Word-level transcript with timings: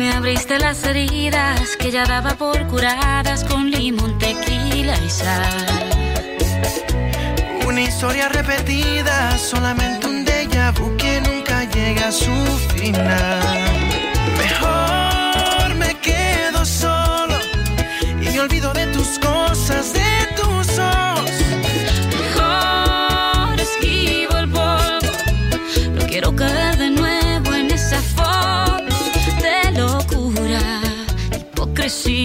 Me 0.00 0.10
abriste 0.14 0.58
las 0.58 0.82
heridas 0.84 1.76
que 1.76 1.90
ya 1.90 2.06
daba 2.06 2.34
por 2.34 2.66
curadas 2.68 3.44
con 3.44 3.70
limón, 3.70 4.16
tequila 4.18 4.96
y 5.04 5.10
sal. 5.10 5.90
Una 7.66 7.82
historia 7.82 8.30
repetida, 8.30 9.36
solamente 9.36 10.06
un 10.06 10.24
déjà 10.24 10.72
vu 10.72 10.96
que 10.96 11.20
nunca 11.20 11.64
llega 11.64 12.08
a 12.08 12.12
su 12.12 12.34
final. 12.74 13.79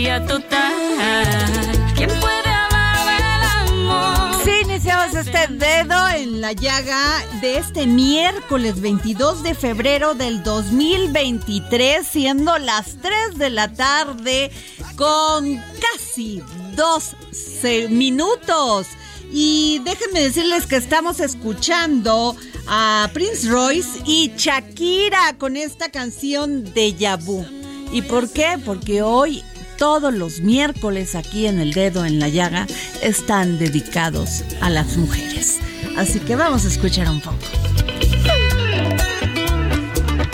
Hipocresía 0.05 0.25
total. 0.25 1.93
¿Quién 1.95 2.09
puede 2.19 2.49
hablar 2.49 3.05
del 3.05 3.79
amor? 3.79 4.41
Sí, 4.43 4.51
iniciamos 4.63 5.15
este 5.15 5.47
dedo 5.47 6.07
en 6.09 6.41
la 6.41 6.53
llaga 6.53 7.23
de 7.41 7.57
este 7.57 7.87
miércoles 7.87 8.81
22 8.81 9.43
de 9.43 9.55
febrero 9.55 10.13
del 10.13 10.43
2023, 10.43 12.05
siendo 12.05 12.57
las 12.57 12.97
3 13.01 13.37
de 13.37 13.49
la 13.49 13.73
tarde 13.73 14.51
con 14.95 15.61
casi 15.91 16.41
12 16.75 17.89
minutos. 17.89 18.87
Y 19.31 19.81
déjenme 19.83 20.21
decirles 20.21 20.67
que 20.67 20.75
estamos 20.75 21.19
escuchando 21.19 22.35
a 22.67 23.09
Prince 23.13 23.49
Royce 23.49 24.01
y 24.05 24.31
Shakira 24.37 25.35
con 25.37 25.57
esta 25.57 25.89
canción 25.89 26.63
de 26.73 26.93
Yabu. 26.93 27.45
¿Y 27.91 28.01
por 28.03 28.29
qué? 28.29 28.57
Porque 28.63 29.01
hoy 29.01 29.43
todos 29.77 30.13
los 30.13 30.41
miércoles 30.41 31.15
aquí 31.15 31.47
en 31.47 31.59
el 31.59 31.73
dedo 31.73 32.05
en 32.05 32.19
la 32.19 32.29
llaga 32.29 32.67
están 33.01 33.57
dedicados 33.57 34.43
a 34.61 34.69
las 34.69 34.97
mujeres. 34.97 35.59
Así 35.97 36.19
que 36.19 36.35
vamos 36.35 36.65
a 36.65 36.67
escuchar 36.67 37.09
un 37.09 37.21
poco. 37.21 37.37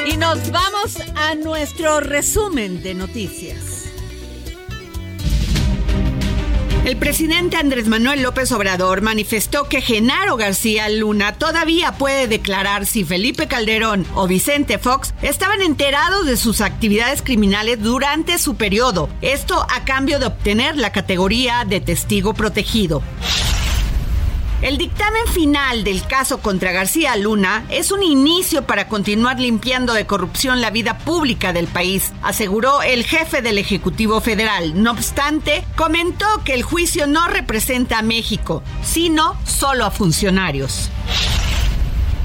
Y 0.06 0.18
nos 0.18 0.52
vamos 0.52 0.98
a 1.16 1.36
nuestro 1.36 2.00
resumen 2.00 2.82
de 2.82 2.94
noticias. 2.94 3.71
El 6.84 6.98
presidente 6.98 7.58
Andrés 7.58 7.88
Manuel 7.88 8.24
López 8.24 8.52
Obrador 8.52 9.02
manifestó 9.02 9.70
que 9.70 9.82
Genaro 9.82 10.36
García 10.36 10.90
Luna 10.90 11.34
todavía 11.34 11.92
puede 11.92 12.28
declarar 12.28 12.88
si 12.88 13.04
Felipe 13.04 13.48
Calderón 13.48 14.08
o 14.16 14.26
Vicente 14.26 14.80
Fox 14.80 15.14
estaban 15.22 15.62
enterados 15.62 16.26
de 16.26 16.38
sus 16.38 16.60
actividades 16.60 17.22
criminales 17.22 17.80
durante 17.84 18.40
su 18.40 18.56
periodo, 18.56 19.10
esto 19.22 19.64
a 19.70 19.86
cambio 19.86 20.18
de 20.18 20.26
obtener 20.26 20.76
la 20.76 20.92
categoría 20.92 21.66
de 21.66 21.82
testigo 21.82 22.34
protegido. 22.34 23.04
El 24.62 24.78
dictamen 24.78 25.26
final 25.26 25.84
del 25.84 26.06
caso 26.06 26.38
contra 26.40 26.72
García 26.72 27.16
Luna 27.16 27.66
es 27.70 27.92
un 27.92 28.04
inicio 28.04 28.68
para 28.68 28.88
continuar 28.88 29.40
limpiando 29.40 29.94
de 29.94 30.06
corrupción 30.06 30.62
la 30.62 30.70
vida 30.70 31.00
pública 31.00 31.52
del 31.52 31.66
país, 31.66 32.14
aseguró 32.22 32.84
el 32.84 33.04
jefe 33.04 33.42
del 33.42 33.58
Ejecutivo 33.58 34.22
Federal. 34.22 34.84
No 34.84 34.92
obstante, 34.92 35.66
comentó 35.76 36.28
que 36.46 36.54
el 36.54 36.62
juicio 36.62 37.08
no 37.08 37.28
representa 37.28 37.98
a 37.98 38.04
México, 38.04 38.62
sino 38.84 39.36
solo 39.46 39.84
a 39.84 39.90
funcionarios. 39.90 40.92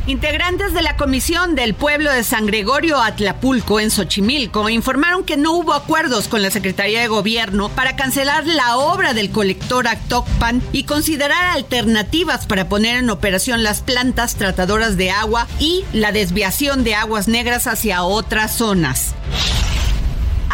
Integrantes 0.06 0.72
de 0.72 0.83
la 0.83 0.97
Comisión 0.97 1.56
del 1.56 1.75
Pueblo 1.75 2.12
de 2.12 2.22
San 2.22 2.47
Gregorio 2.47 3.03
Atlapulco 3.03 3.81
en 3.81 3.91
Xochimilco 3.91 4.69
informaron 4.69 5.25
que 5.25 5.37
no 5.37 5.53
hubo 5.53 5.72
acuerdos 5.72 6.28
con 6.28 6.43
la 6.43 6.53
Secretaría 6.53 7.00
de 7.00 7.09
Gobierno 7.09 7.71
para 7.71 7.97
cancelar 7.97 8.47
la 8.47 8.77
obra 8.77 9.15
del 9.15 9.33
colector 9.33 9.89
Actocpan 9.89 10.62
y 10.71 10.84
considerar 10.84 11.56
alternativas 11.56 12.47
para 12.47 12.69
poner 12.69 12.99
en 12.99 13.11
operación 13.11 13.65
las 13.65 13.81
plantas 13.81 14.37
tratadoras 14.37 14.97
de 14.97 15.11
agua 15.11 15.49
y 15.59 15.84
la 15.93 16.12
desviación 16.12 16.84
de 16.84 16.94
aguas 16.94 17.27
negras 17.27 17.67
hacia 17.67 18.05
otras 18.05 18.56
zonas 18.56 19.17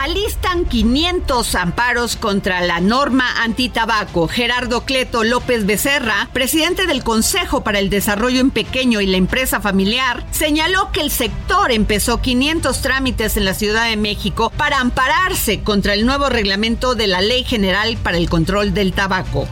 alistan 0.03 0.65
500 0.65 1.55
amparos 1.55 2.17
contra 2.17 2.61
la 2.61 2.81
norma 2.81 3.45
antitabaco. 3.45 4.27
Gerardo 4.27 4.85
Cleto 4.85 5.23
López 5.23 5.65
Becerra, 5.65 6.29
presidente 6.33 6.89
del 6.89 7.05
Consejo 7.05 7.63
para 7.63 7.79
el 7.79 7.89
Desarrollo 7.89 8.41
en 8.41 8.51
Pequeño 8.51 9.01
y 9.01 9.07
la 9.07 9.17
Empresa 9.17 9.61
Familiar, 9.61 10.27
señaló 10.33 10.91
que 10.91 11.03
el 11.03 11.13
sector 11.13 11.71
empezó 11.71 12.21
500 12.21 12.83
trámites 12.83 13.37
en 13.37 13.45
la 13.45 13.55
Ciudad 13.55 13.89
de 13.89 13.97
México 13.97 14.53
para 14.57 14.81
ampararse 14.81 15.61
contra 15.61 15.95
el 15.95 16.05
nuevo 16.05 16.29
reglamento 16.29 16.97
de 16.97 17.07
la 17.07 17.21
Ley 17.21 17.45
General 17.45 17.97
para 17.97 18.17
el 18.17 18.29
Control 18.29 18.75
del 18.75 18.95
Tabaco. 18.95 19.47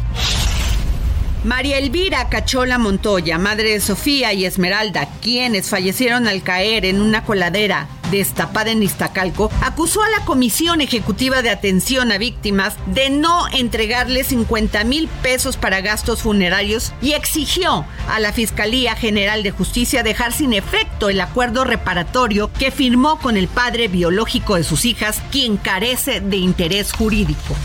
María 1.44 1.78
Elvira 1.78 2.28
Cachola 2.28 2.76
Montoya, 2.76 3.38
madre 3.38 3.74
de 3.74 3.80
Sofía 3.80 4.32
y 4.32 4.44
Esmeralda, 4.44 5.08
quienes 5.22 5.70
fallecieron 5.70 6.26
al 6.26 6.42
caer 6.42 6.84
en 6.84 7.00
una 7.00 7.24
coladera 7.24 7.86
destapada 8.10 8.70
en 8.70 8.82
Iztacalco, 8.82 9.50
acusó 9.62 10.02
a 10.02 10.10
la 10.10 10.24
Comisión 10.24 10.80
Ejecutiva 10.80 11.42
de 11.42 11.50
Atención 11.50 12.12
a 12.12 12.18
Víctimas 12.18 12.74
de 12.86 13.10
no 13.10 13.46
entregarle 13.48 14.24
50 14.24 14.84
mil 14.84 15.08
pesos 15.22 15.56
para 15.56 15.80
gastos 15.80 16.22
funerarios 16.22 16.92
y 17.00 17.12
exigió 17.12 17.84
a 18.08 18.20
la 18.20 18.32
Fiscalía 18.32 18.94
General 18.96 19.42
de 19.42 19.50
Justicia 19.50 20.02
dejar 20.02 20.32
sin 20.32 20.52
efecto 20.52 21.08
el 21.08 21.20
acuerdo 21.20 21.64
reparatorio 21.64 22.52
que 22.52 22.70
firmó 22.70 23.18
con 23.18 23.36
el 23.36 23.48
padre 23.48 23.88
biológico 23.88 24.56
de 24.56 24.64
sus 24.64 24.84
hijas, 24.84 25.22
quien 25.30 25.56
carece 25.56 26.20
de 26.20 26.36
interés 26.36 26.92
jurídico. 26.92 27.56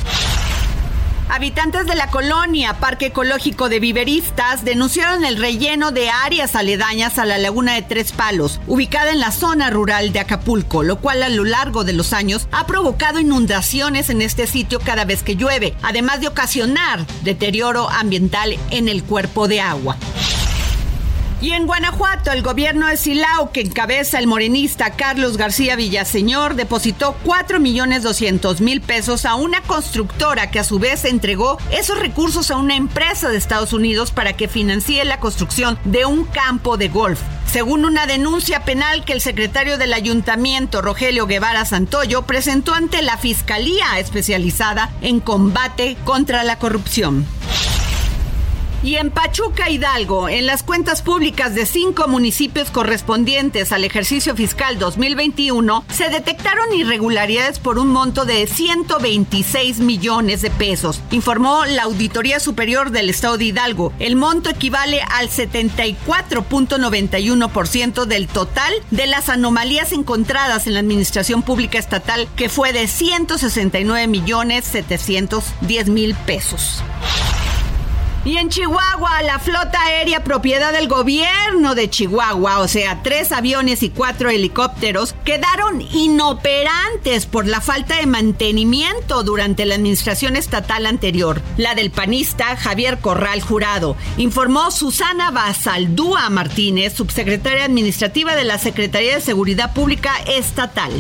Habitantes 1.27 1.87
de 1.87 1.95
la 1.95 2.11
colonia 2.11 2.75
Parque 2.75 3.07
Ecológico 3.07 3.67
de 3.67 3.79
Viveristas 3.79 4.63
denunciaron 4.63 5.25
el 5.25 5.37
relleno 5.37 5.91
de 5.91 6.09
áreas 6.09 6.55
aledañas 6.55 7.17
a 7.17 7.25
la 7.25 7.39
Laguna 7.39 7.73
de 7.73 7.81
Tres 7.81 8.11
Palos, 8.11 8.61
ubicada 8.67 9.11
en 9.11 9.19
la 9.19 9.31
zona 9.31 9.71
rural 9.71 10.13
de 10.13 10.19
Acapulco, 10.19 10.83
lo 10.83 10.97
cual 10.97 11.23
a 11.23 11.29
lo 11.29 11.43
largo 11.43 11.83
de 11.83 11.93
los 11.93 12.13
años 12.13 12.47
ha 12.51 12.67
provocado 12.67 13.19
inundaciones 13.19 14.09
en 14.09 14.21
este 14.21 14.45
sitio 14.45 14.79
cada 14.79 15.03
vez 15.03 15.23
que 15.23 15.35
llueve, 15.35 15.75
además 15.81 16.21
de 16.21 16.27
ocasionar 16.27 17.05
deterioro 17.23 17.89
ambiental 17.89 18.55
en 18.69 18.87
el 18.87 19.03
cuerpo 19.03 19.47
de 19.47 19.61
agua. 19.61 19.97
Y 21.41 21.51
en 21.51 21.67
Guanajuato, 21.67 22.31
el 22.31 22.41
gobierno 22.41 22.87
de 22.87 22.97
Silao, 22.97 23.51
que 23.51 23.61
encabeza 23.61 24.19
el 24.19 24.27
morenista 24.27 24.91
Carlos 24.91 25.37
García 25.37 25.75
Villaseñor, 25.75 26.55
depositó 26.55 27.15
4 27.23 27.59
millones 27.59 28.03
200 28.03 28.61
mil 28.61 28.81
pesos 28.81 29.25
a 29.25 29.35
una 29.35 29.61
constructora 29.61 30.49
que 30.49 30.59
a 30.59 30.63
su 30.63 30.79
vez 30.79 31.05
entregó 31.05 31.57
esos 31.71 31.99
recursos 31.99 32.51
a 32.51 32.57
una 32.57 32.75
empresa 32.75 33.29
de 33.29 33.37
Estados 33.37 33.73
Unidos 33.73 34.11
para 34.11 34.33
que 34.33 34.47
financie 34.47 35.03
la 35.05 35.19
construcción 35.19 35.77
de 35.83 36.05
un 36.05 36.23
campo 36.23 36.77
de 36.77 36.87
golf. 36.87 37.19
Según 37.51 37.85
una 37.85 38.05
denuncia 38.05 38.63
penal 38.63 39.05
que 39.05 39.13
el 39.13 39.21
secretario 39.21 39.77
del 39.77 39.93
ayuntamiento, 39.93 40.81
Rogelio 40.81 41.27
Guevara 41.27 41.65
Santoyo, 41.65 42.23
presentó 42.23 42.73
ante 42.73 43.01
la 43.01 43.17
Fiscalía 43.17 43.99
especializada 43.99 44.91
en 45.01 45.19
combate 45.19 45.95
contra 46.03 46.43
la 46.43 46.57
corrupción. 46.59 47.25
Y 48.85 48.95
en 48.97 49.09
Pachuca 49.09 49.71
Hidalgo, 49.71 50.29
en 50.29 50.45
las 50.45 50.61
cuentas 50.61 51.01
públicas 51.01 51.55
de 51.55 51.65
cinco 51.65 52.07
municipios 52.07 52.69
correspondientes 52.69 53.71
al 53.71 53.83
ejercicio 53.83 54.35
fiscal 54.35 54.77
2021, 54.77 55.83
se 55.91 56.11
detectaron 56.11 56.71
irregularidades 56.71 57.57
por 57.57 57.79
un 57.79 57.87
monto 57.87 58.25
de 58.25 58.45
126 58.45 59.79
millones 59.79 60.43
de 60.43 60.51
pesos, 60.51 61.01
informó 61.09 61.65
la 61.65 61.81
Auditoría 61.81 62.39
Superior 62.39 62.91
del 62.91 63.09
Estado 63.09 63.39
de 63.39 63.45
Hidalgo. 63.45 63.91
El 63.97 64.17
monto 64.17 64.51
equivale 64.51 65.01
al 65.01 65.31
74.91% 65.31 68.05
del 68.05 68.27
total 68.27 68.71
de 68.91 69.07
las 69.07 69.29
anomalías 69.29 69.93
encontradas 69.93 70.67
en 70.67 70.75
la 70.75 70.81
Administración 70.81 71.41
Pública 71.41 71.79
Estatal, 71.79 72.27
que 72.35 72.49
fue 72.49 72.71
de 72.71 72.87
169 72.87 74.05
millones 74.05 74.63
710 74.65 75.89
mil 75.89 76.13
pesos. 76.13 76.83
Y 78.25 78.37
en 78.37 78.49
Chihuahua, 78.49 79.21
la 79.21 79.37
flota 79.37 79.79
aérea 79.83 80.23
propiedad 80.23 80.73
del 80.73 80.87
gobierno 80.87 81.75
de 81.75 81.91
Chihuahua, 81.91 82.57
o 82.57 82.67
sea, 82.67 83.03
tres 83.03 83.31
aviones 83.31 83.83
y 83.83 83.91
cuatro 83.91 84.31
helicópteros, 84.31 85.13
quedaron 85.23 85.79
inoperantes 85.79 87.27
por 87.27 87.45
la 87.45 87.61
falta 87.61 87.97
de 87.97 88.07
mantenimiento 88.07 89.21
durante 89.21 89.67
la 89.67 89.75
administración 89.75 90.35
estatal 90.35 90.87
anterior, 90.87 91.43
la 91.57 91.75
del 91.75 91.91
panista 91.91 92.57
Javier 92.57 92.97
Corral 92.97 93.41
Jurado, 93.41 93.95
informó 94.17 94.71
Susana 94.71 95.29
Basaldúa 95.29 96.27
Martínez, 96.31 96.93
subsecretaria 96.93 97.65
administrativa 97.65 98.35
de 98.35 98.43
la 98.43 98.57
Secretaría 98.57 99.13
de 99.13 99.21
Seguridad 99.21 99.71
Pública 99.71 100.15
Estatal. 100.25 100.91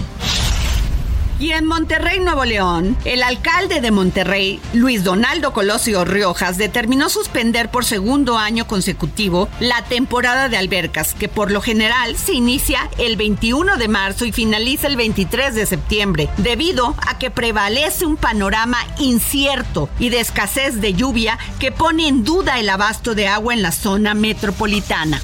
Y 1.37 1.51
en 1.51 1.65
Monterrey, 1.65 2.21
Nuevo 2.21 2.45
León, 2.45 2.97
el 3.03 3.21
alcalde 3.21 3.81
de 3.81 3.91
Monterrey, 3.91 4.61
Luis 4.73 5.03
Donaldo 5.03 5.51
Colosio 5.51 6.05
Riojas, 6.05 6.57
determinó 6.57 7.09
suspender 7.09 7.69
por 7.69 7.83
segundo 7.83 8.37
año 8.37 8.67
consecutivo 8.67 9.49
la 9.59 9.83
temporada 9.83 10.47
de 10.47 10.55
albercas, 10.55 11.13
que 11.13 11.27
por 11.27 11.51
lo 11.51 11.59
general 11.59 12.15
se 12.15 12.31
inicia 12.31 12.89
el 12.97 13.17
21 13.17 13.75
de 13.75 13.87
marzo 13.89 14.23
y 14.23 14.31
finaliza 14.31 14.87
el 14.87 14.95
23 14.95 15.53
de 15.53 15.65
septiembre, 15.65 16.29
debido 16.37 16.95
a 17.05 17.17
que 17.17 17.29
prevalece 17.31 18.05
un 18.05 18.15
panorama 18.15 18.77
incierto 18.97 19.89
y 19.99 20.07
de 20.09 20.21
escasez 20.21 20.79
de 20.79 20.93
lluvia 20.93 21.37
que 21.59 21.73
pone 21.73 22.07
en 22.07 22.23
duda 22.23 22.61
el 22.61 22.69
abasto 22.69 23.13
de 23.13 23.27
agua 23.27 23.53
en 23.53 23.61
la 23.61 23.73
zona 23.73 24.13
metropolitana. 24.13 25.21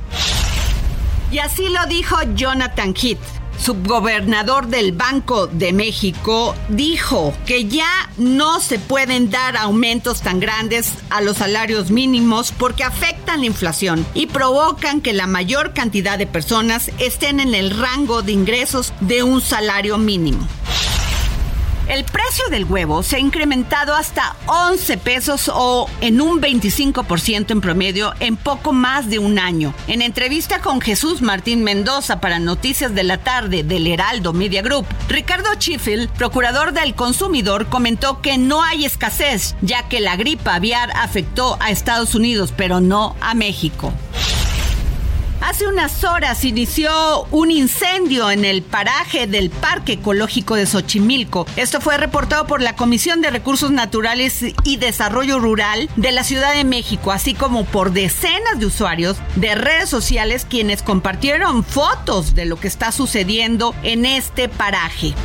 Y 1.32 1.40
así 1.40 1.70
lo 1.70 1.86
dijo 1.86 2.18
Jonathan 2.36 2.94
Heath 2.94 3.41
subgobernador 3.58 4.68
del 4.68 4.92
Banco 4.92 5.48
de 5.48 5.74
México, 5.74 6.56
dijo 6.70 7.34
que 7.46 7.66
ya 7.66 8.10
no 8.18 8.60
se 8.60 8.80
pueden 8.80 9.30
dar 9.30 9.58
aumentos 9.58 10.22
tan 10.22 10.40
grandes 10.40 10.94
a 11.10 11.22
los 11.22 11.38
salarios 11.38 11.92
mínimos 11.92 12.52
porque 12.52 12.84
afectan 12.84 13.42
la 13.42 13.46
inflación 13.46 14.06
y 14.14 14.28
provocan 14.28 15.02
que 15.02 15.14
la 15.14 15.28
mayor 15.28 15.74
cantidad 15.74 16.18
de 16.18 16.28
personas 16.28 16.92
estén 17.00 17.40
en 17.40 17.56
el 17.56 17.78
rango 17.78 18.22
de 18.22 18.32
ingresos 18.32 18.94
de 19.02 19.24
un 19.24 19.42
salario 19.42 19.98
mínimo. 19.98 20.48
El 21.92 22.06
precio 22.06 22.46
del 22.50 22.64
huevo 22.64 23.04
se 23.04 23.18
ha 23.18 23.20
incrementado 23.20 23.94
hasta 23.94 24.38
11 24.46 24.98
pesos 24.98 25.52
o 25.54 25.90
en 26.00 26.22
un 26.22 26.42
25% 26.42 27.52
en 27.52 27.60
promedio 27.60 28.14
en 28.22 28.38
poco 28.38 28.72
más 28.72 29.10
de 29.10 29.20
un 29.20 29.38
año. 29.38 29.74
En 29.88 30.02
entrevista 30.02 30.62
con 30.62 30.80
Jesús 30.80 31.22
Martín 31.22 31.66
Mendoza 31.66 32.22
para 32.22 32.40
Noticias 32.40 32.96
de 32.96 33.04
la 33.04 33.18
Tarde 33.18 33.64
del 33.64 33.88
Heraldo 33.88 34.32
Media 34.32 34.62
Group, 34.62 34.86
Ricardo 35.10 35.54
Chifil, 35.56 36.08
procurador 36.08 36.72
del 36.72 36.96
consumidor, 36.96 37.68
comentó 37.68 38.22
que 38.22 38.38
no 38.38 38.64
hay 38.64 38.86
escasez, 38.86 39.58
ya 39.62 39.90
que 39.90 40.00
la 40.00 40.16
gripa 40.16 40.56
aviar 40.56 40.92
afectó 40.96 41.58
a 41.60 41.72
Estados 41.72 42.16
Unidos, 42.16 42.54
pero 42.56 42.80
no 42.80 43.18
a 43.20 43.34
México. 43.34 43.92
Hace 45.42 45.68
unas 45.68 46.04
horas 46.04 46.46
inició 46.46 47.26
un 47.32 47.50
incendio 47.50 48.30
en 48.30 48.46
el 48.46 48.62
paraje 48.62 49.26
del 49.26 49.50
Parque 49.50 49.94
Ecológico 49.94 50.56
de 50.56 50.68
Xochimilco. 50.68 51.48
Esto 51.56 51.82
fue 51.82 51.98
reportado 51.98 52.46
por 52.46 52.62
la 52.62 52.76
Comisión 52.76 53.22
de 53.22 53.32
Recursos 53.32 53.72
Naturales 53.72 54.46
y 54.64 54.78
Desarrollo 54.78 55.40
Rural 55.40 55.90
de 55.96 56.12
la 56.12 56.24
Ciudad 56.24 56.54
de 56.54 56.64
México, 56.64 57.12
así 57.12 57.34
como 57.34 57.66
por 57.66 57.92
decenas 57.92 58.60
de 58.60 58.68
usuarios 58.68 59.18
de 59.36 59.56
redes 59.56 59.90
sociales 59.90 60.46
quienes 60.48 60.84
compartieron 60.84 61.64
fotos 61.64 62.36
de 62.36 62.46
lo 62.46 62.58
que 62.58 62.68
está 62.68 62.92
sucediendo 62.92 63.74
en 63.82 64.06
este 64.06 64.48
paraje. 64.48 65.16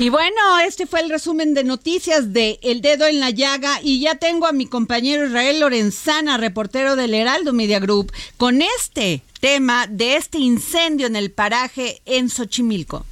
Y 0.00 0.10
bueno, 0.10 0.60
este 0.64 0.86
fue 0.86 1.00
el 1.00 1.10
resumen 1.10 1.54
de 1.54 1.64
noticias 1.64 2.32
de 2.32 2.60
El 2.62 2.82
Dedo 2.82 3.04
en 3.08 3.18
la 3.18 3.30
Llaga 3.30 3.80
y 3.82 3.98
ya 3.98 4.14
tengo 4.14 4.46
a 4.46 4.52
mi 4.52 4.66
compañero 4.66 5.26
Israel 5.26 5.58
Lorenzana, 5.58 6.36
reportero 6.36 6.94
del 6.94 7.14
Heraldo 7.14 7.52
Media 7.52 7.80
Group, 7.80 8.12
con 8.36 8.62
este 8.62 9.22
tema 9.40 9.88
de 9.88 10.14
este 10.14 10.38
incendio 10.38 11.08
en 11.08 11.16
el 11.16 11.32
paraje 11.32 12.00
en 12.06 12.30
Xochimilco. 12.30 13.04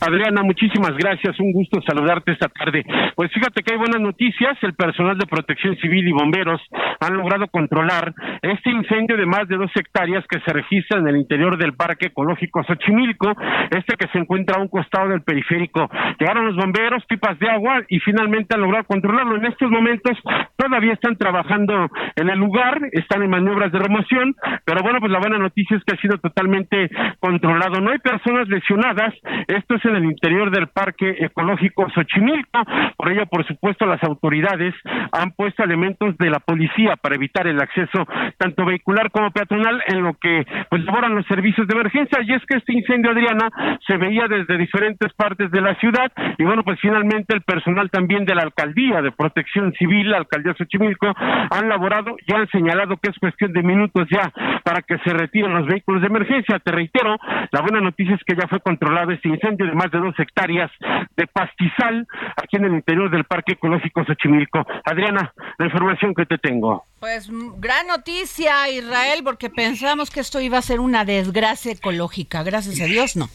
Adriana, 0.00 0.42
muchísimas 0.42 0.94
gracias. 0.96 1.38
Un 1.40 1.52
gusto 1.52 1.80
saludarte 1.82 2.32
esta 2.32 2.48
tarde. 2.48 2.84
Pues 3.14 3.32
fíjate 3.32 3.62
que 3.62 3.72
hay 3.72 3.78
buenas 3.78 4.00
noticias. 4.00 4.56
El 4.62 4.74
personal 4.74 5.16
de 5.16 5.26
protección 5.26 5.76
civil 5.76 6.06
y 6.06 6.12
bomberos 6.12 6.60
han 7.00 7.16
logrado 7.16 7.46
controlar 7.48 8.12
este 8.42 8.70
incendio 8.70 9.16
de 9.16 9.24
más 9.24 9.48
de 9.48 9.56
dos 9.56 9.70
hectáreas 9.74 10.24
que 10.28 10.40
se 10.40 10.52
registra 10.52 10.98
en 10.98 11.08
el 11.08 11.16
interior 11.16 11.56
del 11.56 11.74
Parque 11.74 12.08
Ecológico 12.08 12.62
Xochimilco, 12.64 13.34
este 13.70 13.96
que 13.96 14.08
se 14.08 14.18
encuentra 14.18 14.58
a 14.58 14.62
un 14.62 14.68
costado 14.68 15.08
del 15.08 15.22
periférico. 15.22 15.88
Llegaron 16.18 16.46
los 16.46 16.56
bomberos, 16.56 17.04
pipas 17.06 17.38
de 17.38 17.48
agua 17.48 17.82
y 17.88 17.98
finalmente 18.00 18.54
han 18.54 18.60
logrado 18.60 18.84
controlarlo. 18.84 19.36
En 19.36 19.46
estos 19.46 19.70
momentos 19.70 20.18
todavía 20.56 20.92
están 20.92 21.16
trabajando 21.16 21.88
en 22.16 22.28
el 22.28 22.38
lugar, 22.38 22.80
están 22.92 23.22
en 23.22 23.30
maniobras 23.30 23.72
de 23.72 23.78
remoción, 23.78 24.34
pero 24.64 24.82
bueno, 24.82 25.00
pues 25.00 25.10
la 25.10 25.20
buena 25.20 25.38
noticia 25.38 25.76
es 25.76 25.84
que 25.84 25.94
ha 25.94 26.00
sido 26.00 26.18
totalmente 26.18 26.90
controlado. 27.18 27.80
No 27.80 27.90
hay 27.90 27.98
personas 27.98 28.48
lesionadas. 28.48 29.14
Esto 29.48 29.76
es 29.76 29.85
en 29.90 29.96
el 29.96 30.04
interior 30.04 30.50
del 30.50 30.68
Parque 30.68 31.16
Ecológico 31.18 31.88
Xochimilco. 31.90 32.64
Por 32.96 33.10
ello, 33.10 33.26
por 33.26 33.46
supuesto, 33.46 33.86
las 33.86 34.02
autoridades 34.02 34.74
han 35.12 35.32
puesto 35.32 35.62
elementos 35.62 36.16
de 36.18 36.30
la 36.30 36.40
policía 36.40 36.96
para 36.96 37.14
evitar 37.14 37.46
el 37.46 37.60
acceso 37.60 38.06
tanto 38.38 38.64
vehicular 38.64 39.10
como 39.10 39.30
peatonal 39.30 39.82
en 39.86 40.02
lo 40.02 40.14
que 40.14 40.44
pues 40.68 40.84
laboran 40.84 41.14
los 41.14 41.26
servicios 41.26 41.66
de 41.66 41.74
emergencia. 41.74 42.20
Y 42.22 42.32
es 42.32 42.44
que 42.46 42.58
este 42.58 42.72
incendio, 42.72 43.10
Adriana, 43.10 43.48
se 43.86 43.96
veía 43.96 44.26
desde 44.28 44.58
diferentes 44.58 45.12
partes 45.14 45.50
de 45.50 45.60
la 45.60 45.74
ciudad 45.76 46.12
y 46.38 46.44
bueno, 46.44 46.62
pues 46.62 46.78
finalmente 46.80 47.34
el 47.34 47.42
personal 47.42 47.90
también 47.90 48.24
de 48.24 48.34
la 48.34 48.42
alcaldía 48.42 49.02
de 49.02 49.12
Protección 49.12 49.72
Civil, 49.78 50.10
la 50.10 50.18
alcaldía 50.18 50.54
Xochimilco, 50.54 51.12
han 51.16 51.68
laborado 51.68 52.16
y 52.26 52.32
han 52.32 52.48
señalado 52.48 52.96
que 52.96 53.10
es 53.10 53.18
cuestión 53.18 53.52
de 53.52 53.62
minutos 53.62 54.06
ya 54.10 54.32
para 54.64 54.82
que 54.82 54.98
se 54.98 55.12
retiren 55.12 55.54
los 55.54 55.66
vehículos 55.66 56.00
de 56.02 56.08
emergencia. 56.08 56.58
Te 56.58 56.72
reitero, 56.72 57.16
la 57.50 57.60
buena 57.60 57.80
noticia 57.80 58.14
es 58.14 58.24
que 58.24 58.34
ya 58.34 58.48
fue 58.48 58.60
controlado 58.60 59.12
este 59.12 59.28
incendio 59.28 59.66
más 59.76 59.90
de 59.90 59.98
dos 59.98 60.14
hectáreas 60.18 60.70
de 61.16 61.26
pastizal 61.26 62.06
aquí 62.36 62.56
en 62.56 62.64
el 62.64 62.72
interior 62.72 63.10
del 63.10 63.24
Parque 63.24 63.52
Ecológico 63.52 64.04
Xochimilco. 64.04 64.66
Adriana, 64.84 65.32
la 65.58 65.66
información 65.66 66.14
que 66.14 66.26
te 66.26 66.38
tengo. 66.38 66.84
Pues 67.00 67.28
gran 67.58 67.86
noticia, 67.86 68.68
Israel, 68.70 69.20
porque 69.22 69.50
pensamos 69.50 70.10
que 70.10 70.20
esto 70.20 70.40
iba 70.40 70.58
a 70.58 70.62
ser 70.62 70.80
una 70.80 71.04
desgracia 71.04 71.72
ecológica. 71.72 72.42
Gracias 72.42 72.80
a 72.80 72.84
Dios, 72.84 73.16
no. 73.16 73.28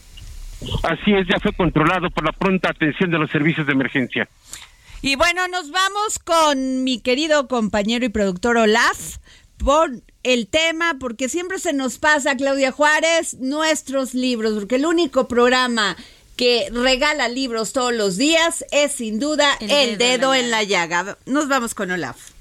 Así 0.82 1.12
es, 1.12 1.26
ya 1.26 1.40
fue 1.40 1.52
controlado 1.52 2.10
por 2.10 2.24
la 2.24 2.32
pronta 2.32 2.70
atención 2.70 3.10
de 3.10 3.18
los 3.18 3.30
servicios 3.30 3.66
de 3.66 3.72
emergencia. 3.72 4.28
Y 5.00 5.16
bueno, 5.16 5.48
nos 5.48 5.72
vamos 5.72 6.18
con 6.20 6.84
mi 6.84 7.00
querido 7.00 7.48
compañero 7.48 8.04
y 8.04 8.08
productor 8.08 8.56
Olaf 8.56 9.16
por 9.58 9.90
el 10.22 10.46
tema, 10.46 10.94
porque 11.00 11.28
siempre 11.28 11.58
se 11.58 11.72
nos 11.72 11.98
pasa, 11.98 12.36
Claudia 12.36 12.70
Juárez, 12.70 13.34
nuestros 13.40 14.14
libros, 14.14 14.54
porque 14.54 14.76
el 14.76 14.86
único 14.86 15.26
programa 15.26 15.96
que 16.42 16.70
regala 16.72 17.28
libros 17.28 17.72
todos 17.72 17.92
los 17.92 18.16
días 18.16 18.64
es 18.72 18.90
sin 18.90 19.20
duda 19.20 19.56
El, 19.60 19.96
dedo, 19.96 20.34
en, 20.34 20.50
la 20.50 20.64
llaga. 20.64 21.16
Nos 21.24 21.46
vamos 21.46 21.72
con 21.72 21.92
Olaf. 21.92 22.31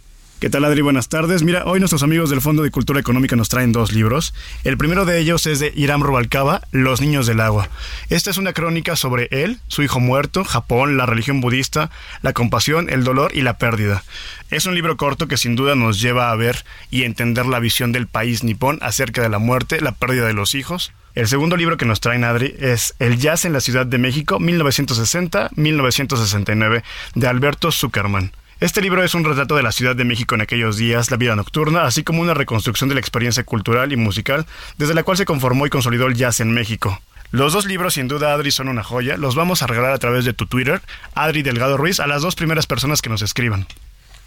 ¿Qué 0.42 0.50
tal, 0.50 0.66
Adri? 0.66 0.82
Buenas 0.82 1.08
tardes. 1.08 1.44
Mira, 1.44 1.66
hoy 1.66 1.80
nuestros 1.80 2.02
amigos 2.02 2.32
del 2.32 2.42
Fondo 2.42 2.64
de 2.64 2.72
Cultura 2.72 3.00
Económica 3.00 3.36
nos 3.36 3.48
traen 3.48 3.72
dos 3.72 3.92
libros. 3.92 4.34
El 4.64 4.76
primero 4.76 5.06
de 5.06 5.20
ellos 5.20 5.46
es 5.46 5.60
de 5.60 5.72
Iram 5.76 6.02
Rubalcaba, 6.02 6.64
Los 6.72 7.00
Niños 7.00 7.28
del 7.28 7.42
Agua. 7.42 7.70
Esta 8.10 8.32
es 8.32 8.38
una 8.38 8.52
crónica 8.52 8.96
sobre 8.96 9.28
él, 9.30 9.60
su 9.68 9.84
hijo 9.84 10.00
muerto, 10.00 10.44
Japón, 10.44 10.98
la 10.98 11.06
religión 11.06 11.42
budista, 11.42 11.92
la 12.24 12.34
compasión, 12.34 12.90
el 12.90 13.04
dolor 13.04 13.30
y 13.36 13.44
la 13.44 13.60
pérdida. 13.60 14.04
Es 14.50 14.66
un 14.66 14.74
libro 14.74 14.98
corto 14.98 15.28
que 15.28 15.38
sin 15.38 15.56
duda 15.56 15.76
nos 15.76 16.02
lleva 16.02 16.32
a 16.32 16.36
ver 16.36 16.66
y 16.90 17.04
entender 17.04 17.46
la 17.46 17.60
visión 17.60 17.92
del 17.92 18.08
país 18.08 18.44
nipón 18.44 18.80
acerca 18.82 19.22
de 19.22 19.30
la 19.30 19.38
muerte, 19.38 19.80
la 19.80 19.92
pérdida 19.92 20.26
de 20.26 20.34
los 20.34 20.56
hijos. 20.56 20.92
El 21.14 21.28
segundo 21.28 21.56
libro 21.56 21.78
que 21.78 21.86
nos 21.86 22.00
traen 22.00 22.24
Adri 22.24 22.56
es 22.58 22.96
El 22.98 23.20
Jazz 23.20 23.46
en 23.46 23.54
la 23.54 23.62
Ciudad 23.62 23.86
de 23.86 24.00
México, 24.00 24.40
1960-1969, 24.40 26.82
de 27.14 27.28
Alberto 27.28 27.72
Zuckerman. 27.72 28.32
Este 28.62 28.80
libro 28.80 29.04
es 29.04 29.16
un 29.16 29.26
retrato 29.26 29.56
de 29.56 29.64
la 29.64 29.72
Ciudad 29.72 29.96
de 29.96 30.06
México 30.06 30.36
en 30.36 30.42
aquellos 30.42 30.78
días, 30.78 31.10
la 31.10 31.18
vida 31.18 31.36
nocturna, 31.36 31.86
así 31.86 32.04
como 32.04 32.22
una 32.22 32.36
reconstrucción 32.36 32.90
de 32.90 32.94
la 32.94 33.02
experiencia 33.02 33.44
cultural 33.44 33.92
y 33.92 33.96
musical 33.96 34.46
desde 34.78 34.94
la 34.94 35.02
cual 35.02 35.18
se 35.18 35.26
conformó 35.26 35.66
y 35.66 35.72
consolidó 35.72 36.06
el 36.06 36.14
jazz 36.14 36.42
en 36.42 36.52
México. 36.52 37.02
Los 37.32 37.54
dos 37.54 37.66
libros, 37.66 37.96
sin 37.96 38.08
duda, 38.08 38.34
Adri, 38.34 38.52
son 38.52 38.68
una 38.68 38.84
joya. 38.84 39.18
Los 39.18 39.34
vamos 39.34 39.64
a 39.64 39.68
regalar 39.68 39.94
a 39.94 39.98
través 39.98 40.26
de 40.26 40.34
tu 40.34 40.46
Twitter, 40.46 40.80
Adri 41.16 41.42
Delgado 41.42 41.76
Ruiz, 41.76 42.00
a 42.00 42.06
las 42.06 42.22
dos 42.22 42.36
primeras 42.36 42.68
personas 42.68 43.02
que 43.02 43.10
nos 43.10 43.24
escriban. 43.24 43.66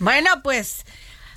Bueno, 0.00 0.28
pues 0.42 0.84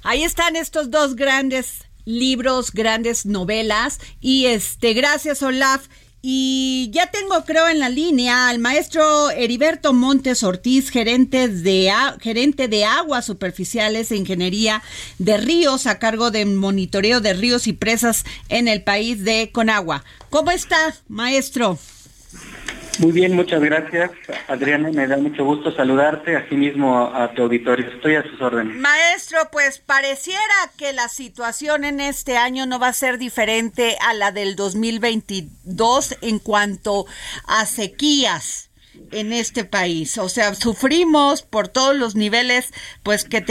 ahí 0.01 0.23
están 0.23 0.55
estos 0.55 0.89
dos 0.89 1.15
grandes 1.15 1.85
libros, 2.03 2.71
grandes 2.71 3.27
novelas. 3.27 3.99
Y 4.21 4.47
este, 4.47 4.95
gracias, 4.95 5.43
Olaf. 5.43 5.85
Y 6.21 6.89
ya 6.91 7.11
tengo, 7.11 7.45
creo, 7.45 7.67
en 7.67 7.79
la 7.79 7.89
línea 7.89 8.49
al 8.49 8.59
maestro 8.59 9.29
Heriberto 9.29 9.93
Montes 9.93 10.43
Ortiz, 10.43 10.89
gerente 10.89 11.47
de, 11.47 11.91
gerente 12.19 12.67
de 12.67 12.85
aguas 12.85 13.25
superficiales 13.25 14.11
e 14.11 14.15
ingeniería 14.15 14.81
de 15.19 15.37
ríos 15.37 15.85
a 15.85 15.99
cargo 15.99 16.31
de 16.31 16.45
monitoreo 16.45 17.21
de 17.21 17.33
ríos 17.33 17.67
y 17.67 17.73
presas 17.73 18.23
en 18.49 18.67
el 18.67 18.83
país 18.83 19.23
de 19.23 19.51
Conagua. 19.53 20.03
¿Cómo 20.29 20.51
está, 20.51 20.95
maestro? 21.07 21.77
Muy 22.99 23.11
bien, 23.11 23.35
muchas 23.35 23.61
gracias. 23.61 24.11
Adriana, 24.47 24.89
me 24.91 25.07
da 25.07 25.17
mucho 25.17 25.45
gusto 25.45 25.71
saludarte, 25.71 26.35
asimismo 26.35 27.05
a 27.13 27.31
tu 27.33 27.43
auditorio. 27.43 27.87
Estoy 27.89 28.15
a 28.15 28.23
sus 28.23 28.41
órdenes. 28.41 28.75
Maestro, 28.75 29.37
pues 29.51 29.77
pareciera 29.79 30.41
que 30.77 30.93
la 30.93 31.07
situación 31.07 31.85
en 31.85 31.99
este 31.99 32.37
año 32.37 32.65
no 32.65 32.79
va 32.79 32.87
a 32.87 32.93
ser 32.93 33.19
diferente 33.19 33.97
a 34.01 34.13
la 34.13 34.31
del 34.31 34.55
2022 34.55 36.17
en 36.21 36.39
cuanto 36.39 37.05
a 37.45 37.65
sequías 37.65 38.67
en 39.11 39.31
este 39.31 39.63
país. 39.63 40.17
O 40.17 40.29
sea, 40.29 40.55
sufrimos 40.55 41.43
por 41.43 41.67
todos 41.67 41.95
los 41.95 42.15
niveles 42.15 42.73
pues 43.03 43.25
que 43.25 43.43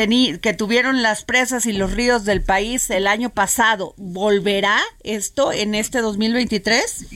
que 0.42 0.54
tuvieron 0.54 1.02
las 1.02 1.24
presas 1.24 1.66
y 1.66 1.72
los 1.72 1.92
ríos 1.92 2.24
del 2.24 2.42
país 2.42 2.90
el 2.90 3.06
año 3.06 3.30
pasado. 3.30 3.94
¿Volverá 3.96 4.80
esto 5.04 5.52
en 5.52 5.74
este 5.74 6.00
2023? 6.00 7.06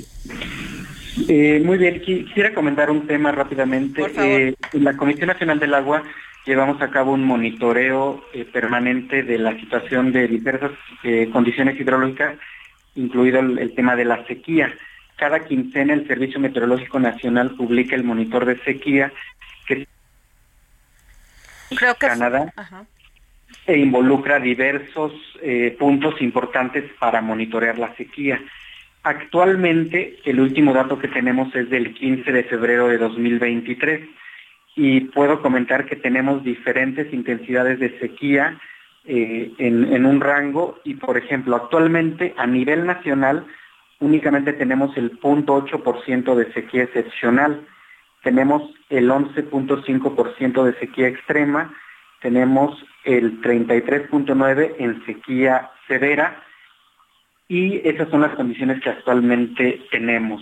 Eh, 1.29 1.61
muy 1.65 1.79
bien, 1.79 2.01
quisiera 2.01 2.55
comentar 2.55 2.91
un 2.91 3.07
tema 3.07 3.33
rápidamente. 3.33 4.03
Eh, 4.19 4.55
en 4.73 4.85
la 4.85 4.97
Comisión 4.97 5.29
Nacional 5.29 5.59
del 5.59 5.75
Agua 5.75 6.03
llevamos 6.47 6.81
a 6.81 6.91
cabo 6.91 7.13
un 7.13 7.25
monitoreo 7.25 8.25
eh, 8.33 8.45
permanente 8.45 9.23
de 9.23 9.39
la 9.39 9.57
situación 9.59 10.13
de 10.13 10.29
diversas 10.29 10.73
condiciones 11.33 11.79
hidrológicas, 11.81 12.37
incluido 12.95 13.41
el, 13.41 13.75
tema 13.75 13.97
de 13.97 14.05
la 14.05 14.25
sequía. 14.27 14.73
Cada 15.17 15.41
quincena 15.45 15.95
el 15.95 16.07
Servicio 16.07 16.41
Meteorológico 16.41 16.99
Nacional 16.99 17.51
publica 17.57 17.95
el 17.95 18.05
monitor 18.05 18.45
de 18.45 18.59
sequía 18.59 19.13
que 19.67 19.87
Creo 21.77 21.95
que 21.95 22.07
Canadá 22.07 22.53
e 23.67 23.79
involucra 23.79 24.41
diversos 24.41 25.13
puntos 25.79 26.21
importantes 26.21 26.85
para 26.99 27.21
monitorear 27.21 27.79
la 27.79 27.95
sequía. 27.97 28.41
Actualmente, 29.03 30.19
el 30.25 30.41
último 30.41 30.75
dato 30.75 30.99
que 30.99 31.09
tenemos 31.09 31.55
es 31.55 31.71
del 31.71 31.95
15 31.95 32.33
de 32.33 32.45
febrero 32.45 32.89
de 32.89 32.99
2023 32.99 34.07
y 34.77 35.01
puedo 35.01 35.41
comentar 35.41 35.87
que 35.87 35.97
tenemos 35.97 36.45
diferentes 36.45 37.13
intensidades 37.13 37.79
de 37.81 37.99
sequía 37.99 38.61
eh, 39.07 39.53
en, 39.57 40.05
un 40.05 40.21
rango 40.21 40.79
y, 40.85 40.95
por 40.95 41.17
ejemplo, 41.17 41.57
actualmente 41.57 42.35
a 42.37 42.47
nivel 42.47 42.85
nacional 42.85 43.47
únicamente 44.01 44.53
tenemos 44.53 44.95
el 44.99 45.19
0.8% 45.19 46.35
de 46.35 46.53
sequía 46.53 46.85
excepcional, 46.85 47.67
tenemos 48.23 48.63
el 48.91 49.11
11.5% 49.11 50.65
de 50.65 50.79
sequía 50.79 51.09
extrema, 51.09 51.75
tenemos 52.21 52.85
el 53.05 53.41
33.9% 53.41 54.75
en 54.79 55.05
sequía 55.07 55.71
severa, 55.89 56.43
y 57.51 57.83
esas 57.87 58.09
son 58.11 58.21
las 58.21 58.37
condiciones 58.37 58.81
que 58.81 58.91
actualmente 58.91 59.83
tenemos. 59.91 60.41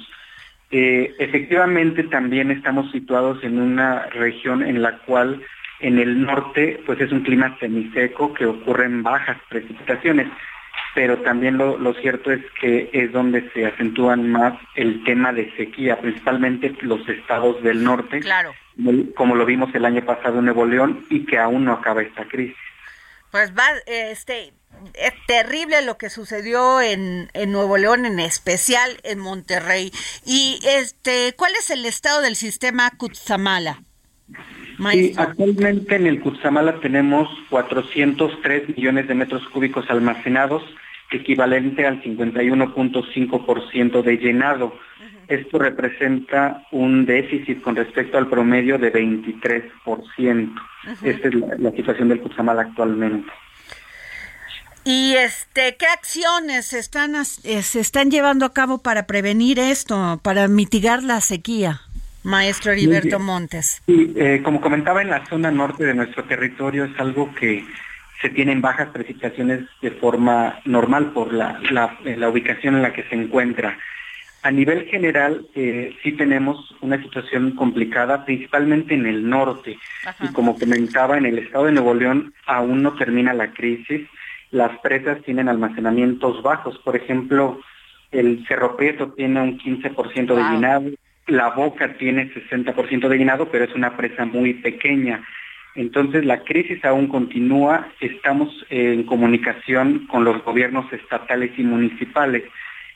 Eh, 0.71 1.15
efectivamente 1.19 2.03
también 2.05 2.51
estamos 2.51 2.93
situados 2.93 3.43
en 3.43 3.59
una 3.59 4.03
región 4.11 4.63
en 4.63 4.83
la 4.83 4.99
cual 4.99 5.43
en 5.81 5.99
el 5.99 6.21
norte 6.21 6.83
pues 6.85 7.01
es 7.01 7.11
un 7.11 7.23
clima 7.23 7.57
semiseco 7.61 8.35
que 8.35 8.45
ocurren 8.45 9.03
bajas 9.03 9.39
precipitaciones, 9.49 10.29
pero 10.95 11.17
también 11.23 11.57
lo, 11.57 11.95
cierto 11.95 12.31
es 12.31 12.45
que 12.61 12.91
es 12.93 13.11
donde 13.11 13.49
se 13.55 13.65
acentúan 13.65 14.31
más 14.31 14.53
el 14.75 15.03
tema 15.05 15.33
de 15.33 15.51
sequía, 15.57 15.99
principalmente 15.99 16.77
los 16.83 17.09
estados 17.09 17.63
del 17.63 17.83
norte, 17.83 18.21
claro. 18.21 18.53
como 19.15 19.35
lo 19.35 19.47
vimos 19.47 19.75
el 19.75 19.87
año 19.87 20.05
pasado 20.05 20.41
en 20.41 20.45
Nuevo 20.45 20.67
León 20.67 21.07
y 21.09 21.25
que 21.25 21.39
aún 21.39 21.65
no 21.65 21.73
acaba 21.73 22.03
esta 22.03 22.27
crisis. 22.27 22.57
Pues 23.31 23.55
va, 23.57 23.65
este, 23.87 24.53
es 24.95 25.13
terrible 25.27 25.83
lo 25.83 25.99
que 25.99 26.11
sucedió 26.11 26.81
en, 26.81 27.29
en, 27.35 27.53
Nuevo 27.53 27.77
León, 27.77 28.07
en 28.07 28.21
especial 28.21 28.99
en 29.03 29.19
Monterrey. 29.19 29.91
Y 30.25 30.61
este, 30.67 31.35
¿cuál 31.37 31.53
es 31.59 31.71
el 31.71 31.85
estado 31.87 32.23
del 32.23 32.37
sistema 32.37 32.91
Cutzamala? 32.97 33.83
Sí, 34.93 35.13
actualmente 35.17 35.97
en 35.97 36.07
el 36.07 36.21
Cutzamala 36.21 36.79
tenemos 36.81 37.29
403 37.51 38.77
millones 38.77 39.09
de 39.09 39.15
metros 39.15 39.43
cúbicos 39.49 39.91
almacenados, 39.91 40.63
equivalente 41.11 41.85
al 41.85 42.01
51.5% 42.03 44.03
de 44.03 44.19
llenado. 44.19 44.79
Esto 45.27 45.59
representa 45.59 46.65
un 46.71 47.07
déficit 47.07 47.61
con 47.61 47.75
respecto 47.75 48.19
al 48.19 48.29
promedio 48.29 48.79
de 48.79 48.93
23%. 48.93 50.55
Esta 51.03 51.29
es 51.29 51.35
la, 51.35 51.73
situación 51.73 52.09
del 52.09 52.21
Cutzamala 52.21 52.63
actualmente. 52.63 53.33
¿Y 54.91 55.17
este 55.17 55.77
qué 55.79 55.85
acciones 55.85 56.69
se 56.69 56.79
están, 56.79 57.15
eh, 57.15 57.63
se 57.63 57.79
están 57.79 58.11
llevando 58.11 58.47
a 58.47 58.55
cabo 58.55 58.79
para 58.79 59.07
prevenir 59.07 59.59
esto, 59.59 60.19
para 60.23 60.49
mitigar 60.49 61.03
la 61.03 61.21
sequía? 61.21 61.83
Maestro 62.25 62.73
Heriberto 62.73 63.19
Montes. 63.19 63.83
Sí, 63.85 64.15
eh, 64.17 64.41
como 64.43 64.63
comentaba, 64.63 65.03
en 65.03 65.11
la 65.11 65.27
zona 65.27 65.51
norte 65.51 65.85
de 65.85 65.93
nuestro 65.93 66.25
territorio 66.25 66.87
es 66.87 66.99
algo 66.99 67.35
que 67.35 67.67
se 68.23 68.31
tienen 68.31 68.63
bajas 68.63 68.89
precipitaciones 68.89 69.67
de 69.83 69.91
forma 69.91 70.59
normal 70.65 71.13
por 71.13 71.35
la, 71.35 71.61
la, 71.71 72.29
ubicación 72.31 72.77
en 72.77 72.81
la 72.81 72.95
que 72.95 73.03
se 73.11 73.15
encuentra. 73.15 73.79
A 74.41 74.51
nivel 74.51 74.87
general, 74.87 75.47
eh, 75.55 75.95
sí 76.03 76.13
tenemos 76.13 76.75
una 76.81 76.97
situación 77.03 77.51
complicada, 77.51 78.25
principalmente 78.25 78.95
en 78.95 79.05
el 79.05 79.29
norte. 79.29 79.77
Y 80.23 80.29
como 80.29 80.59
comentaba, 80.59 81.19
en 81.19 81.27
el 81.27 81.41
estado 81.41 81.67
de 81.67 81.73
Nuevo 81.73 81.93
León 81.93 82.33
aún 82.47 82.83
no 82.83 82.95
termina 82.95 83.35
la 83.35 83.53
crisis 83.53 84.09
las 84.51 84.79
presas 84.81 85.23
tienen 85.23 85.49
almacenamientos 85.49 86.43
bajos. 86.43 86.79
Por 86.79 86.97
ejemplo, 86.97 87.61
el 88.11 88.45
Cerro 88.47 88.77
Prieto 88.77 89.13
tiene 89.13 89.41
un 89.41 89.59
15% 89.59 90.35
de 90.35 90.43
llenado, 90.43 90.91
la 91.27 91.51
Boca 91.51 91.95
tiene 91.99 92.33
60% 92.33 93.09
de 93.09 93.19
llenado, 93.19 93.49
pero 93.51 93.65
es 93.65 93.75
una 93.75 93.97
presa 93.97 94.25
muy 94.25 94.55
pequeña. 94.55 95.23
Entonces 95.75 96.25
la 96.25 96.43
crisis 96.43 96.85
aún 96.85 97.09
continúa, 97.09 97.89
estamos 98.01 98.49
en 98.71 99.05
comunicación 99.05 100.07
con 100.07 100.25
los 100.25 100.43
gobiernos 100.43 100.93
estatales 100.93 101.53
y 101.59 101.63
municipales. 101.63 102.45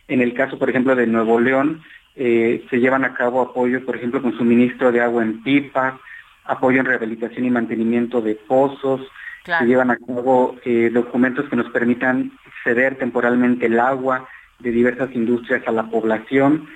En 0.09 0.21
el 0.21 0.35
caso, 0.35 0.59
por 0.59 0.71
ejemplo, 0.71 0.97
de 0.97 1.07
Nuevo 1.07 1.39
León, 1.39 1.83
eh, 2.17 2.65
se 2.71 2.81
llevan 2.81 3.05
a 3.05 3.15
cabo 3.15 3.41
apoyo, 3.41 3.85
por 3.85 3.97
ejemplo, 3.97 4.21
con 4.21 4.37
suministro 4.37 4.91
de 4.91 5.01
agua 5.01 5.23
en 5.23 5.43
pipa, 5.43 6.01
apoyo 6.45 6.81
en 6.81 6.87
rehabilitación 6.87 7.45
y 7.45 7.51
mantenimiento 7.51 8.21
de 8.21 8.35
pozos, 8.35 9.03
se 9.45 9.65
llevan 9.67 9.91
a 9.91 9.97
cabo 9.97 10.57
eh, 10.65 10.91
documentos 10.93 11.49
que 11.49 11.57
nos 11.57 11.71
permitan 11.71 12.33
ceder 12.65 12.97
temporalmente 12.97 13.67
el 13.67 13.81
agua 13.81 14.29
de 14.61 14.71
diversas 14.71 15.15
industrias 15.15 15.63
a 15.67 15.73
la 15.73 15.85
población. 15.85 16.69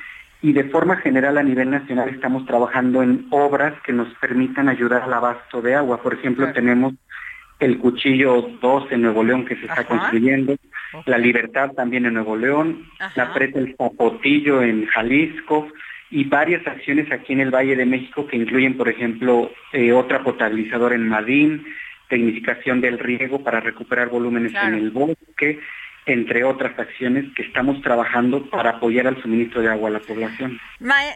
Y 0.43 0.53
de 0.53 0.65
forma 0.65 0.97
general 0.97 1.39
a 1.39 1.43
nivel 1.43 1.71
nacional 1.71 2.09
estamos 2.09 2.45
trabajando 2.47 3.03
en 3.03 3.27
obras 3.31 3.75
que 3.83 3.93
nos 3.93 4.13
permitan 4.15 4.69
ayudar 4.69 5.03
al 5.03 5.15
abasto 5.15 5.63
de 5.63 5.75
agua. 5.75 6.03
Por 6.03 6.15
ejemplo, 6.15 6.53
tenemos 6.53 6.95
el 7.59 7.79
Cuchillo 7.79 8.51
2 8.61 8.93
en 8.93 9.03
Nuevo 9.03 9.25
León 9.25 9.47
que 9.47 9.57
se 9.57 9.67
está 9.67 9.85
construyendo, 9.85 10.57
la 11.07 11.19
Libertad 11.19 11.73
también 11.73 12.05
en 12.05 12.15
Nuevo 12.15 12.37
León, 12.37 12.87
la 13.15 13.33
presa 13.33 13.59
El 13.59 13.75
Zapotillo 13.77 14.63
en 14.63 14.87
Jalisco 14.87 15.69
y 16.11 16.25
varias 16.25 16.67
acciones 16.67 17.11
aquí 17.11 17.33
en 17.33 17.41
el 17.41 17.51
Valle 17.51 17.77
de 17.77 17.87
México 17.87 18.27
que 18.27 18.37
incluyen, 18.37 18.77
por 18.77 18.89
ejemplo, 18.89 19.51
eh, 19.73 19.93
otra 19.93 20.23
potabilizadora 20.23 20.95
en 20.95 21.09
Madín, 21.09 21.67
tecnificación 22.09 22.81
del 22.81 22.99
riego 22.99 23.43
para 23.43 23.61
recuperar 23.61 24.09
volúmenes 24.09 24.55
en 24.55 24.75
el 24.75 24.91
bosque, 24.91 25.61
entre 26.07 26.45
otras 26.45 26.79
acciones 26.79 27.25
que 27.35 27.43
estamos 27.43 27.83
trabajando 27.83 28.49
para 28.49 28.71
apoyar 28.71 29.09
al 29.09 29.21
suministro 29.21 29.61
de 29.61 29.69
agua 29.69 29.89
a 29.89 29.93
la 29.93 29.99
población. 29.99 30.61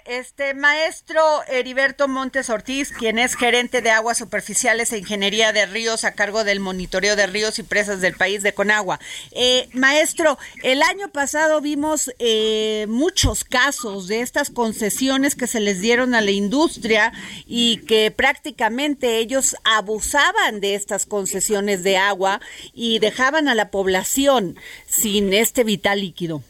este 0.05 0.53
maestro 0.55 1.21
Heriberto 1.49 2.09
Montes 2.09 2.51
Ortiz, 2.51 2.91
quien 2.91 3.21
es 3.21 3.37
gerente 3.37 3.83
de 3.83 3.91
aguas 3.91 4.19
superficiales 4.19 4.93
e 4.93 4.99
ingeniería 4.99 5.53
de 5.53 5.67
ríos 5.67 6.05
a 6.05 6.15
cargo 6.15 6.43
del 6.43 6.59
monitoreo 6.59 7.15
de 7.15 7.29
ríos 7.29 7.61
y 7.61 7.63
presas 7.63 8.01
del 8.01 8.15
país 8.15 8.43
de 8.43 8.53
Conagua. 8.53 8.99
Eh, 9.31 9.69
maestro, 9.75 10.39
el 10.65 10.83
año 10.83 11.09
pasado 11.11 11.61
vimos 11.61 12.13
eh, 12.19 12.87
muchos 12.89 13.45
casos 13.45 14.09
de 14.09 14.23
estas 14.23 14.51
concesiones 14.51 15.37
que 15.37 15.47
se 15.47 15.61
les 15.61 15.81
dieron 15.81 16.17
a 16.17 16.21
la 16.21 16.33
industria 16.33 17.13
y 17.47 17.79
que 17.87 18.11
prácticamente 18.11 19.19
ellos 19.19 19.55
abusaban 19.63 20.61
de 20.61 20.75
estas 20.75 21.07
concesiones 21.07 21.85
de 21.85 21.97
agua 21.97 22.41
y 22.75 22.99
dejaban 22.99 23.47
a 23.47 23.55
la 23.55 23.71
población 23.71 24.57
sin 24.91 25.33
este 25.33 25.63
vital 25.65 26.01
líquido? 26.01 26.43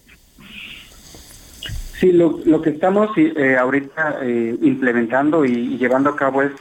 Sí, 2.00 2.12
lo, 2.12 2.40
lo 2.46 2.62
que 2.62 2.70
estamos 2.70 3.10
eh, 3.16 3.56
ahorita 3.58 4.20
eh, 4.22 4.56
implementando 4.62 5.44
y, 5.44 5.76
llevando 5.76 6.10
a 6.10 6.16
cabo 6.16 6.42
es, 6.42 6.52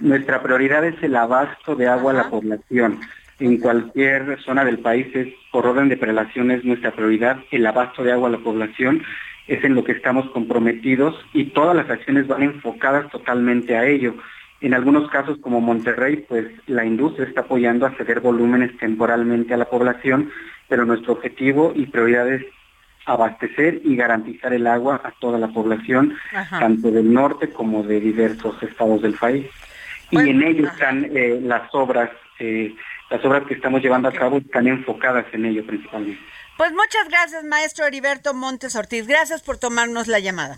nuestra 0.00 0.42
prioridad 0.42 0.84
es 0.84 1.02
el 1.02 1.16
abasto 1.16 1.74
de 1.74 1.88
agua 1.88 2.12
a 2.12 2.16
la 2.16 2.30
población. 2.30 3.00
En 3.40 3.58
cualquier 3.58 4.38
zona 4.44 4.64
del 4.64 4.80
país 4.80 5.06
es, 5.14 5.28
por 5.50 5.66
orden 5.66 5.88
de 5.88 5.96
prelaciones, 5.96 6.64
nuestra 6.64 6.90
prioridad, 6.90 7.38
el 7.50 7.66
abasto 7.66 8.04
de 8.04 8.12
agua 8.12 8.28
a 8.28 8.32
la 8.32 8.38
población 8.38 9.02
es 9.48 9.64
en 9.64 9.74
lo 9.74 9.82
que 9.82 9.92
estamos 9.92 10.30
comprometidos 10.30 11.16
y 11.32 11.46
todas 11.46 11.74
las 11.74 11.88
acciones 11.88 12.28
van 12.28 12.42
enfocadas 12.42 13.10
totalmente 13.10 13.76
a 13.76 13.86
ello. 13.86 14.14
En 14.60 14.74
algunos 14.74 15.10
casos, 15.10 15.38
como 15.38 15.60
Monterrey, 15.60 16.24
pues 16.28 16.46
la 16.66 16.84
industria 16.84 17.26
está 17.26 17.40
apoyando 17.40 17.86
a 17.86 17.96
ceder 17.96 18.20
volúmenes 18.20 18.76
temporalmente 18.76 19.54
a 19.54 19.56
la 19.56 19.64
población 19.64 20.30
pero 20.72 20.86
nuestro 20.86 21.12
objetivo 21.12 21.74
y 21.76 21.84
prioridad 21.84 22.32
es 22.32 22.46
abastecer 23.04 23.82
y 23.84 23.94
garantizar 23.94 24.54
el 24.54 24.66
agua 24.66 25.02
a 25.04 25.10
toda 25.20 25.38
la 25.38 25.48
población, 25.48 26.16
tanto 26.48 26.90
del 26.90 27.12
norte 27.12 27.52
como 27.52 27.82
de 27.82 28.00
diversos 28.00 28.54
estados 28.62 29.02
del 29.02 29.12
país. 29.12 29.44
y 30.10 30.16
en 30.16 30.42
ello 30.42 30.68
están 30.68 31.04
eh, 31.14 31.38
las 31.42 31.68
obras, 31.74 32.08
eh, 32.38 32.74
las 33.10 33.22
obras 33.22 33.46
que 33.46 33.52
estamos 33.52 33.82
llevando 33.82 34.08
a 34.08 34.12
cabo 34.12 34.38
están 34.38 34.66
enfocadas 34.66 35.26
en 35.34 35.44
ello 35.44 35.62
principalmente. 35.66 36.22
Pues 36.56 36.72
muchas 36.72 37.06
gracias, 37.10 37.44
maestro 37.44 37.84
Heriberto 37.84 38.32
Montes 38.32 38.74
Ortiz. 38.74 39.06
Gracias 39.06 39.42
por 39.42 39.58
tomarnos 39.58 40.08
la 40.08 40.20
llamada. 40.20 40.56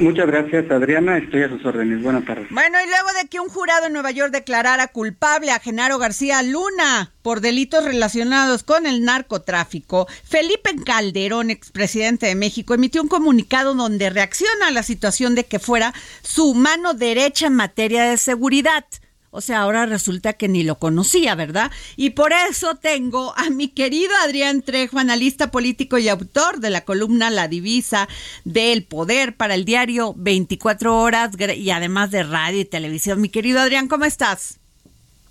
Muchas 0.00 0.26
gracias, 0.26 0.70
Adriana. 0.70 1.18
Estoy 1.18 1.42
a 1.42 1.50
sus 1.50 1.62
órdenes. 1.64 2.02
Buenas 2.02 2.24
tardes. 2.24 2.46
Bueno, 2.50 2.78
y 2.82 2.88
luego 2.88 3.08
de 3.20 3.28
que 3.28 3.38
un 3.38 3.50
jurado 3.50 3.86
en 3.86 3.92
Nueva 3.92 4.10
York 4.10 4.32
declarara 4.32 4.88
culpable 4.88 5.50
a 5.50 5.60
Genaro 5.60 5.98
García 5.98 6.42
Luna 6.42 7.12
por 7.20 7.42
delitos 7.42 7.84
relacionados 7.84 8.62
con 8.62 8.86
el 8.86 9.04
narcotráfico, 9.04 10.08
Felipe 10.24 10.70
Calderón, 10.86 11.50
expresidente 11.50 12.26
de 12.26 12.34
México, 12.34 12.72
emitió 12.72 13.02
un 13.02 13.08
comunicado 13.08 13.74
donde 13.74 14.08
reacciona 14.08 14.68
a 14.68 14.70
la 14.70 14.82
situación 14.82 15.34
de 15.34 15.44
que 15.44 15.58
fuera 15.58 15.92
su 16.22 16.54
mano 16.54 16.94
derecha 16.94 17.48
en 17.48 17.56
materia 17.56 18.04
de 18.04 18.16
seguridad. 18.16 18.86
O 19.32 19.40
sea, 19.40 19.60
ahora 19.60 19.86
resulta 19.86 20.32
que 20.32 20.48
ni 20.48 20.64
lo 20.64 20.78
conocía, 20.78 21.34
¿verdad? 21.34 21.70
Y 21.96 22.10
por 22.10 22.32
eso 22.32 22.74
tengo 22.74 23.32
a 23.36 23.48
mi 23.50 23.68
querido 23.68 24.12
Adrián 24.24 24.62
Trejo, 24.62 24.98
analista 24.98 25.50
político 25.50 25.98
y 25.98 26.08
autor 26.08 26.60
de 26.60 26.70
la 26.70 26.84
columna 26.84 27.30
La 27.30 27.46
Divisa 27.46 28.08
del 28.44 28.84
Poder 28.84 29.36
para 29.36 29.54
el 29.54 29.64
diario 29.64 30.14
24 30.16 30.98
Horas 30.98 31.30
y 31.56 31.70
además 31.70 32.10
de 32.10 32.24
radio 32.24 32.60
y 32.60 32.64
televisión. 32.64 33.20
Mi 33.20 33.28
querido 33.28 33.60
Adrián, 33.60 33.88
¿cómo 33.88 34.04
estás? 34.04 34.59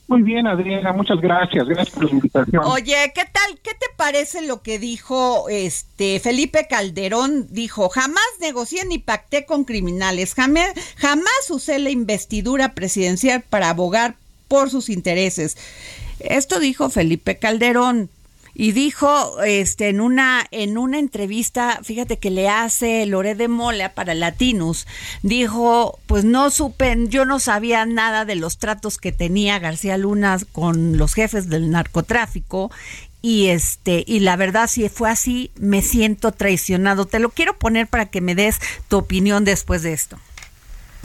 Muy 0.10 0.24
bien, 0.24 0.48
Adriana, 0.48 0.92
muchas 0.92 1.22
gracias. 1.22 1.68
Gracias 1.68 1.92
por 1.92 2.06
la 2.06 2.12
invitación. 2.12 2.64
Oye, 2.66 3.12
¿qué 3.14 3.26
tal? 3.32 3.60
¿Qué 3.62 3.72
te 3.76 3.86
parece 3.96 4.42
lo 4.42 4.64
que 4.64 4.80
dijo 4.80 5.48
este 5.50 6.20
Felipe 6.20 6.66
Calderón? 6.68 7.46
Dijo, 7.52 7.90
jamás 7.90 8.26
negocié 8.42 8.86
ni 8.86 8.98
pacté 8.98 9.46
con 9.46 9.66
criminales, 9.66 10.34
jamás, 10.34 10.72
jamás 10.98 11.52
usé 11.52 11.78
la 11.78 11.92
investidura 11.92 12.74
presidencial 12.74 13.44
para 13.48 13.70
abogar 13.70 14.16
por 14.48 14.72
sus 14.72 14.90
intereses. 14.90 15.58
Esto 16.20 16.60
dijo 16.60 16.90
Felipe 16.90 17.38
Calderón 17.38 18.10
y 18.60 18.74
dijo 18.74 19.42
este 19.42 19.88
en 19.88 20.02
una 20.02 20.46
en 20.52 20.78
una 20.78 21.00
entrevista, 21.00 21.80
fíjate 21.82 22.20
que 22.20 22.30
le 22.30 22.50
hace 22.50 23.06
Lore 23.06 23.34
de 23.34 23.48
Mola 23.48 23.94
para 23.94 24.14
Latinus, 24.14 24.86
dijo, 25.24 25.98
pues 26.08 26.26
no 26.26 26.50
supe, 26.50 26.94
yo 27.08 27.24
no 27.24 27.40
sabía 27.40 27.86
nada 27.86 28.26
de 28.26 28.36
los 28.36 28.58
tratos 28.58 28.98
que 28.98 29.14
tenía 29.14 29.60
García 29.60 29.98
Luna 29.98 30.38
con 30.52 30.98
los 30.98 31.14
jefes 31.14 31.48
del 31.48 31.72
narcotráfico 31.72 32.70
y 33.22 33.48
este 33.48 34.04
y 34.06 34.20
la 34.20 34.36
verdad 34.36 34.68
si 34.70 34.90
fue 34.90 35.10
así 35.10 35.52
me 35.56 35.82
siento 35.82 36.34
traicionado. 36.34 37.06
Te 37.06 37.20
lo 37.20 37.30
quiero 37.30 37.58
poner 37.58 37.88
para 37.88 38.08
que 38.08 38.20
me 38.20 38.36
des 38.36 38.58
tu 38.90 38.98
opinión 38.98 39.46
después 39.46 39.84
de 39.84 39.94
esto. 39.94 40.20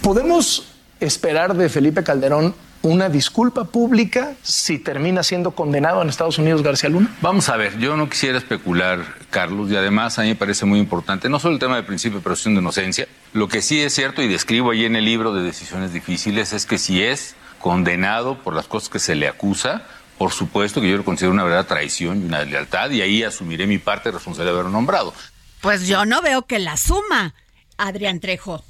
Podemos 0.02 0.72
esperar 0.98 1.56
de 1.56 1.68
Felipe 1.68 2.02
Calderón 2.02 2.52
una 2.84 3.08
disculpa 3.08 3.64
pública 3.64 4.34
si 4.42 4.78
termina 4.78 5.22
siendo 5.22 5.52
condenado 5.52 6.02
en 6.02 6.10
Estados 6.10 6.38
Unidos 6.38 6.62
García 6.62 6.90
Luna? 6.90 7.14
Vamos 7.22 7.48
a 7.48 7.56
ver, 7.56 7.78
yo 7.78 7.96
no 7.96 8.10
quisiera 8.10 8.36
especular, 8.36 9.02
Carlos, 9.30 9.70
y 9.70 9.76
además 9.76 10.18
a 10.18 10.22
mí 10.22 10.28
me 10.28 10.34
parece 10.34 10.66
muy 10.66 10.78
importante, 10.78 11.30
no 11.30 11.40
solo 11.40 11.54
el 11.54 11.60
tema 11.60 11.76
del 11.76 11.86
principio 11.86 12.18
de 12.18 12.24
presunción 12.24 12.54
de 12.54 12.60
inocencia, 12.60 13.08
lo 13.32 13.48
que 13.48 13.62
sí 13.62 13.80
es 13.80 13.94
cierto 13.94 14.20
y 14.20 14.28
describo 14.28 14.70
ahí 14.70 14.84
en 14.84 14.96
el 14.96 15.04
libro 15.06 15.32
de 15.32 15.42
decisiones 15.42 15.94
difíciles 15.94 16.52
es 16.52 16.66
que 16.66 16.76
si 16.76 17.02
es 17.02 17.36
condenado 17.58 18.36
por 18.42 18.54
las 18.54 18.66
cosas 18.66 18.90
que 18.90 18.98
se 18.98 19.14
le 19.14 19.28
acusa, 19.28 19.84
por 20.18 20.32
supuesto 20.32 20.82
que 20.82 20.90
yo 20.90 20.98
lo 20.98 21.04
considero 21.04 21.32
una 21.32 21.42
verdadera 21.42 21.66
traición 21.66 22.20
y 22.20 22.26
una 22.26 22.40
deslealtad 22.40 22.90
y 22.90 23.00
ahí 23.00 23.22
asumiré 23.22 23.66
mi 23.66 23.78
parte 23.78 24.10
de 24.10 24.12
responsabilidad 24.12 24.52
de 24.52 24.60
haberlo 24.60 24.72
nombrado. 24.72 25.14
Pues 25.62 25.88
yo 25.88 26.04
no 26.04 26.20
veo 26.20 26.42
que 26.42 26.58
la 26.58 26.76
suma, 26.76 27.34
Adrián 27.78 28.20
Trejo. 28.20 28.62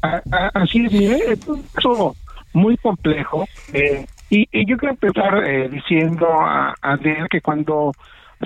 Así 0.00 0.86
es, 0.86 0.92
mire, 0.92 1.38
eso 1.76 2.16
muy 2.56 2.76
complejo. 2.78 3.46
Eh, 3.72 4.06
y, 4.30 4.46
yo 4.66 4.76
quiero 4.76 4.94
empezar 4.94 5.44
eh, 5.44 5.68
diciendo 5.68 6.26
a, 6.40 6.74
a 6.82 6.98
que 7.30 7.40
cuando 7.40 7.92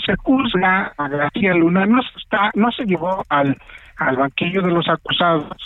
se 0.05 0.15
juzga 0.17 0.93
a 0.97 1.09
García 1.09 1.55
Luna 1.55 1.87
no 1.87 2.03
se, 2.03 2.19
está, 2.19 2.51
no 2.55 2.71
se 2.73 2.85
llevó 2.85 3.25
al, 3.29 3.57
al 3.97 4.17
banquillo 4.17 4.63
de 4.63 4.73
los 4.73 4.89
acusados 4.89 5.57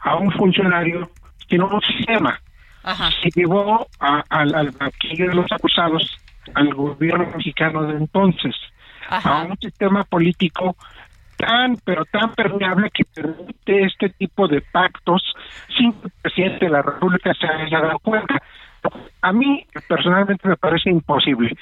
a 0.00 0.16
un 0.16 0.32
funcionario, 0.32 1.10
sino 1.48 1.66
a 1.66 1.74
un 1.74 1.80
sistema. 1.82 2.40
Se 3.22 3.28
llevó 3.34 3.86
al, 3.98 4.70
banquillo 4.70 5.28
de 5.28 5.34
los 5.34 5.52
acusados 5.52 6.18
al 6.54 6.72
gobierno 6.72 7.26
mexicano 7.36 7.82
de 7.82 7.98
entonces, 7.98 8.56
a 9.10 9.42
un 9.42 9.58
sistema 9.58 10.04
político 10.04 10.76
tan, 11.40 11.76
pero 11.84 12.04
tan 12.04 12.32
permeable 12.34 12.90
que 12.90 13.04
permite 13.04 13.84
este 13.84 14.10
tipo 14.10 14.46
de 14.48 14.60
pactos 14.60 15.22
sin 15.76 15.92
que 15.92 16.06
el 16.06 16.12
presidente 16.22 16.66
de 16.66 16.70
la 16.70 16.82
República 16.82 17.32
se 17.34 17.46
haya 17.46 17.80
dado 17.80 17.98
cuenta. 17.98 18.40
A 19.22 19.32
mí 19.32 19.66
personalmente 19.88 20.48
me 20.48 20.56
parece 20.56 20.90
imposible. 20.90 21.56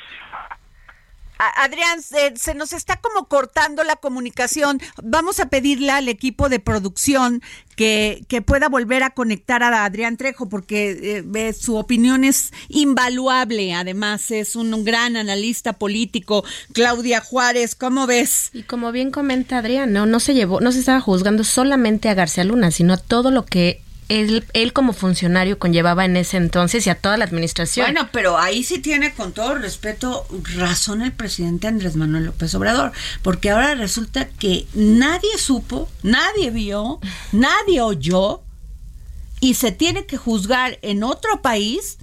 Adrián, 1.38 2.02
se, 2.02 2.54
nos 2.54 2.72
está 2.72 2.96
como 2.96 3.28
cortando 3.28 3.84
la 3.84 3.96
comunicación. 3.96 4.80
Vamos 5.02 5.40
a 5.40 5.48
pedirle 5.48 5.90
al 5.90 6.08
equipo 6.08 6.48
de 6.48 6.58
producción 6.58 7.42
que, 7.76 8.24
que 8.28 8.42
pueda 8.42 8.68
volver 8.68 9.04
a 9.04 9.10
conectar 9.10 9.62
a 9.62 9.84
Adrián 9.84 10.16
Trejo, 10.16 10.48
porque 10.48 11.22
eh, 11.34 11.52
su 11.52 11.76
opinión 11.76 12.24
es 12.24 12.52
invaluable. 12.68 13.74
Además, 13.74 14.30
es 14.30 14.56
un, 14.56 14.84
gran 14.84 15.16
analista 15.16 15.74
político. 15.74 16.44
Claudia 16.72 17.20
Juárez, 17.20 17.74
¿cómo 17.74 18.06
ves? 18.06 18.50
Y 18.52 18.62
como 18.62 18.92
bien 18.92 19.10
comenta 19.10 19.58
Adrián, 19.58 19.92
no, 19.92 20.06
no 20.06 20.20
se 20.20 20.34
llevó, 20.34 20.60
no 20.60 20.72
se 20.72 20.80
estaba 20.80 21.00
juzgando 21.00 21.44
solamente 21.44 22.08
a 22.08 22.14
García 22.14 22.44
Luna, 22.44 22.70
sino 22.70 22.98
todo 22.98 23.30
lo 23.30 23.44
que 23.44 23.82
él, 24.08 24.46
él 24.54 24.72
como 24.72 24.92
funcionario 24.92 25.58
conllevaba 25.58 26.04
en 26.04 26.16
ese 26.16 26.38
entonces 26.38 26.86
y 26.86 26.90
a 26.90 26.94
toda 26.94 27.16
la 27.16 27.24
administración. 27.24 27.86
Bueno, 27.86 28.08
pero 28.12 28.38
ahí 28.38 28.64
sí 28.64 28.78
tiene 28.78 29.12
con 29.12 29.32
todo 29.32 29.54
respeto 29.54 30.26
razón 30.56 31.02
el 31.02 31.12
presidente 31.12 31.66
Andrés 31.66 31.96
Manuel 31.96 32.24
López 32.24 32.54
Obrador, 32.54 32.92
porque 33.22 33.50
ahora 33.50 33.74
resulta 33.74 34.28
que 34.28 34.66
nadie 34.74 35.36
supo, 35.36 35.90
nadie 36.02 36.50
vio, 36.50 37.00
nadie 37.32 37.80
oyó 37.80 38.42
y 39.40 39.54
se 39.54 39.72
tiene 39.72 40.06
que 40.06 40.16
juzgar 40.16 40.78
en 40.82 41.04
otro 41.04 41.42
país 41.42 41.98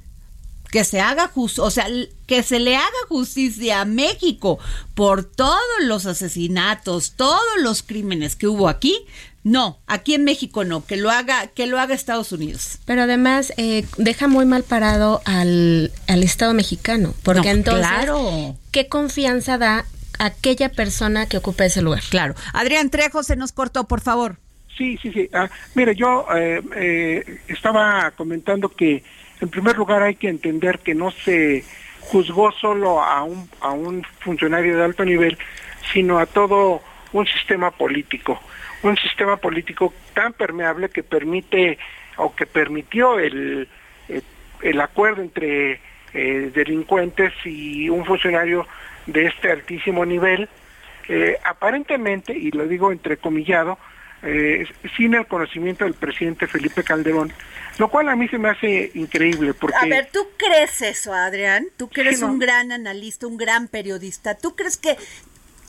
que 0.72 0.84
se 0.84 1.00
haga 1.00 1.30
justicia, 1.30 1.63
o 1.63 1.72
sea, 1.72 1.88
que 2.28 2.44
se 2.44 2.60
le 2.60 2.76
haga 2.76 2.89
justicia 3.08 3.82
a 3.82 3.86
México 3.86 4.60
por 4.94 5.24
todos 5.24 5.62
los 5.82 6.06
asesinatos, 6.06 7.13
todos 7.15 7.41
los 7.62 7.82
crímenes 7.82 8.36
que 8.36 8.48
hubo 8.48 8.68
aquí, 8.68 9.06
no, 9.45 9.77
aquí 9.86 10.15
en 10.15 10.23
México 10.23 10.63
no, 10.63 10.84
que 10.88 10.97
lo 10.97 11.12
haga, 11.12 11.45
que 11.45 11.67
lo 11.67 11.79
haga 11.79 11.93
Estados 11.93 12.31
Unidos. 12.31 12.79
Pero 12.86 13.03
además 13.03 13.53
eh, 13.58 13.86
deja 13.99 14.27
muy 14.27 14.43
mal 14.43 14.63
parado 14.63 15.21
al, 15.23 15.91
Estado 16.08 16.55
mexicano, 16.55 17.13
porque 17.21 17.51
entonces, 17.51 17.88
¿qué 18.71 18.88
confianza 18.88 19.60
da 19.60 19.86
aquella 20.17 20.69
persona 20.69 21.27
que 21.27 21.38
ocupa 21.38 21.63
ese 21.63 21.84
lugar? 21.84 22.01
Claro. 22.10 22.34
Adrián 22.53 22.89
Trejo 22.89 23.21
se 23.21 23.36
nos 23.36 23.51
cortó, 23.51 23.88
por 23.88 24.01
favor. 24.01 24.38
Sí, 24.75 24.97
sí, 24.99 25.12
sí. 25.13 25.29
Ah, 25.31 25.47
mire, 25.75 25.93
yo 25.93 26.25
eh, 26.36 26.63
eh, 26.75 27.39
estaba 27.47 28.10
comentando 28.17 28.69
que 28.69 29.03
en 29.41 29.49
primer 29.49 29.77
lugar 29.77 30.01
hay 30.01 30.15
que 30.15 30.27
entender 30.27 30.79
que 30.79 30.95
no 30.95 31.12
se 31.12 31.63
juzgó 31.99 32.51
solo 32.51 32.99
a 32.99 33.21
un, 33.21 33.47
a 33.62 33.69
un 33.69 34.03
funcionario 34.21 34.75
de 34.75 34.84
alto 34.84 35.05
nivel, 35.05 35.38
sino 35.93 36.17
a 36.17 36.25
todo 36.25 36.81
un 37.15 37.25
sistema 37.25 37.71
político, 37.71 38.39
un 38.84 38.97
sistema 38.97 39.38
político 39.38 39.93
tan 40.13 40.34
permeable 40.34 40.89
que 40.89 41.01
permite 41.01 41.78
o 42.17 42.36
que 42.36 42.45
permitió 42.45 43.19
el, 43.19 43.69
eh, 44.10 44.21
el, 44.62 44.82
acuerdo 44.82 45.21
entre 45.21 45.80
eh, 46.13 46.51
delincuentes 46.54 47.32
y 47.45 47.89
un 47.89 48.06
funcionario 48.06 48.67
de 49.06 49.28
este 49.28 49.49
altísimo 49.49 50.06
nivel, 50.06 50.49
eh, 51.08 51.38
aparentemente, 51.45 52.38
y 52.38 52.51
lo 52.51 52.67
digo 52.67 52.91
entrecomillado, 52.91 53.78
eh, 54.23 54.67
sin 54.97 55.13
el 55.13 55.25
conocimiento 55.28 55.86
del 55.86 55.93
presidente 55.93 56.47
Felipe 56.47 56.84
Calderón, 56.84 57.32
lo 57.78 57.89
cual 57.89 58.10
a 58.10 58.15
mí 58.15 58.28
se 58.28 58.38
me 58.38 58.49
hace 58.49 58.91
increíble. 58.95 59.54
Porque... 59.54 59.78
A 59.80 59.86
ver, 59.86 60.10
¿tú 60.12 60.28
crees 60.36 60.82
eso, 60.82 61.13
Adrián? 61.13 61.67
¿Tú 61.78 61.89
crees 61.89 62.21
un 62.21 62.39
gran 62.39 62.71
analista, 62.71 63.28
un 63.28 63.38
gran 63.38 63.67
periodista? 63.67 64.36
¿Tú 64.36 64.56
crees 64.56 64.78
que 64.78 64.97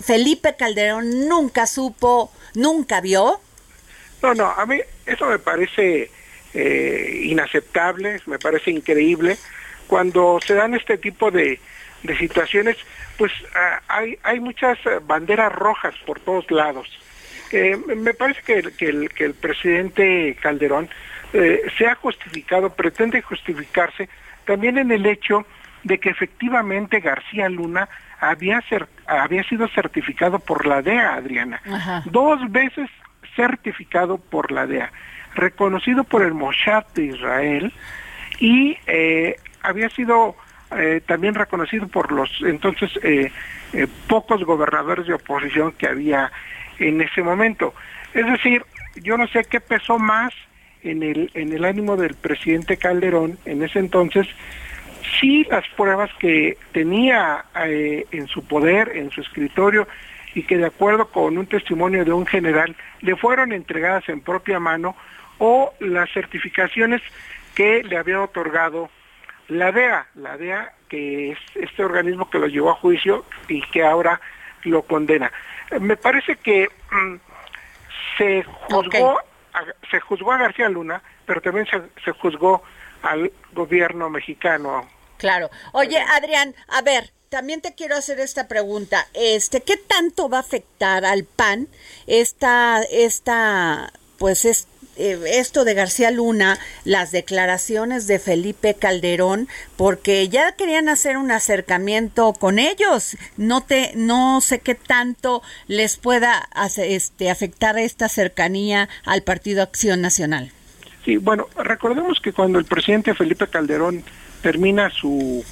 Felipe 0.04 0.56
Calderón 0.56 1.28
nunca 1.28 1.66
supo, 1.66 2.32
nunca 2.54 3.00
vio? 3.00 3.40
No, 4.22 4.34
no, 4.34 4.46
a 4.50 4.66
mí 4.66 4.80
eso 5.04 5.26
me 5.26 5.38
parece 5.38 6.10
eh, 6.54 7.20
inaceptable, 7.24 8.20
me 8.26 8.38
parece 8.38 8.70
increíble. 8.70 9.36
Cuando 9.86 10.38
se 10.44 10.54
dan 10.54 10.74
este 10.74 10.98
tipo 10.98 11.30
de, 11.30 11.60
de 12.02 12.18
situaciones, 12.18 12.76
pues 13.16 13.32
ah, 13.54 13.80
hay, 13.88 14.18
hay 14.22 14.40
muchas 14.40 14.78
banderas 15.06 15.52
rojas 15.52 15.94
por 16.04 16.20
todos 16.20 16.50
lados. 16.50 16.88
Eh, 17.52 17.76
me 17.76 18.12
parece 18.14 18.42
que, 18.42 18.86
el, 18.88 19.10
que 19.10 19.24
el 19.24 19.34
presidente 19.34 20.36
Calderón 20.40 20.88
eh, 21.32 21.62
se 21.78 21.86
ha 21.86 21.94
justificado, 21.94 22.70
pretende 22.70 23.22
justificarse 23.22 24.08
también 24.44 24.78
en 24.78 24.90
el 24.90 25.06
hecho 25.06 25.46
de 25.84 25.98
que 25.98 26.10
efectivamente 26.10 27.00
García 27.00 27.48
Luna 27.48 27.88
había, 28.20 28.62
había 29.06 29.42
sido 29.44 29.68
certificado 29.68 30.38
por 30.38 30.66
la 30.66 30.82
DEA, 30.82 31.14
Adriana. 31.14 31.60
Dos 32.06 32.40
veces 32.50 32.90
certificado 33.34 34.18
por 34.18 34.50
la 34.52 34.66
DEA, 34.66 34.90
reconocido 35.34 36.04
por 36.04 36.22
el 36.22 36.34
Mossad 36.34 36.86
de 36.94 37.04
Israel 37.04 37.72
y 38.40 38.76
eh, 38.86 39.36
había 39.62 39.90
sido 39.90 40.36
eh, 40.76 41.00
también 41.06 41.34
reconocido 41.34 41.86
por 41.88 42.12
los 42.12 42.30
entonces 42.42 42.90
eh, 43.02 43.30
pocos 44.08 44.44
gobernadores 44.44 45.06
de 45.06 45.14
oposición 45.14 45.72
que 45.72 45.86
había 45.86 46.32
en 46.78 47.00
ese 47.00 47.22
momento. 47.22 47.74
Es 48.14 48.26
decir, 48.26 48.64
yo 49.02 49.16
no 49.16 49.26
sé 49.28 49.44
qué 49.44 49.60
pesó 49.60 49.98
más 49.98 50.32
en 50.82 51.02
el, 51.02 51.30
en 51.34 51.52
el 51.52 51.64
ánimo 51.64 51.96
del 51.96 52.14
presidente 52.14 52.76
Calderón 52.76 53.38
en 53.44 53.62
ese 53.62 53.78
entonces, 53.78 54.26
si 55.18 55.44
las 55.44 55.66
pruebas 55.76 56.10
que 56.18 56.56
tenía 56.72 57.44
eh, 57.64 58.06
en 58.10 58.26
su 58.26 58.44
poder, 58.46 58.96
en 58.96 59.10
su 59.10 59.20
escritorio, 59.20 59.86
y 60.34 60.42
que 60.42 60.58
de 60.58 60.66
acuerdo 60.66 61.08
con 61.08 61.38
un 61.38 61.46
testimonio 61.46 62.04
de 62.04 62.12
un 62.12 62.26
general 62.26 62.76
le 63.00 63.16
fueron 63.16 63.52
entregadas 63.52 64.08
en 64.08 64.20
propia 64.20 64.60
mano, 64.60 64.96
o 65.38 65.72
las 65.80 66.10
certificaciones 66.12 67.02
que 67.54 67.82
le 67.82 67.96
había 67.96 68.20
otorgado 68.20 68.90
la 69.48 69.72
DEA, 69.72 70.06
la 70.14 70.36
DEA 70.36 70.72
que 70.88 71.32
es 71.32 71.38
este 71.54 71.84
organismo 71.84 72.30
que 72.30 72.38
lo 72.38 72.46
llevó 72.46 72.70
a 72.70 72.74
juicio 72.74 73.24
y 73.48 73.60
que 73.70 73.84
ahora 73.84 74.20
lo 74.62 74.82
condena. 74.82 75.32
Me 75.80 75.96
parece 75.96 76.36
que 76.36 76.68
mm, 76.90 77.14
se 78.18 78.44
juzgó 78.44 79.18
a, 79.52 79.64
se 79.90 80.00
juzgó 80.00 80.32
a 80.32 80.38
García 80.38 80.68
Luna, 80.68 81.02
pero 81.24 81.40
también 81.40 81.66
se, 81.66 81.80
se 82.04 82.12
juzgó 82.12 82.62
al 83.02 83.32
gobierno 83.52 84.10
mexicano. 84.10 84.86
Claro. 85.18 85.50
Oye, 85.72 85.98
Adrián, 85.98 86.54
a 86.68 86.82
ver, 86.82 87.12
también 87.28 87.60
te 87.60 87.74
quiero 87.74 87.96
hacer 87.96 88.20
esta 88.20 88.48
pregunta. 88.48 89.06
Este, 89.14 89.60
¿qué 89.60 89.76
tanto 89.76 90.28
va 90.28 90.38
a 90.38 90.40
afectar 90.40 91.04
al 91.04 91.24
PAN 91.24 91.68
esta 92.06 92.82
esta 92.82 93.92
pues 94.18 94.44
es 94.44 94.66
eh, 94.96 95.18
esto 95.26 95.64
de 95.64 95.74
García 95.74 96.10
Luna, 96.10 96.58
las 96.84 97.12
declaraciones 97.12 98.06
de 98.06 98.18
Felipe 98.18 98.74
Calderón, 98.74 99.46
porque 99.76 100.28
ya 100.28 100.52
querían 100.52 100.88
hacer 100.88 101.18
un 101.18 101.30
acercamiento 101.30 102.32
con 102.32 102.58
ellos. 102.58 103.16
No 103.36 103.60
te, 103.60 103.92
no 103.94 104.40
sé 104.40 104.60
qué 104.60 104.74
tanto 104.74 105.42
les 105.66 105.98
pueda 105.98 106.48
este, 106.78 107.30
afectar 107.30 107.78
esta 107.78 108.08
cercanía 108.08 108.88
al 109.04 109.22
Partido 109.22 109.62
Acción 109.62 110.00
Nacional. 110.00 110.50
Sí, 111.04 111.18
bueno, 111.18 111.46
recordemos 111.56 112.18
que 112.20 112.32
cuando 112.32 112.58
el 112.58 112.64
presidente 112.64 113.14
Felipe 113.14 113.46
Calderón 113.48 114.02
termina 114.46 114.90
su, 114.90 115.44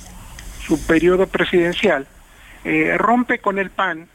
su 0.64 0.86
periodo 0.86 1.26
presidencial, 1.26 2.06
eh, 2.64 2.94
rompe 2.96 3.40
con 3.40 3.58
el 3.58 3.70
PAN 3.70 4.06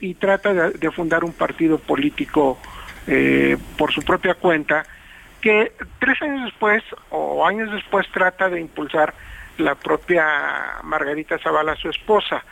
y 0.00 0.14
trata 0.14 0.70
de 0.70 0.90
fundar 0.92 1.24
un 1.24 1.32
partido 1.32 1.78
político 1.78 2.56
eh, 3.08 3.56
por 3.76 3.92
su 3.92 4.02
propia 4.02 4.34
cuenta, 4.34 4.84
que 5.40 5.72
tres 5.98 6.22
años 6.22 6.44
después 6.44 6.84
o 7.10 7.44
años 7.44 7.72
después 7.72 8.06
trata 8.12 8.48
de 8.48 8.60
impulsar 8.60 9.14
la 9.58 9.74
propia 9.74 10.24
Margarita 10.84 11.36
Zavala, 11.40 11.74
su 11.74 11.88
esposa. 11.88 12.44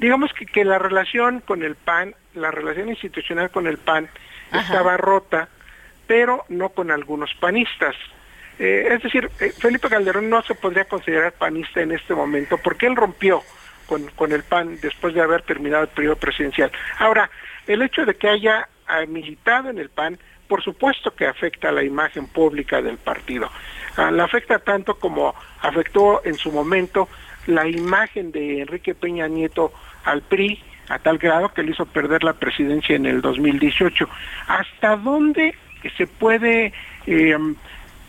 Digamos 0.00 0.32
que, 0.32 0.44
que 0.44 0.64
la 0.64 0.80
relación 0.80 1.38
con 1.38 1.62
el 1.62 1.76
PAN, 1.76 2.16
la 2.34 2.50
relación 2.50 2.88
institucional 2.88 3.48
con 3.52 3.68
el 3.68 3.78
PAN 3.78 4.08
estaba 4.52 4.96
rota, 4.96 5.48
pero 6.08 6.44
no 6.48 6.70
con 6.70 6.90
algunos 6.90 7.32
panistas. 7.34 7.94
Eh, 8.64 8.94
es 8.94 9.02
decir, 9.02 9.28
eh, 9.40 9.52
Felipe 9.58 9.88
Calderón 9.88 10.30
no 10.30 10.40
se 10.42 10.54
podría 10.54 10.84
considerar 10.84 11.32
panista 11.32 11.80
en 11.80 11.90
este 11.90 12.14
momento 12.14 12.56
porque 12.58 12.86
él 12.86 12.94
rompió 12.94 13.42
con, 13.86 14.06
con 14.14 14.30
el 14.30 14.44
PAN 14.44 14.78
después 14.80 15.14
de 15.14 15.20
haber 15.20 15.42
terminado 15.42 15.82
el 15.82 15.88
periodo 15.88 16.14
presidencial. 16.14 16.70
Ahora, 17.00 17.28
el 17.66 17.82
hecho 17.82 18.06
de 18.06 18.14
que 18.14 18.28
haya 18.28 18.68
militado 19.08 19.68
en 19.68 19.78
el 19.78 19.88
PAN, 19.90 20.16
por 20.46 20.62
supuesto 20.62 21.12
que 21.12 21.26
afecta 21.26 21.70
a 21.70 21.72
la 21.72 21.82
imagen 21.82 22.28
pública 22.28 22.80
del 22.80 22.98
partido. 22.98 23.50
Ah, 23.96 24.12
la 24.12 24.24
afecta 24.24 24.60
tanto 24.60 24.94
como 24.94 25.34
afectó 25.60 26.24
en 26.24 26.34
su 26.34 26.52
momento 26.52 27.08
la 27.46 27.66
imagen 27.66 28.30
de 28.30 28.60
Enrique 28.60 28.94
Peña 28.94 29.26
Nieto 29.26 29.72
al 30.04 30.22
PRI, 30.22 30.62
a 30.88 31.00
tal 31.00 31.18
grado 31.18 31.52
que 31.52 31.64
le 31.64 31.72
hizo 31.72 31.86
perder 31.86 32.22
la 32.22 32.34
presidencia 32.34 32.94
en 32.94 33.06
el 33.06 33.22
2018. 33.22 34.08
¿Hasta 34.46 34.96
dónde 34.96 35.56
se 35.96 36.06
puede 36.06 36.72
eh, 37.06 37.36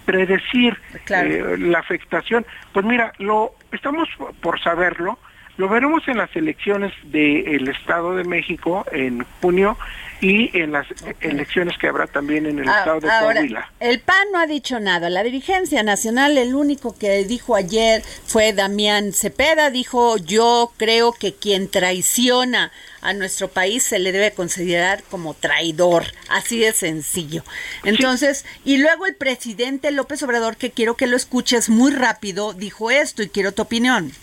predecir 0.06 0.78
eh, 1.10 1.56
la 1.58 1.80
afectación? 1.80 2.46
Pues 2.72 2.86
mira, 2.86 3.14
lo 3.20 3.56
estamos 3.72 4.10
por 4.42 4.60
saberlo, 4.60 5.20
lo 5.58 5.70
veremos 5.70 6.08
en 6.08 6.18
las 6.18 6.36
elecciones 6.36 6.94
del 7.04 7.68
Estado 7.70 8.16
de 8.16 8.24
México 8.24 8.86
en 8.92 9.26
junio 9.42 9.78
y 10.24 10.58
en 10.58 10.72
las 10.72 10.88
elecciones 11.20 11.78
que 11.78 11.88
habrá 11.88 12.08
también 12.08 12.46
en 12.46 12.60
el 12.60 12.70
ah, 12.70 12.80
estado 12.80 13.00
de 13.02 13.10
Coahuila. 13.10 13.72
El 13.82 14.00
PAN 14.00 14.28
no 14.32 14.40
ha 14.40 14.48
dicho 14.48 14.80
nada. 14.80 15.10
La 15.10 15.22
dirigencia 15.22 15.84
nacional, 15.84 16.38
el 16.38 16.56
único 16.56 16.98
que 16.98 17.26
dijo 17.26 17.56
ayer 17.56 18.02
fue 18.26 18.54
Damián 18.54 19.12
Cepeda, 19.12 19.70
dijo 19.70 20.18
yo 20.18 20.72
creo 20.78 21.12
que 21.12 21.34
quien 21.34 21.70
traiciona 21.70 22.72
a 23.02 23.12
nuestro 23.12 23.50
país 23.50 23.84
se 23.84 24.00
le 24.00 24.14
debe 24.14 24.32
considerar 24.32 25.04
como 25.12 25.34
traidor, 25.34 26.06
así 26.30 26.58
de 26.58 26.72
sencillo. 26.72 27.44
Entonces, 27.84 28.46
y 28.64 28.78
luego 28.78 29.06
el 29.06 29.16
presidente 29.16 29.92
López 29.92 30.24
Obrador, 30.24 30.56
que 30.56 30.72
quiero 30.72 30.96
que 30.96 31.06
lo 31.06 31.18
escuches 31.18 31.70
muy 31.70 31.92
rápido, 31.92 32.54
dijo 32.54 32.92
esto 32.92 33.22
y 33.22 33.30
quiero 33.30 33.52
tu 33.52 33.64
opinión. 33.64 34.14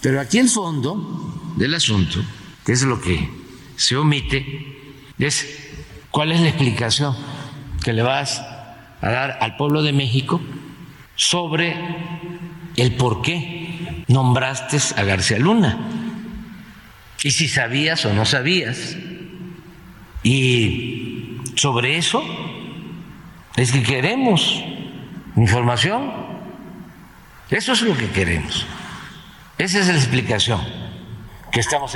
Pero 0.00 0.20
aquí 0.20 0.38
el 0.38 0.48
fondo 0.48 1.54
del 1.56 1.74
asunto, 1.74 2.20
que 2.64 2.72
es 2.72 2.82
lo 2.82 3.00
que 3.00 3.28
se 3.76 3.96
omite, 3.96 5.02
es 5.18 5.46
cuál 6.10 6.32
es 6.32 6.40
la 6.40 6.48
explicación 6.48 7.16
que 7.82 7.92
le 7.92 8.02
vas 8.02 8.40
a 8.40 9.10
dar 9.10 9.38
al 9.40 9.56
pueblo 9.56 9.82
de 9.82 9.92
México 9.92 10.40
sobre 11.14 11.76
el 12.76 12.94
por 12.94 13.22
qué 13.22 14.04
nombraste 14.08 14.78
a 14.96 15.04
García 15.04 15.38
Luna 15.38 15.78
y 17.22 17.30
si 17.30 17.48
sabías 17.48 18.04
o 18.04 18.12
no 18.12 18.24
sabías. 18.24 18.96
Y 20.22 21.38
sobre 21.56 21.96
eso 21.96 22.22
es 23.56 23.72
que 23.72 23.82
queremos 23.82 24.62
información. 25.36 26.12
Eso 27.50 27.72
es 27.72 27.82
lo 27.82 27.96
que 27.96 28.10
queremos. 28.10 28.66
Esa 29.58 29.80
es 29.80 29.88
la 29.88 29.94
explicación. 29.94 30.60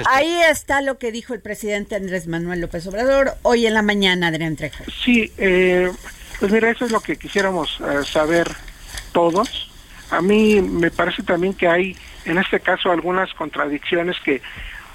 Ahí 0.07 0.40
está 0.49 0.81
lo 0.81 0.99
que 0.99 1.12
dijo 1.12 1.35
el 1.35 1.40
presidente 1.40 1.94
Andrés 1.94 2.27
Manuel 2.27 2.62
López 2.62 2.87
Obrador 2.87 3.33
hoy 3.42 3.66
en 3.66 3.75
la 3.75 3.83
mañana, 3.83 4.29
Adrián 4.29 4.57
Trejo. 4.57 4.85
Sí, 5.05 5.31
eh, 5.37 5.90
pues 6.38 6.51
mira, 6.51 6.70
eso 6.70 6.87
es 6.87 6.90
lo 6.90 7.01
que 7.01 7.16
quisiéramos 7.16 7.79
eh, 7.81 8.05
saber 8.05 8.49
todos. 9.12 9.70
A 10.11 10.23
mí 10.23 10.62
me 10.62 10.90
parece 10.90 11.23
también 11.23 11.53
que 11.53 11.68
hay, 11.68 11.96
en 12.25 12.38
este 12.38 12.61
caso, 12.61 12.90
algunas 12.90 13.35
contradicciones 13.35 14.16
que 14.25 14.40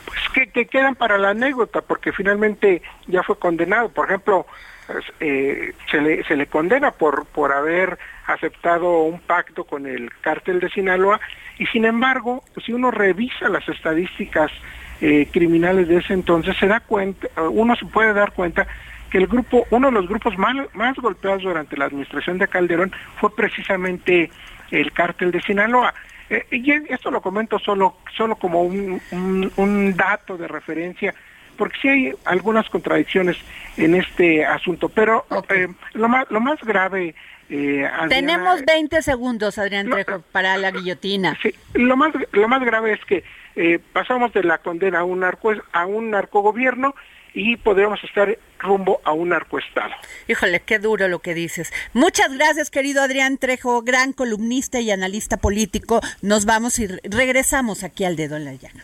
pues 0.05 0.19
que, 0.33 0.47
que 0.51 0.65
quedan 0.65 0.95
para 0.95 1.17
la 1.19 1.29
anécdota, 1.29 1.81
porque 1.81 2.11
finalmente 2.11 2.81
ya 3.07 3.21
fue 3.21 3.37
condenado. 3.37 3.89
Por 3.89 4.07
ejemplo, 4.07 4.47
eh, 5.19 5.73
se, 5.91 6.01
le, 6.01 6.23
se 6.23 6.35
le 6.35 6.47
condena 6.47 6.91
por, 6.91 7.25
por 7.27 7.51
haber 7.51 7.99
aceptado 8.27 9.03
un 9.03 9.19
pacto 9.19 9.63
con 9.65 9.85
el 9.85 10.11
cártel 10.21 10.59
de 10.59 10.69
Sinaloa 10.69 11.19
y 11.57 11.65
sin 11.67 11.85
embargo, 11.85 12.43
si 12.65 12.73
uno 12.73 12.91
revisa 12.91 13.49
las 13.49 13.67
estadísticas 13.69 14.51
eh, 15.01 15.27
criminales 15.31 15.87
de 15.87 15.97
ese 15.97 16.13
entonces, 16.13 16.55
se 16.57 16.67
da 16.67 16.79
cuenta, 16.79 17.27
uno 17.49 17.75
se 17.75 17.85
puede 17.85 18.13
dar 18.13 18.33
cuenta 18.33 18.67
que 19.09 19.17
el 19.19 19.27
grupo, 19.27 19.65
uno 19.69 19.87
de 19.87 19.93
los 19.93 20.07
grupos 20.07 20.37
más, 20.37 20.55
golpeados 20.97 21.43
durante 21.43 21.77
la 21.77 21.85
administración 21.85 22.37
de 22.37 22.47
Calderón 22.47 22.91
fue 23.19 23.33
precisamente 23.35 24.29
el 24.71 24.91
cártel 24.91 25.31
de 25.31 25.41
Sinaloa. 25.41 25.93
Eh, 26.29 26.45
y 26.51 26.71
esto 26.91 27.11
lo 27.11 27.21
comento 27.21 27.59
solo, 27.59 27.97
solo 28.17 28.35
como 28.35 28.63
un, 28.63 28.99
un 29.55 29.95
dato 29.95 30.37
de 30.37 30.47
referencia 30.47 31.13
porque 31.55 31.77
sí 31.81 31.87
hay 31.87 32.13
algunas 32.25 32.69
contradicciones 32.69 33.37
en 33.77 33.95
este 33.95 34.45
asunto, 34.45 34.89
pero 34.89 35.25
eh, 35.49 35.67
lo, 35.93 36.07
más, 36.07 36.25
lo 36.29 36.39
más 36.39 36.59
grave... 36.61 37.15
Eh, 37.49 37.87
Tenemos 38.09 38.65
20 38.65 39.01
segundos, 39.03 39.59
Adrián 39.59 39.89
Trejo, 39.89 40.23
para 40.31 40.57
la 40.57 40.71
guillotina. 40.71 41.37
Sí, 41.43 41.53
lo 41.73 41.95
más, 41.95 42.11
lo 42.31 42.47
más 42.47 42.63
grave 42.63 42.93
es 42.93 43.05
que 43.05 43.23
eh, 43.55 43.79
pasamos 43.93 44.33
de 44.33 44.43
la 44.43 44.57
condena 44.57 44.99
a 44.99 45.03
un, 45.03 45.19
narco, 45.19 45.53
a 45.71 45.85
un 45.85 46.09
narcogobierno 46.09 46.95
y 47.35 47.57
podríamos 47.57 48.03
estar 48.03 48.37
rumbo 48.59 49.01
a 49.03 49.11
un 49.11 49.29
narcoestado. 49.29 49.93
Híjole, 50.27 50.61
qué 50.61 50.79
duro 50.79 51.07
lo 51.07 51.19
que 51.19 51.33
dices. 51.33 51.71
Muchas 51.93 52.33
gracias, 52.33 52.71
querido 52.71 53.01
Adrián 53.01 53.37
Trejo, 53.37 53.81
gran 53.81 54.13
columnista 54.13 54.79
y 54.79 54.89
analista 54.89 55.37
político. 55.37 56.01
Nos 56.21 56.45
vamos 56.45 56.79
y 56.79 56.87
regresamos 56.87 57.83
aquí 57.83 58.05
al 58.05 58.15
dedo 58.15 58.37
en 58.37 58.45
la 58.45 58.53
llana. 58.53 58.83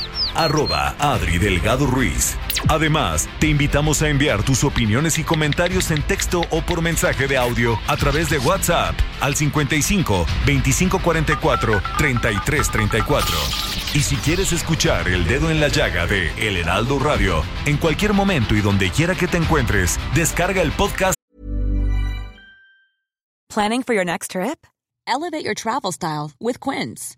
Arroba 0.35 0.95
Adri 0.99 1.37
Delgado 1.37 1.85
Ruiz. 1.87 2.37
Además, 2.69 3.27
te 3.39 3.47
invitamos 3.47 4.01
a 4.01 4.09
enviar 4.09 4.43
tus 4.43 4.63
opiniones 4.63 5.17
y 5.17 5.23
comentarios 5.23 5.91
en 5.91 6.01
texto 6.03 6.41
o 6.49 6.61
por 6.61 6.81
mensaje 6.81 7.27
de 7.27 7.37
audio 7.37 7.77
a 7.87 7.97
través 7.97 8.29
de 8.29 8.37
WhatsApp 8.39 8.95
al 9.19 9.35
55 9.35 10.25
2544 10.45 11.81
3334. 11.97 13.37
Y 13.93 13.99
si 14.01 14.15
quieres 14.17 14.53
escuchar 14.53 15.07
El 15.07 15.27
Dedo 15.27 15.49
en 15.49 15.59
la 15.59 15.67
Llaga 15.67 16.07
de 16.07 16.31
El 16.37 16.57
Heraldo 16.57 16.97
Radio, 16.99 17.43
en 17.65 17.77
cualquier 17.77 18.13
momento 18.13 18.55
y 18.55 18.61
donde 18.61 18.89
quiera 18.89 19.15
que 19.15 19.27
te 19.27 19.37
encuentres, 19.37 19.99
descarga 20.15 20.61
el 20.61 20.71
podcast. 20.71 21.15
¿Planning 23.49 23.83
for 23.83 23.93
your 23.93 24.05
next 24.05 24.31
trip? 24.31 24.65
Elevate 25.05 25.43
your 25.43 25.53
travel 25.53 25.91
style 25.91 26.31
with 26.39 26.61
Quince. 26.61 27.17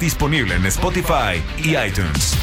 Disponible 0.00 0.54
en 0.54 0.64
Spotify 0.64 1.42
y 1.58 1.76
iTunes. 1.76 2.34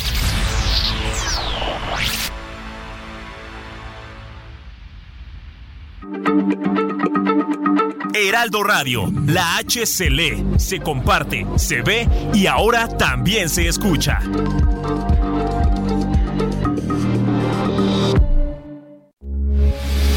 Heraldo 8.13 8.63
Radio, 8.63 9.11
la 9.25 9.57
H 9.57 9.87
se 9.87 10.11
lee, 10.11 10.45
se 10.57 10.79
comparte, 10.79 11.47
se 11.55 11.81
ve 11.81 12.07
y 12.33 12.45
ahora 12.45 12.87
también 12.87 13.49
se 13.49 13.67
escucha. 13.67 14.19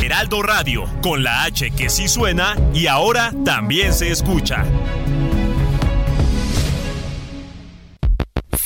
Heraldo 0.02 0.42
Radio, 0.42 0.84
con 1.02 1.22
la 1.22 1.44
H 1.44 1.70
que 1.70 1.88
sí 1.88 2.06
suena 2.06 2.54
y 2.74 2.86
ahora 2.86 3.32
también 3.46 3.94
se 3.94 4.10
escucha. 4.10 4.64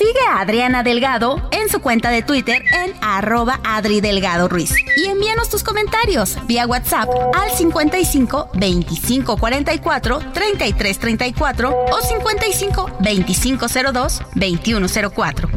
Sigue 0.04 0.20
a 0.28 0.40
Adriana 0.40 0.82
Delgado 0.82 1.48
en 1.50 1.70
su 1.70 1.80
cuenta 1.80 2.10
de 2.10 2.20
Twitter 2.20 2.62
en 2.74 2.92
arroba 3.00 3.58
Adri 3.64 4.02
Delgado 4.02 4.48
Ruiz. 4.48 4.74
Y 4.98 5.06
envíanos 5.06 5.48
tus 5.48 5.64
comentarios 5.64 6.36
vía 6.46 6.66
WhatsApp 6.66 7.08
al 7.34 7.50
55 7.50 8.50
25 8.52 9.38
44 9.38 10.18
33 10.34 10.98
34 10.98 11.86
o 11.90 12.02
55 12.02 12.90
25 13.00 13.66
02 13.94 14.22
21 14.34 14.86
04. 15.14 15.48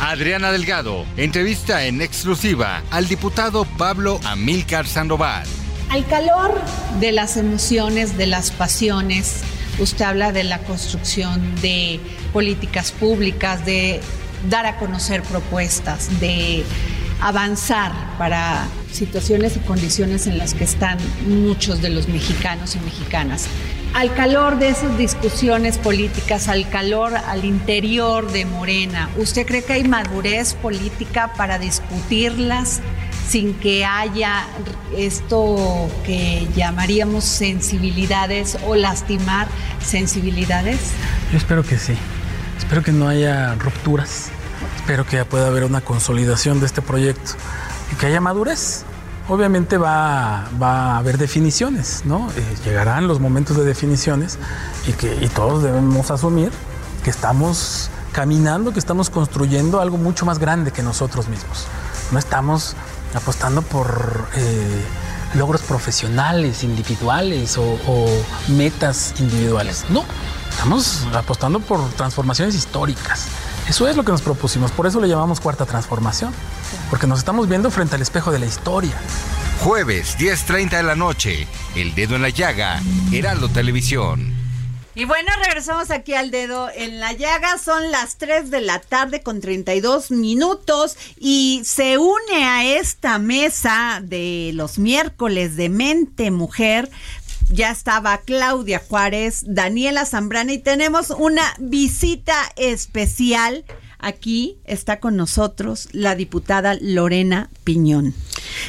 Adriana 0.00 0.50
Delgado 0.50 1.04
entrevista 1.16 1.84
en 1.84 2.02
exclusiva 2.02 2.82
al 2.90 3.06
diputado 3.06 3.64
Pablo 3.64 4.18
Amílcar 4.24 4.88
Sandoval. 4.88 5.46
Al 5.90 6.04
calor 6.06 6.60
de 6.98 7.12
las 7.12 7.36
emociones, 7.36 8.18
de 8.18 8.26
las 8.26 8.50
pasiones, 8.50 9.44
Usted 9.78 10.04
habla 10.04 10.32
de 10.32 10.44
la 10.44 10.58
construcción 10.58 11.54
de 11.60 12.00
políticas 12.32 12.92
públicas, 12.92 13.64
de 13.64 14.00
dar 14.48 14.66
a 14.66 14.76
conocer 14.76 15.22
propuestas, 15.22 16.20
de 16.20 16.64
avanzar 17.20 17.92
para 18.18 18.66
situaciones 18.92 19.56
y 19.56 19.60
condiciones 19.60 20.26
en 20.26 20.38
las 20.38 20.54
que 20.54 20.64
están 20.64 20.98
muchos 21.26 21.82
de 21.82 21.90
los 21.90 22.08
mexicanos 22.08 22.76
y 22.76 22.80
mexicanas. 22.80 23.46
Al 23.94 24.14
calor 24.14 24.58
de 24.58 24.68
esas 24.68 24.96
discusiones 24.98 25.78
políticas, 25.78 26.48
al 26.48 26.68
calor 26.68 27.16
al 27.16 27.44
interior 27.44 28.30
de 28.30 28.44
Morena, 28.44 29.08
¿usted 29.16 29.46
cree 29.46 29.64
que 29.64 29.72
hay 29.74 29.84
madurez 29.84 30.54
política 30.54 31.32
para 31.36 31.58
discutirlas 31.58 32.80
sin 33.28 33.54
que 33.54 33.84
haya 33.84 34.46
esto 34.96 35.90
que 36.04 36.48
llamaríamos 36.56 37.24
sensibilidades 37.24 38.58
o 38.66 38.74
lastimar 38.74 39.48
sensibilidades? 39.84 40.78
Yo 41.30 41.38
espero 41.38 41.62
que 41.62 41.78
sí. 41.78 41.94
Espero 42.56 42.82
que 42.82 42.92
no 42.92 43.08
haya 43.08 43.54
rupturas. 43.54 44.30
Espero 44.76 45.06
que 45.06 45.24
pueda 45.24 45.48
haber 45.48 45.64
una 45.64 45.82
consolidación 45.82 46.60
de 46.60 46.66
este 46.66 46.80
proyecto 46.80 47.32
y 47.92 47.96
que 47.96 48.06
haya 48.06 48.20
madurez. 48.20 48.84
Obviamente 49.28 49.76
va, 49.76 50.48
a 50.60 50.96
haber 50.96 51.18
definiciones, 51.18 52.02
¿no? 52.06 52.30
Eh, 52.30 52.56
llegarán 52.64 53.06
los 53.06 53.20
momentos 53.20 53.58
de 53.58 53.64
definiciones 53.64 54.38
y 54.86 54.92
que 54.92 55.14
y 55.22 55.28
todos 55.28 55.62
debemos 55.62 56.10
asumir 56.10 56.50
que 57.04 57.10
estamos 57.10 57.90
caminando, 58.12 58.72
que 58.72 58.78
estamos 58.78 59.10
construyendo 59.10 59.80
algo 59.82 59.98
mucho 59.98 60.24
más 60.24 60.38
grande 60.38 60.70
que 60.70 60.82
nosotros 60.82 61.28
mismos. 61.28 61.66
No 62.10 62.18
estamos 62.18 62.74
apostando 63.14 63.62
por 63.62 64.28
eh, 64.34 64.84
logros 65.34 65.62
profesionales, 65.62 66.64
individuales 66.64 67.56
o, 67.58 68.06
metas 68.48 69.14
individuales. 69.18 69.84
No, 69.90 70.04
estamos 70.50 71.06
apostando 71.14 71.60
por 71.60 71.88
transformaciones 71.92 72.54
históricas. 72.54 73.26
Eso 73.68 73.86
es 73.86 73.96
lo 73.96 74.04
que 74.04 74.12
nos 74.12 74.22
propusimos, 74.22 74.70
por 74.70 74.86
eso 74.86 75.00
le 75.00 75.08
llamamos 75.08 75.40
cuarta 75.40 75.66
transformación, 75.66 76.32
porque 76.88 77.06
nos 77.06 77.18
estamos 77.18 77.48
viendo 77.48 77.70
frente 77.70 77.96
al 77.96 78.02
espejo 78.02 78.32
de 78.32 78.38
la 78.38 78.46
historia. 78.46 78.94
Jueves, 79.60 80.16
10.30 80.18 80.70
de 80.70 80.82
la 80.82 80.94
noche, 80.94 81.46
El 81.74 81.94
Dedo 81.94 82.16
en 82.16 82.22
la 82.22 82.30
Llaga, 82.30 82.80
Heraldo 83.12 83.48
Televisión. 83.48 84.37
Y 84.98 85.04
bueno, 85.04 85.30
regresamos 85.44 85.92
aquí 85.92 86.14
al 86.14 86.32
dedo 86.32 86.68
en 86.74 86.98
la 86.98 87.12
llaga. 87.12 87.56
Son 87.56 87.92
las 87.92 88.16
3 88.16 88.50
de 88.50 88.60
la 88.60 88.80
tarde 88.80 89.22
con 89.22 89.40
32 89.40 90.10
minutos 90.10 90.96
y 91.20 91.62
se 91.64 91.98
une 91.98 92.44
a 92.44 92.64
esta 92.64 93.20
mesa 93.20 94.00
de 94.02 94.50
los 94.54 94.80
miércoles 94.80 95.54
de 95.54 95.68
Mente 95.68 96.32
Mujer. 96.32 96.90
Ya 97.48 97.70
estaba 97.70 98.18
Claudia 98.22 98.82
Juárez, 98.88 99.44
Daniela 99.46 100.04
Zambrana 100.04 100.52
y 100.52 100.58
tenemos 100.58 101.10
una 101.10 101.44
visita 101.60 102.34
especial. 102.56 103.64
Aquí 103.98 104.58
está 104.64 105.00
con 105.00 105.16
nosotros 105.16 105.88
la 105.92 106.14
diputada 106.14 106.76
Lorena 106.80 107.50
Piñón. 107.64 108.14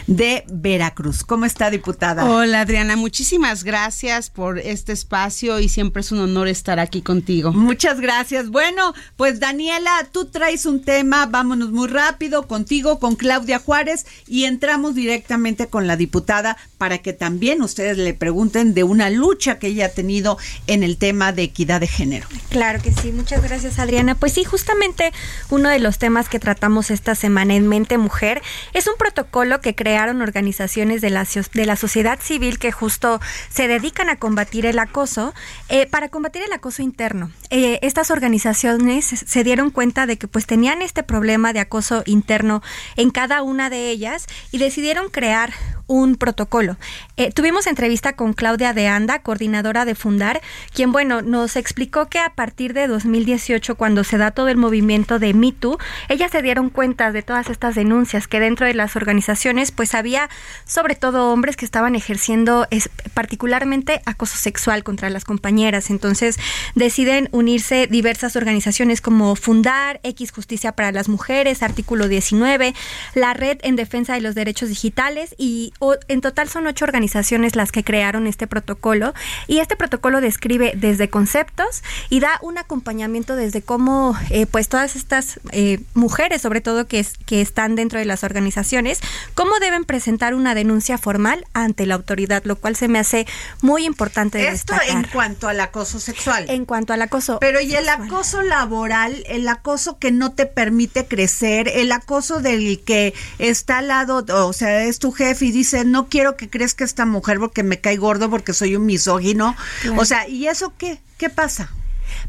de 0.07 0.43
Veracruz. 0.49 1.23
¿Cómo 1.23 1.45
está, 1.45 1.69
diputada? 1.69 2.25
Hola, 2.25 2.61
Adriana. 2.61 2.95
Muchísimas 2.95 3.63
gracias 3.63 4.29
por 4.29 4.59
este 4.59 4.91
espacio 4.91 5.59
y 5.59 5.69
siempre 5.69 6.01
es 6.01 6.11
un 6.11 6.19
honor 6.19 6.47
estar 6.47 6.79
aquí 6.79 7.01
contigo. 7.01 7.53
Muchas 7.53 7.99
gracias. 7.99 8.49
Bueno, 8.49 8.93
pues 9.15 9.39
Daniela, 9.39 10.07
tú 10.11 10.25
traes 10.25 10.65
un 10.65 10.81
tema, 10.81 11.27
vámonos 11.27 11.71
muy 11.71 11.87
rápido 11.87 12.47
contigo, 12.47 12.99
con 12.99 13.15
Claudia 13.15 13.59
Juárez 13.59 14.05
y 14.27 14.45
entramos 14.45 14.95
directamente 14.95 15.67
con 15.67 15.87
la 15.87 15.95
diputada 15.95 16.57
para 16.77 16.99
que 16.99 17.13
también 17.13 17.61
ustedes 17.61 17.97
le 17.97 18.13
pregunten 18.13 18.73
de 18.73 18.83
una 18.83 19.09
lucha 19.09 19.59
que 19.59 19.67
ella 19.67 19.87
ha 19.87 19.89
tenido 19.89 20.37
en 20.67 20.83
el 20.83 20.97
tema 20.97 21.31
de 21.31 21.43
equidad 21.43 21.79
de 21.81 21.87
género. 21.87 22.27
Claro 22.49 22.81
que 22.81 22.91
sí, 22.91 23.11
muchas 23.11 23.43
gracias 23.43 23.77
Adriana. 23.77 24.15
Pues 24.15 24.33
sí, 24.33 24.43
justamente 24.43 25.13
uno 25.51 25.69
de 25.69 25.77
los 25.77 25.99
temas 25.99 26.29
que 26.29 26.39
tratamos 26.39 26.89
esta 26.89 27.13
semana 27.13 27.53
en 27.53 27.67
Mente 27.67 27.99
Mujer 27.99 28.41
es 28.73 28.87
un 28.87 28.95
protocolo 28.97 29.61
que 29.61 29.75
crearon 29.75 30.23
organizaciones 30.23 31.01
de 31.01 31.11
la, 31.11 31.27
de 31.53 31.65
la 31.67 31.75
sociedad 31.75 32.19
civil 32.19 32.57
que 32.57 32.71
justo 32.71 33.21
se 33.49 33.67
dedican 33.67 34.09
a 34.09 34.15
combatir 34.15 34.65
el 34.65 34.79
acoso, 34.79 35.35
eh, 35.69 35.85
para 35.85 36.09
combatir 36.09 36.41
el 36.41 36.51
acoso 36.51 36.81
interno. 36.81 37.31
Eh, 37.51 37.77
estas 37.83 38.09
organizaciones 38.09 39.05
se 39.05 39.43
dieron 39.43 39.69
cuenta 39.69 40.07
de 40.07 40.17
que 40.17 40.27
pues 40.27 40.47
tenían 40.47 40.81
este 40.81 41.03
problema 41.03 41.53
de 41.53 41.59
acoso 41.59 42.01
interno 42.07 42.63
en 42.95 43.11
cada 43.11 43.43
una 43.43 43.69
de 43.69 43.91
ellas 43.91 44.25
y 44.51 44.57
decidieron 44.57 45.11
crear 45.11 45.53
un 45.89 46.15
protocolo. 46.15 46.77
Eh, 47.17 47.31
tuvimos 47.31 47.67
entrevista 47.67 48.13
con 48.13 48.33
Claudia 48.33 48.73
de 48.73 48.87
Anda, 48.87 49.19
coordinadora 49.19 49.85
de 49.85 49.95
Fundar, 49.95 50.39
quien, 50.71 50.91
bueno, 50.91 51.21
nos 51.21 51.55
explicó 51.55 52.07
que 52.07 52.19
a 52.19 52.29
partir 52.29 52.73
de 52.73 52.87
2018, 52.87 53.75
cuando 53.75 54.03
se 54.03 54.17
da 54.17 54.31
todo 54.31 54.47
el 54.49 54.57
movimiento 54.57 55.17
de 55.17 55.33
MeToo, 55.33 55.79
ellas 56.07 56.31
se 56.31 56.43
dieron 56.43 56.69
cuenta 56.69 57.11
de 57.11 57.23
todas 57.23 57.49
estas 57.49 57.73
denuncias 57.73 58.27
que 58.27 58.39
dentro 58.39 58.67
de 58.67 58.75
las 58.75 58.95
organizaciones, 58.95 59.71
pues 59.71 59.95
había 59.95 60.29
sobre 60.65 60.93
todo 60.93 61.33
hombres 61.33 61.57
que 61.57 61.65
estaban 61.65 61.95
ejerciendo 61.95 62.67
particularmente 63.15 64.01
acoso 64.05 64.37
sexual 64.37 64.83
contra 64.83 65.09
las 65.09 65.25
compañeras. 65.25 65.89
Entonces 65.89 66.37
deciden 66.75 67.29
unirse 67.31 67.87
diversas 67.87 68.35
organizaciones 68.35 69.01
como 69.01 69.35
Fundar, 69.35 69.99
X 70.03 70.31
Justicia 70.31 70.73
para 70.73 70.91
las 70.91 71.09
Mujeres, 71.09 71.63
Artículo 71.63 72.07
19, 72.07 72.75
la 73.15 73.33
Red 73.33 73.57
en 73.63 73.75
Defensa 73.75 74.13
de 74.13 74.21
los 74.21 74.35
Derechos 74.35 74.69
Digitales 74.69 75.33
y 75.37 75.73
en 76.07 76.21
total 76.21 76.49
son 76.49 76.67
ocho 76.67 76.85
organizaciones 76.85 77.55
las 77.55 77.71
que 77.71 77.83
crearon 77.83 78.27
este 78.27 78.47
protocolo 78.47 79.13
y 79.47 79.59
este 79.59 79.75
protocolo 79.75 80.19
describe 80.19 80.73
desde 80.75 81.09
conceptos 81.09 81.83
y 82.09 82.19
da 82.19 82.37
un 82.41 82.57
acompañamiento 82.57 83.35
desde 83.35 83.61
cómo 83.61 84.17
eh, 84.29 84.45
pues 84.45 84.67
todas 84.67 84.95
estas 84.95 85.39
eh, 85.51 85.79
mujeres 85.93 86.41
sobre 86.41 86.59
todo 86.61 86.87
que, 86.87 87.05
que 87.25 87.41
están 87.41 87.75
dentro 87.75 87.99
de 87.99 88.05
las 88.05 88.23
organizaciones 88.23 88.99
cómo 89.35 89.57
deben 89.59 89.85
presentar 89.85 90.33
una 90.35 90.53
denuncia 90.53 90.97
formal 90.97 91.45
ante 91.53 91.85
la 91.85 91.95
autoridad 91.95 92.43
lo 92.43 92.57
cual 92.57 92.75
se 92.75 92.87
me 92.87 92.99
hace 92.99 93.25
muy 93.61 93.85
importante 93.85 94.47
esto 94.47 94.73
en 94.87 95.03
cuanto 95.05 95.47
al 95.47 95.59
acoso 95.59 95.99
sexual. 95.99 96.45
En 96.49 96.65
cuanto 96.65 96.91
al 96.91 97.01
acoso 97.01 97.39
pero 97.39 97.61
y 97.61 97.75
el 97.75 97.87
acoso 97.87 98.41
laboral 98.41 99.23
el 99.27 99.47
acoso 99.47 99.97
que 99.97 100.11
no 100.11 100.33
te 100.33 100.45
permite 100.45 101.07
crecer 101.07 101.69
el 101.69 101.91
acoso 101.93 102.41
del 102.41 102.81
que 102.83 103.13
está 103.37 103.77
al 103.77 103.87
lado 103.87 104.25
o 104.27 104.53
sea 104.53 104.83
es 104.83 104.99
tu 104.99 105.11
jefe 105.11 105.45
y 105.45 105.51
dice 105.51 105.68
dice, 105.71 105.85
no 105.85 106.07
quiero 106.07 106.35
que 106.35 106.49
crezca 106.49 106.83
esta 106.83 107.05
mujer 107.05 107.39
porque 107.39 107.63
me 107.63 107.79
cae 107.79 107.97
gordo, 107.97 108.29
porque 108.29 108.53
soy 108.53 108.75
un 108.75 108.85
misógino. 108.85 109.55
O 109.97 110.05
sea, 110.05 110.27
¿y 110.27 110.47
eso 110.47 110.73
qué? 110.77 110.99
¿Qué 111.17 111.29
pasa? 111.29 111.71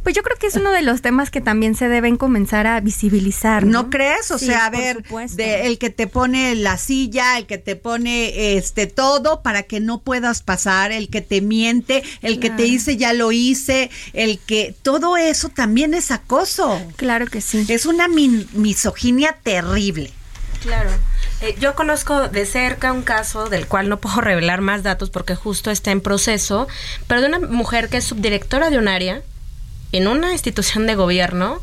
Pues 0.02 0.14
yo 0.14 0.22
creo 0.22 0.36
que 0.36 0.46
es 0.46 0.56
uno 0.56 0.72
de 0.72 0.82
los 0.82 1.00
temas 1.00 1.30
que 1.30 1.40
también 1.40 1.74
se 1.74 1.88
deben 1.88 2.16
comenzar 2.16 2.66
a 2.66 2.80
visibilizar. 2.80 3.64
¿No, 3.64 3.88
crees? 3.88 4.30
O 4.30 4.38
sea, 4.38 4.66
a 4.66 4.70
ver, 4.70 5.02
de 5.32 5.66
el 5.66 5.78
que 5.78 5.90
te 5.90 6.06
pone 6.06 6.54
la 6.54 6.76
silla, 6.76 7.38
el 7.38 7.46
que 7.46 7.56
te 7.58 7.76
pone 7.76 8.56
este 8.56 8.86
todo 8.86 9.42
para 9.42 9.62
que 9.62 9.80
no 9.80 10.00
puedas 10.00 10.42
pasar, 10.42 10.92
el 10.92 11.08
que 11.08 11.22
te 11.22 11.40
miente, 11.40 12.02
el 12.22 12.40
que 12.40 12.50
te 12.50 12.64
dice 12.64 12.96
ya 12.96 13.12
lo 13.12 13.32
hice, 13.32 13.90
el 14.12 14.38
que 14.38 14.74
todo 14.82 15.16
eso 15.16 15.48
también 15.48 15.94
es 15.94 16.10
acoso. 16.10 16.80
Claro 16.96 17.26
que 17.26 17.40
sí. 17.40 17.64
Es 17.68 17.86
una 17.86 18.06
misoginia 18.08 19.38
terrible. 19.42 20.10
Claro. 20.62 20.90
Eh, 21.40 21.56
yo 21.58 21.74
conozco 21.74 22.28
de 22.28 22.44
cerca 22.44 22.92
un 22.92 23.02
caso 23.02 23.48
del 23.48 23.66
cual 23.66 23.88
no 23.88 23.98
puedo 23.98 24.20
revelar 24.20 24.60
más 24.60 24.82
datos 24.82 25.10
porque 25.10 25.34
justo 25.34 25.70
está 25.70 25.90
en 25.90 26.00
proceso, 26.00 26.68
pero 27.06 27.20
de 27.20 27.28
una 27.28 27.40
mujer 27.40 27.88
que 27.88 27.98
es 27.98 28.04
subdirectora 28.04 28.70
de 28.70 28.78
un 28.78 28.88
área 28.88 29.22
en 29.92 30.06
una 30.06 30.32
institución 30.32 30.86
de 30.86 30.94
gobierno 30.94 31.60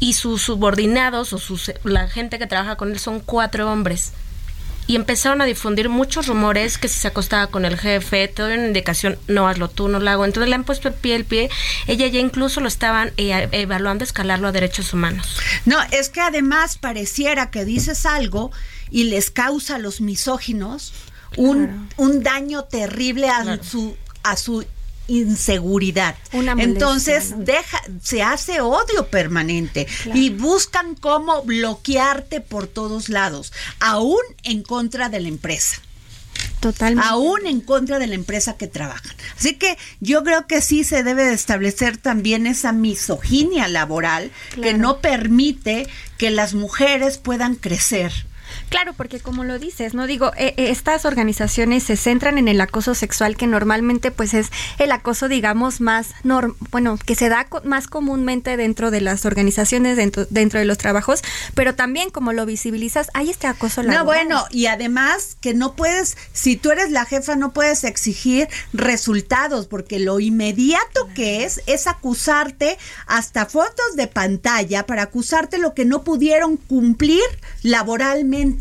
y 0.00 0.14
sus 0.14 0.42
subordinados 0.42 1.32
o 1.32 1.38
sus, 1.38 1.72
la 1.84 2.08
gente 2.08 2.38
que 2.38 2.46
trabaja 2.46 2.76
con 2.76 2.90
él 2.90 2.98
son 2.98 3.20
cuatro 3.20 3.70
hombres. 3.70 4.12
Y 4.86 4.96
empezaron 4.96 5.40
a 5.40 5.44
difundir 5.44 5.88
muchos 5.88 6.26
rumores 6.26 6.76
que 6.76 6.88
si 6.88 6.98
se 6.98 7.06
acostaba 7.06 7.46
con 7.46 7.64
el 7.64 7.78
jefe, 7.78 8.26
toda 8.26 8.54
una 8.54 8.66
indicación, 8.66 9.18
no 9.28 9.46
hazlo 9.46 9.68
tú, 9.68 9.86
no 9.86 10.00
lo 10.00 10.10
hago. 10.10 10.24
Entonces 10.24 10.48
le 10.48 10.56
han 10.56 10.64
puesto 10.64 10.88
el 10.88 10.94
pie 10.94 11.14
el 11.14 11.24
pie. 11.24 11.48
Ella 11.86 12.08
ya 12.08 12.18
incluso 12.18 12.60
lo 12.60 12.66
estaban 12.66 13.12
eh, 13.16 13.48
evaluando 13.52 14.02
escalarlo 14.02 14.48
a 14.48 14.52
derechos 14.52 14.92
humanos. 14.92 15.38
No, 15.64 15.80
es 15.92 16.08
que 16.08 16.20
además 16.20 16.76
pareciera 16.76 17.52
que 17.52 17.64
dices 17.64 18.04
algo 18.04 18.50
y 18.90 19.04
les 19.04 19.30
causa 19.30 19.76
a 19.76 19.78
los 19.78 20.00
misóginos 20.00 20.92
un, 21.36 21.88
un 21.96 22.22
daño 22.22 22.64
terrible 22.64 23.28
a 23.28 23.62
su 23.62 23.96
a 24.22 24.36
su 24.36 24.64
inseguridad. 25.10 26.14
Entonces 26.32 27.34
deja, 27.38 27.80
se 28.02 28.22
hace 28.22 28.60
odio 28.60 29.08
permanente 29.08 29.86
y 30.14 30.30
buscan 30.30 30.94
cómo 30.94 31.42
bloquearte 31.42 32.40
por 32.40 32.68
todos 32.68 33.08
lados, 33.08 33.52
aún 33.80 34.20
en 34.44 34.62
contra 34.62 35.08
de 35.08 35.20
la 35.20 35.28
empresa. 35.28 35.80
Totalmente. 36.60 37.08
Aún 37.08 37.46
en 37.46 37.60
contra 37.60 37.98
de 37.98 38.06
la 38.06 38.14
empresa 38.14 38.56
que 38.56 38.66
trabajan. 38.66 39.16
Así 39.36 39.56
que 39.56 39.76
yo 40.00 40.22
creo 40.22 40.46
que 40.46 40.60
sí 40.60 40.84
se 40.84 41.02
debe 41.02 41.24
de 41.24 41.34
establecer 41.34 41.96
también 41.96 42.46
esa 42.46 42.72
misoginia 42.72 43.66
laboral 43.66 44.30
que 44.62 44.74
no 44.74 45.00
permite 45.00 45.88
que 46.18 46.30
las 46.30 46.54
mujeres 46.54 47.18
puedan 47.18 47.56
crecer 47.56 48.12
Claro, 48.70 48.92
porque 48.92 49.18
como 49.18 49.42
lo 49.42 49.58
dices, 49.58 49.94
no 49.94 50.06
digo, 50.06 50.32
eh, 50.36 50.54
eh, 50.56 50.70
estas 50.70 51.04
organizaciones 51.04 51.82
se 51.82 51.96
centran 51.96 52.38
en 52.38 52.46
el 52.46 52.60
acoso 52.60 52.94
sexual 52.94 53.36
que 53.36 53.48
normalmente 53.48 54.12
pues 54.12 54.32
es 54.32 54.50
el 54.78 54.92
acoso 54.92 55.26
digamos 55.28 55.80
más 55.80 56.14
bueno, 56.70 56.96
que 56.96 57.16
se 57.16 57.28
da 57.28 57.48
más 57.64 57.88
comúnmente 57.88 58.56
dentro 58.56 58.92
de 58.92 59.00
las 59.00 59.26
organizaciones 59.26 59.96
dentro 59.96 60.24
dentro 60.30 60.60
de 60.60 60.66
los 60.66 60.78
trabajos, 60.78 61.22
pero 61.54 61.74
también 61.74 62.10
como 62.10 62.32
lo 62.32 62.46
visibilizas, 62.46 63.08
hay 63.12 63.30
este 63.30 63.48
acoso 63.48 63.82
laboral. 63.82 63.98
No, 63.98 64.04
bueno, 64.04 64.46
y 64.52 64.66
además 64.66 65.36
que 65.40 65.52
no 65.52 65.74
puedes 65.74 66.16
si 66.32 66.54
tú 66.56 66.70
eres 66.70 66.92
la 66.92 67.04
jefa 67.06 67.34
no 67.34 67.52
puedes 67.52 67.82
exigir 67.82 68.48
resultados 68.72 69.66
porque 69.66 69.98
lo 69.98 70.20
inmediato 70.20 71.08
que 71.16 71.42
es 71.42 71.60
es 71.66 71.88
acusarte 71.88 72.78
hasta 73.06 73.46
fotos 73.46 73.96
de 73.96 74.06
pantalla 74.06 74.86
para 74.86 75.02
acusarte 75.02 75.58
lo 75.58 75.74
que 75.74 75.84
no 75.84 76.04
pudieron 76.04 76.56
cumplir 76.56 77.24
laboralmente 77.62 78.59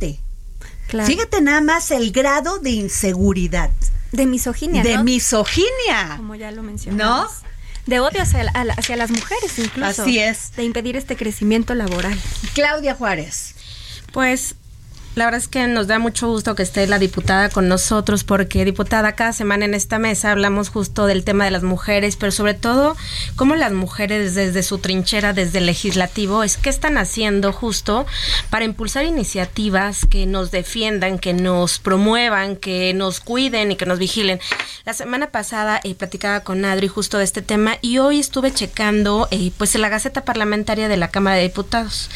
Fíjate 1.06 1.42
nada 1.42 1.62
más 1.62 1.92
el 1.92 2.12
grado 2.12 2.60
de 2.60 2.72
inseguridad. 2.72 3.70
De 4.12 4.26
misoginia. 4.26 4.82
De 4.82 4.98
misoginia. 5.04 6.16
Como 6.18 6.36
ya 6.36 6.52
lo 6.52 6.64
mencionamos. 6.64 7.32
¿No? 7.32 7.50
De 7.86 8.00
odio 8.00 8.22
hacia, 8.22 8.42
hacia, 8.42 8.96
las 8.96 9.12
mujeres 9.12 9.58
incluso. 9.58 10.04
Así 10.04 10.20
es. 10.20 10.56
De 10.56 10.64
impedir 10.64 10.96
este 10.96 11.16
crecimiento 11.16 11.74
laboral. 11.76 12.18
Claudia 12.54 12.96
Juárez. 12.96 13.56
Pues 14.12 14.56
la 15.16 15.26
verdad 15.26 15.42
es 15.42 15.48
que 15.48 15.68
nos 15.68 15.88
da 15.88 16.00
mucho 16.00 16.28
gusto 16.28 16.56
que 16.56 16.64
esté 16.64 16.86
la 16.88 17.00
diputada 17.00 17.50
con 17.50 17.68
nosotros, 17.68 18.24
porque 18.24 18.64
diputada, 18.64 19.14
cada 19.14 19.34
semana 19.34 19.66
en 19.66 19.74
esta 19.74 20.00
mesa 20.00 20.32
hablamos 20.32 20.70
justo 20.70 21.08
del 21.08 21.24
tema 21.24 21.46
de 21.46 21.52
las 21.52 21.64
mujeres, 21.64 22.16
pero 22.16 22.32
sobre 22.32 22.54
todo 22.54 22.96
cómo 23.36 23.56
las 23.56 23.74
mujeres 23.74 24.36
desde 24.36 24.64
su 24.64 24.78
trinchera, 24.78 25.34
desde 25.34 25.58
el 25.58 25.66
legislativo, 25.66 26.44
es 26.44 26.58
qué 26.58 26.70
están 26.70 26.98
haciendo 26.98 27.52
justo 27.52 28.06
para 28.50 28.66
impulsar 28.66 29.06
iniciativas 29.06 30.06
que 30.06 30.26
nos 30.26 30.52
defiendan, 30.52 31.20
que 31.20 31.34
nos 31.34 31.80
promuevan, 31.80 32.56
que 32.56 32.94
nos 32.94 33.20
cuiden 33.20 33.72
y 33.72 33.76
que 33.76 33.86
nos 33.86 34.00
vigilen. 34.00 34.40
La 34.86 34.94
semana 34.94 35.32
pasada 35.32 35.82
eh, 35.84 35.96
platicaba 35.96 36.42
con 36.42 36.64
Adri 36.66 36.88
justo 36.88 37.18
de 37.18 37.24
este 37.24 37.42
tema 37.42 37.78
y 37.82 37.98
hoy 37.98 38.20
estuve 38.20 38.54
checando 38.54 39.28
eh, 39.32 39.52
pues 39.58 39.76
en 39.76 39.82
la 39.82 39.90
Gaceta 39.90 40.24
Parlamentaria 40.24 40.88
de 40.88 40.98
la 40.98 41.10
Cámara 41.10 41.38
de 41.38 41.44
Diputados. 41.44 42.10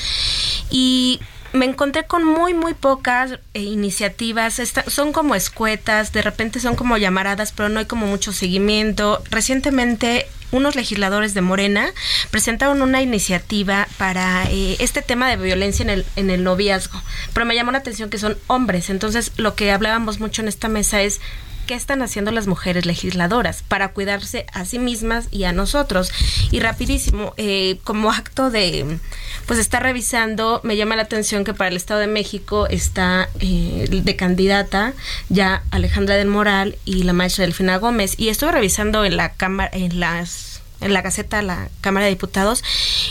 Y 0.70 1.20
me 1.54 1.66
encontré 1.66 2.06
con 2.06 2.24
muy, 2.24 2.54
muy 2.54 2.74
pocas 2.74 3.40
eh, 3.54 3.62
iniciativas. 3.62 4.62
son 4.88 5.14
como 5.14 5.36
escuetas, 5.36 6.12
de 6.12 6.22
repente 6.22 6.60
son 6.60 6.76
como 6.76 6.98
llamaradas, 6.98 7.52
pero 7.52 7.70
no 7.70 7.80
hay 7.80 7.86
como 7.86 8.08
mucho 8.08 8.34
seguimiento. 8.34 9.24
Recientemente 9.30 10.28
unos 10.52 10.76
legisladores 10.76 11.34
de 11.34 11.42
Morena 11.42 11.92
presentaron 12.32 12.82
una 12.82 13.02
iniciativa 13.02 13.88
para 13.98 14.46
eh, 14.50 14.78
este 14.80 15.02
tema 15.02 15.30
de 15.30 15.38
violencia 15.38 15.84
en 15.84 15.90
el, 15.90 16.06
en 16.16 16.30
el 16.30 16.44
noviazgo. 16.44 17.02
Pero 17.34 17.46
me 17.46 17.56
llamó 17.56 17.72
la 17.72 17.80
atención 17.80 18.10
que 18.10 18.18
son 18.18 18.38
hombres. 18.48 18.90
Entonces, 18.90 19.32
lo 19.38 19.56
que 19.56 19.72
hablábamos 19.72 20.20
mucho 20.20 20.42
en 20.42 20.48
esta 20.48 20.70
mesa 20.70 21.02
es 21.02 21.22
qué 21.66 21.76
están 21.76 22.02
haciendo 22.02 22.32
las 22.32 22.48
mujeres 22.48 22.86
legisladoras 22.86 23.64
para 23.68 23.90
cuidarse 23.90 24.46
a 24.54 24.66
sí 24.66 24.80
mismas 24.80 25.28
y 25.32 25.46
a 25.46 25.52
nosotros. 25.52 26.12
Y 26.52 26.60
rapidísimo, 26.60 27.34
eh, 27.38 27.80
como 27.84 28.12
acto 28.12 28.50
de, 28.50 29.00
pues 29.46 29.60
está 29.60 29.80
revisando, 29.80 30.62
me 30.64 30.76
llama 30.76 30.96
la 30.96 31.04
atención 31.04 31.44
que 31.44 31.54
para 31.54 31.70
el 31.70 31.78
Estado 31.78 32.00
de 32.00 32.08
México 32.08 32.68
está 32.68 33.30
eh, 33.40 33.88
de 33.90 34.16
candidata 34.16 34.94
ya 35.30 35.64
Alejandra 35.72 36.16
del 36.16 36.28
Moral 36.28 36.78
y 36.86 37.04
la 37.04 37.14
maestra 37.14 37.46
Delfina 37.46 37.78
Gómez. 37.78 38.16
Y 38.18 38.30
estuve 38.30 38.52
revisando 38.52 39.06
en 39.06 39.18
la 39.18 39.34
cámara, 39.34 39.70
en 39.74 40.00
las 40.00 40.54
en 40.82 40.94
la 40.94 41.02
Gaceta 41.02 41.42
la 41.42 41.70
Cámara 41.82 42.06
de 42.06 42.12
Diputados 42.12 42.64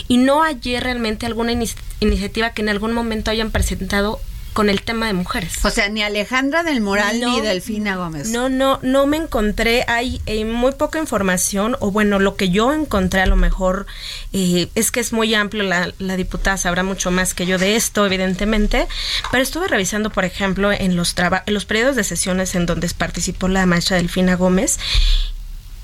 y 0.07 0.19
no 0.19 0.43
hallé 0.43 0.79
realmente 0.81 1.27
alguna 1.27 1.53
iniciativa 2.01 2.51
que 2.51 2.63
en 2.63 2.69
algún 2.69 2.93
momento 2.93 3.31
hayan 3.31 3.51
presentado 3.51 4.21
con 4.53 4.69
el 4.69 4.83
tema 4.83 5.07
de 5.07 5.15
mujeres. 5.15 5.65
O 5.65 5.71
sea, 5.71 5.89
ni 5.89 6.03
Alejandra 6.03 6.63
del 6.63 6.81
Moral 6.81 7.21
ni 7.21 7.41
Delfina 7.41 7.97
Gómez. 7.97 8.29
No, 8.29 8.49
no, 8.49 8.79
no 8.83 9.07
me 9.07 9.17
encontré, 9.17 9.85
hay 9.89 10.21
eh, 10.27 10.45
muy 10.45 10.73
poca 10.73 10.99
información, 10.99 11.77
o 11.81 11.91
bueno, 11.91 12.19
lo 12.19 12.37
que 12.37 12.51
yo 12.51 12.73
encontré 12.73 13.23
a 13.23 13.27
lo 13.27 13.37
mejor 13.37 13.87
eh, 14.33 14.69
es 14.75 14.91
que 14.91 15.01
es 15.01 15.13
muy 15.13 15.35
amplio, 15.35 15.63
la, 15.63 15.93
la, 15.99 16.17
diputada 16.17 16.57
sabrá 16.57 16.83
mucho 16.83 17.11
más 17.11 17.35
que 17.35 17.47
yo 17.47 17.59
de 17.59 17.77
esto, 17.77 18.05
evidentemente, 18.07 18.87
pero 19.31 19.43
estuve 19.43 19.69
revisando, 19.69 20.11
por 20.11 20.25
ejemplo, 20.25 20.73
en 20.73 20.97
los, 20.97 21.15
en 21.47 21.55
los 21.55 21.65
periodos 21.65 21.97
de 21.97 22.05
sesiones 22.05 22.55
en 22.55 22.67
donde 22.67 22.89
participó 22.97 23.49
la 23.49 23.65
maestra 23.67 23.97
Delfina 23.97 24.37
Gómez, 24.37 24.79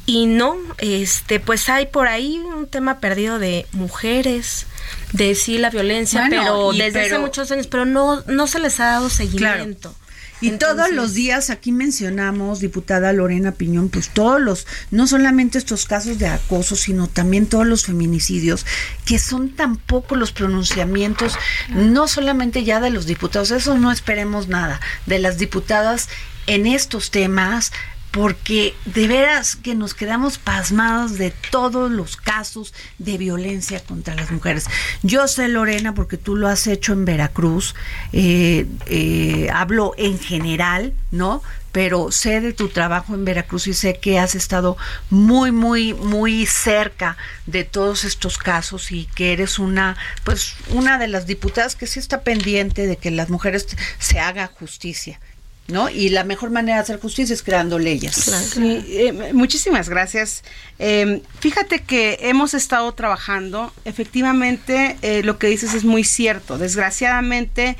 y 0.08 0.24
no, 0.24 0.56
este, 0.78 1.38
pues 1.38 1.68
hay 1.68 1.84
por 1.84 2.08
ahí 2.08 2.38
un 2.38 2.66
tema 2.66 2.98
perdido 2.98 3.38
de 3.38 3.66
mujeres, 3.72 4.64
de 5.12 5.34
sí 5.34 5.58
la 5.58 5.68
violencia, 5.68 6.28
pero 6.30 6.72
desde 6.72 7.02
hace 7.02 7.18
muchos 7.18 7.52
años, 7.52 7.66
pero 7.66 7.84
no, 7.84 8.22
no 8.22 8.46
se 8.46 8.58
les 8.58 8.80
ha 8.80 8.86
dado 8.86 9.10
seguimiento. 9.10 9.94
Y 10.40 10.52
todos 10.52 10.92
los 10.92 11.12
días 11.12 11.50
aquí 11.50 11.72
mencionamos, 11.72 12.60
diputada 12.60 13.12
Lorena 13.12 13.52
Piñón, 13.52 13.90
pues 13.90 14.08
todos 14.08 14.40
los, 14.40 14.66
no 14.90 15.06
solamente 15.06 15.58
estos 15.58 15.84
casos 15.84 16.18
de 16.18 16.28
acoso, 16.28 16.74
sino 16.74 17.06
también 17.06 17.46
todos 17.46 17.66
los 17.66 17.84
feminicidios, 17.84 18.64
que 19.04 19.18
son 19.18 19.50
tan 19.50 19.76
pocos 19.76 20.16
los 20.16 20.32
pronunciamientos, 20.32 21.34
no 21.68 22.08
solamente 22.08 22.64
ya 22.64 22.80
de 22.80 22.88
los 22.88 23.04
diputados, 23.04 23.50
eso 23.50 23.76
no 23.76 23.92
esperemos 23.92 24.48
nada, 24.48 24.80
de 25.04 25.18
las 25.18 25.36
diputadas 25.36 26.08
en 26.46 26.66
estos 26.66 27.10
temas, 27.10 27.72
porque 28.10 28.74
de 28.86 29.06
veras 29.06 29.56
que 29.56 29.74
nos 29.74 29.94
quedamos 29.94 30.38
pasmados 30.38 31.18
de 31.18 31.32
todos 31.50 31.90
los 31.90 32.16
casos 32.16 32.72
de 32.98 33.18
violencia 33.18 33.80
contra 33.80 34.14
las 34.14 34.30
mujeres. 34.30 34.66
Yo 35.02 35.28
sé, 35.28 35.48
Lorena, 35.48 35.94
porque 35.94 36.16
tú 36.16 36.36
lo 36.36 36.48
has 36.48 36.66
hecho 36.66 36.92
en 36.92 37.04
Veracruz, 37.04 37.74
eh, 38.12 38.66
eh, 38.86 39.48
hablo 39.52 39.94
en 39.98 40.18
general, 40.18 40.94
¿no? 41.10 41.42
Pero 41.70 42.10
sé 42.10 42.40
de 42.40 42.54
tu 42.54 42.70
trabajo 42.70 43.14
en 43.14 43.26
Veracruz 43.26 43.66
y 43.66 43.74
sé 43.74 43.98
que 44.00 44.18
has 44.18 44.34
estado 44.34 44.78
muy, 45.10 45.52
muy, 45.52 45.92
muy 45.92 46.46
cerca 46.46 47.18
de 47.46 47.64
todos 47.64 48.04
estos 48.04 48.38
casos 48.38 48.90
y 48.90 49.04
que 49.14 49.34
eres 49.34 49.58
una, 49.58 49.96
pues, 50.24 50.54
una 50.70 50.98
de 50.98 51.08
las 51.08 51.26
diputadas 51.26 51.76
que 51.76 51.86
sí 51.86 52.00
está 52.00 52.22
pendiente 52.22 52.86
de 52.86 52.96
que 52.96 53.10
las 53.10 53.28
mujeres 53.28 53.66
se 53.98 54.18
haga 54.18 54.46
justicia 54.46 55.20
¿no? 55.68 55.90
Y 55.90 56.08
la 56.08 56.24
mejor 56.24 56.50
manera 56.50 56.76
de 56.76 56.82
hacer 56.82 56.98
justicia 56.98 57.34
es 57.34 57.42
creando 57.42 57.78
leyes. 57.78 58.56
Eh, 58.56 59.32
muchísimas 59.34 59.88
gracias. 59.88 60.42
Eh, 60.78 61.22
fíjate 61.40 61.80
que 61.80 62.18
hemos 62.22 62.54
estado 62.54 62.92
trabajando, 62.94 63.72
efectivamente, 63.84 64.96
eh, 65.02 65.22
lo 65.22 65.38
que 65.38 65.46
dices 65.46 65.74
es 65.74 65.84
muy 65.84 66.04
cierto. 66.04 66.56
Desgraciadamente, 66.56 67.76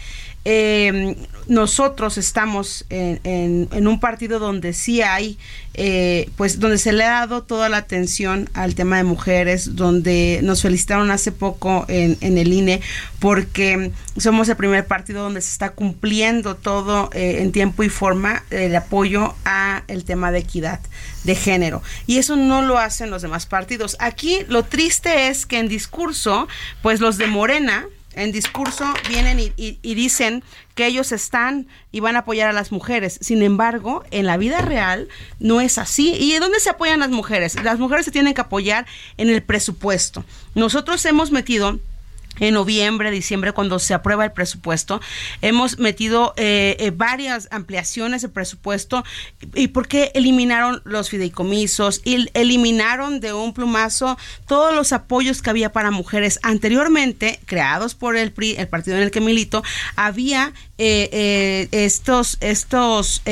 eh, 0.51 1.15
nosotros 1.47 2.17
estamos 2.17 2.87
en, 2.89 3.69
un 3.87 4.01
partido 4.01 4.39
donde 4.39 4.73
sí 4.73 5.03
hay, 5.03 5.37
eh, 5.75 6.31
pues 6.39 6.59
donde 6.59 6.79
se 6.79 6.93
le 6.93 7.05
ha 7.05 7.11
dado 7.11 7.43
toda 7.43 7.69
la 7.69 7.77
atención 7.77 8.49
al 8.55 8.75
tema 8.75 8.97
de 8.97 9.05
mujeres, 9.05 9.77
donde 9.77 10.41
nos 10.43 10.63
felicitaron 10.63 11.11
hace 11.11 11.33
poco 11.33 11.85
en, 11.89 12.17
el 12.23 12.51
INE 12.51 12.81
porque 13.19 13.93
somos 14.17 14.49
el 14.49 14.57
primer 14.57 14.87
partido 14.87 15.23
donde 15.23 15.43
se 15.43 15.51
está 15.51 15.71
cumpliendo 15.73 16.57
todo 16.57 17.11
eh, 17.13 17.43
en 17.43 17.53
tiempo 17.53 17.83
y 17.83 17.91
forma 17.91 18.43
el 18.49 18.75
apoyo 18.75 19.35
a 19.45 19.85
el 19.87 20.05
tema 20.05 20.33
de 20.33 20.39
equidad 20.39 20.81
de 21.25 21.35
género. 21.35 21.83
Y 22.07 22.17
eso 22.17 22.37
no 22.37 22.63
lo 22.63 22.79
hacen 22.79 23.11
los 23.11 23.21
demás 23.21 23.45
partidos. 23.45 23.99
Aquí 24.01 24.39
lo 24.49 24.65
triste 24.65 25.29
es 25.29 25.45
que 25.45 25.59
en 25.59 25.69
discurso, 25.69 26.49
pues 26.81 27.01
los 27.01 27.19
de 27.19 27.27
Morena, 27.27 27.87
en 28.15 28.33
discurso 28.33 28.85
vienen 29.09 29.39
y, 29.39 29.95
dicen 29.95 30.43
que 30.75 30.87
ellos 30.87 31.13
están 31.13 31.67
y 31.93 32.01
van 32.01 32.17
a 32.17 32.21
apoyar 32.21 32.49
a 32.49 32.53
las 32.53 32.73
mujeres. 32.73 33.19
Sin 33.21 33.43
embargo, 33.43 34.05
en 34.11 34.27
la 34.27 34.37
vida 34.37 34.61
real 34.61 35.09
no 35.39 35.61
es 35.61 35.79
así. 35.79 36.15
¿Y 36.15 36.33
de 36.33 36.41
dónde 36.41 36.61
se 36.61 36.71
apoyan 36.71 37.01
las 37.01 37.11
mujeres? 37.11 37.63
Las 37.63 37.79
mujeres 37.79 38.05
se 38.05 38.11
tienen 38.11 38.35
que 38.35 38.41
apoyar 38.41 38.87
en 39.17 39.29
el 39.29 39.43
presupuesto. 39.43 40.25
Nosotros 40.55 41.05
hemos 41.05 41.31
metido 41.31 41.79
en 42.41 42.55
noviembre, 42.55 43.11
diciembre, 43.11 43.53
cuando 43.53 43.79
se 43.79 43.95
aprueba 43.95 44.25
el 44.25 44.33
presupuesto. 44.33 45.01
Hemos 45.43 45.79
metido 45.79 46.35
eh, 46.37 46.77
eh, 46.79 46.91
varias 46.91 47.49
ampliaciones 47.51 48.23
de 48.23 48.29
presupuesto. 48.29 49.05
¿Y 49.55 49.69
por 49.69 49.89
qué 49.89 50.13
eliminaron 50.15 50.83
los 50.85 51.11
fideicomisos? 51.11 52.01
Y 52.05 52.29
eliminaron 52.35 53.21
de 53.21 53.33
un 53.33 53.53
plumazo 53.53 54.19
todos 54.47 54.75
los 54.75 54.93
apoyos 54.93 55.43
que 55.43 55.51
había 55.51 55.73
para 55.73 55.91
mujeres. 55.91 56.39
Anteriormente, 56.43 57.41
creados 57.47 57.95
por 57.95 58.17
el 58.17 58.33
PRI, 58.33 58.57
el 58.57 58.69
partido 58.69 58.97
en 58.97 59.03
el 59.05 59.11
que 59.11 59.21
milito, 59.21 59.63
había 59.97 60.53
eh, 60.81 61.69
estos, 61.73 62.39
estos 62.41 63.23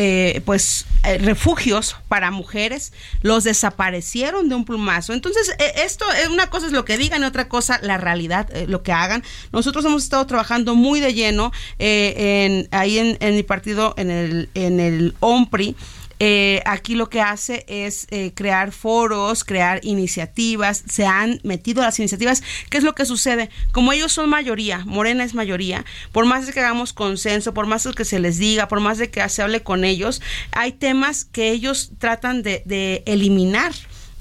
pues, 0.44 0.86
refugios 1.20 1.96
para 2.08 2.30
mujeres. 2.30 2.92
Los 3.22 3.44
desaparecieron 3.44 4.48
de 4.48 4.54
un 4.54 4.64
plumazo. 4.64 5.12
Entonces, 5.12 5.54
esto, 5.76 6.04
una 6.30 6.50
cosa 6.50 6.66
es 6.66 6.72
lo 6.72 6.84
que 6.84 6.98
digan 6.98 7.22
y 7.22 7.26
otra 7.26 7.48
cosa 7.48 7.78
la 7.82 7.98
realidad, 7.98 8.48
lo 8.66 8.82
que 8.82 8.92
hagan. 9.02 9.22
Nosotros 9.52 9.84
hemos 9.84 10.02
estado 10.02 10.26
trabajando 10.26 10.74
muy 10.74 11.00
de 11.00 11.14
lleno 11.14 11.52
eh, 11.78 12.44
en, 12.46 12.68
ahí 12.70 12.98
en, 12.98 13.34
mi 13.34 13.42
partido, 13.42 13.94
en 13.96 14.10
el, 14.10 14.48
en 14.54 14.80
el 14.80 15.14
OMPRI. 15.20 15.76
Eh, 16.18 16.62
aquí 16.64 16.94
lo 16.94 17.10
que 17.10 17.20
hace 17.20 17.64
es 17.68 18.06
eh, 18.10 18.32
crear 18.34 18.72
foros, 18.72 19.44
crear 19.44 19.80
iniciativas, 19.82 20.82
se 20.88 21.04
han 21.04 21.40
metido 21.42 21.82
las 21.82 21.98
iniciativas. 21.98 22.42
¿Qué 22.70 22.78
es 22.78 22.84
lo 22.84 22.94
que 22.94 23.04
sucede? 23.04 23.50
Como 23.72 23.92
ellos 23.92 24.12
son 24.12 24.30
mayoría, 24.30 24.78
Morena 24.86 25.24
es 25.24 25.34
mayoría, 25.34 25.84
por 26.12 26.24
más 26.24 26.46
de 26.46 26.52
que 26.52 26.60
hagamos 26.60 26.94
consenso, 26.94 27.52
por 27.52 27.66
más 27.66 27.84
de 27.84 27.92
que 27.92 28.06
se 28.06 28.18
les 28.18 28.38
diga, 28.38 28.68
por 28.68 28.80
más 28.80 28.96
de 28.96 29.10
que 29.10 29.28
se 29.28 29.42
hable 29.42 29.62
con 29.62 29.84
ellos, 29.84 30.22
hay 30.52 30.72
temas 30.72 31.26
que 31.26 31.50
ellos 31.50 31.92
tratan 31.98 32.42
de 32.42 33.02
eliminar 33.04 33.72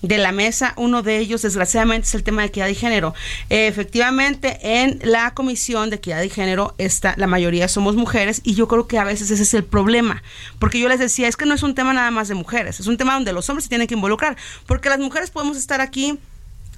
de 0.01 0.17
la 0.17 0.31
mesa. 0.31 0.73
Uno 0.77 1.01
de 1.01 1.17
ellos, 1.17 1.41
desgraciadamente, 1.41 2.07
es 2.07 2.15
el 2.15 2.23
tema 2.23 2.41
de 2.41 2.49
equidad 2.49 2.67
de 2.67 2.75
género. 2.75 3.13
efectivamente, 3.49 4.59
en 4.61 4.99
la 5.03 5.33
Comisión 5.33 5.89
de 5.89 5.97
Equidad 5.97 6.19
de 6.19 6.29
Género 6.29 6.75
está, 6.77 7.15
la 7.17 7.27
mayoría 7.27 7.67
somos 7.67 7.95
mujeres 7.95 8.41
y 8.43 8.55
yo 8.55 8.67
creo 8.67 8.87
que 8.87 8.99
a 8.99 9.03
veces 9.03 9.31
ese 9.31 9.43
es 9.43 9.53
el 9.53 9.63
problema. 9.63 10.23
Porque 10.59 10.79
yo 10.79 10.89
les 10.89 10.99
decía, 10.99 11.27
es 11.27 11.37
que 11.37 11.45
no 11.45 11.53
es 11.53 11.63
un 11.63 11.75
tema 11.75 11.93
nada 11.93 12.11
más 12.11 12.27
de 12.27 12.35
mujeres, 12.35 12.79
es 12.79 12.87
un 12.87 12.97
tema 12.97 13.13
donde 13.13 13.33
los 13.33 13.49
hombres 13.49 13.65
se 13.65 13.69
tienen 13.69 13.87
que 13.87 13.95
involucrar. 13.95 14.37
Porque 14.65 14.89
las 14.89 14.99
mujeres 14.99 15.31
podemos 15.31 15.57
estar 15.57 15.81
aquí 15.81 16.19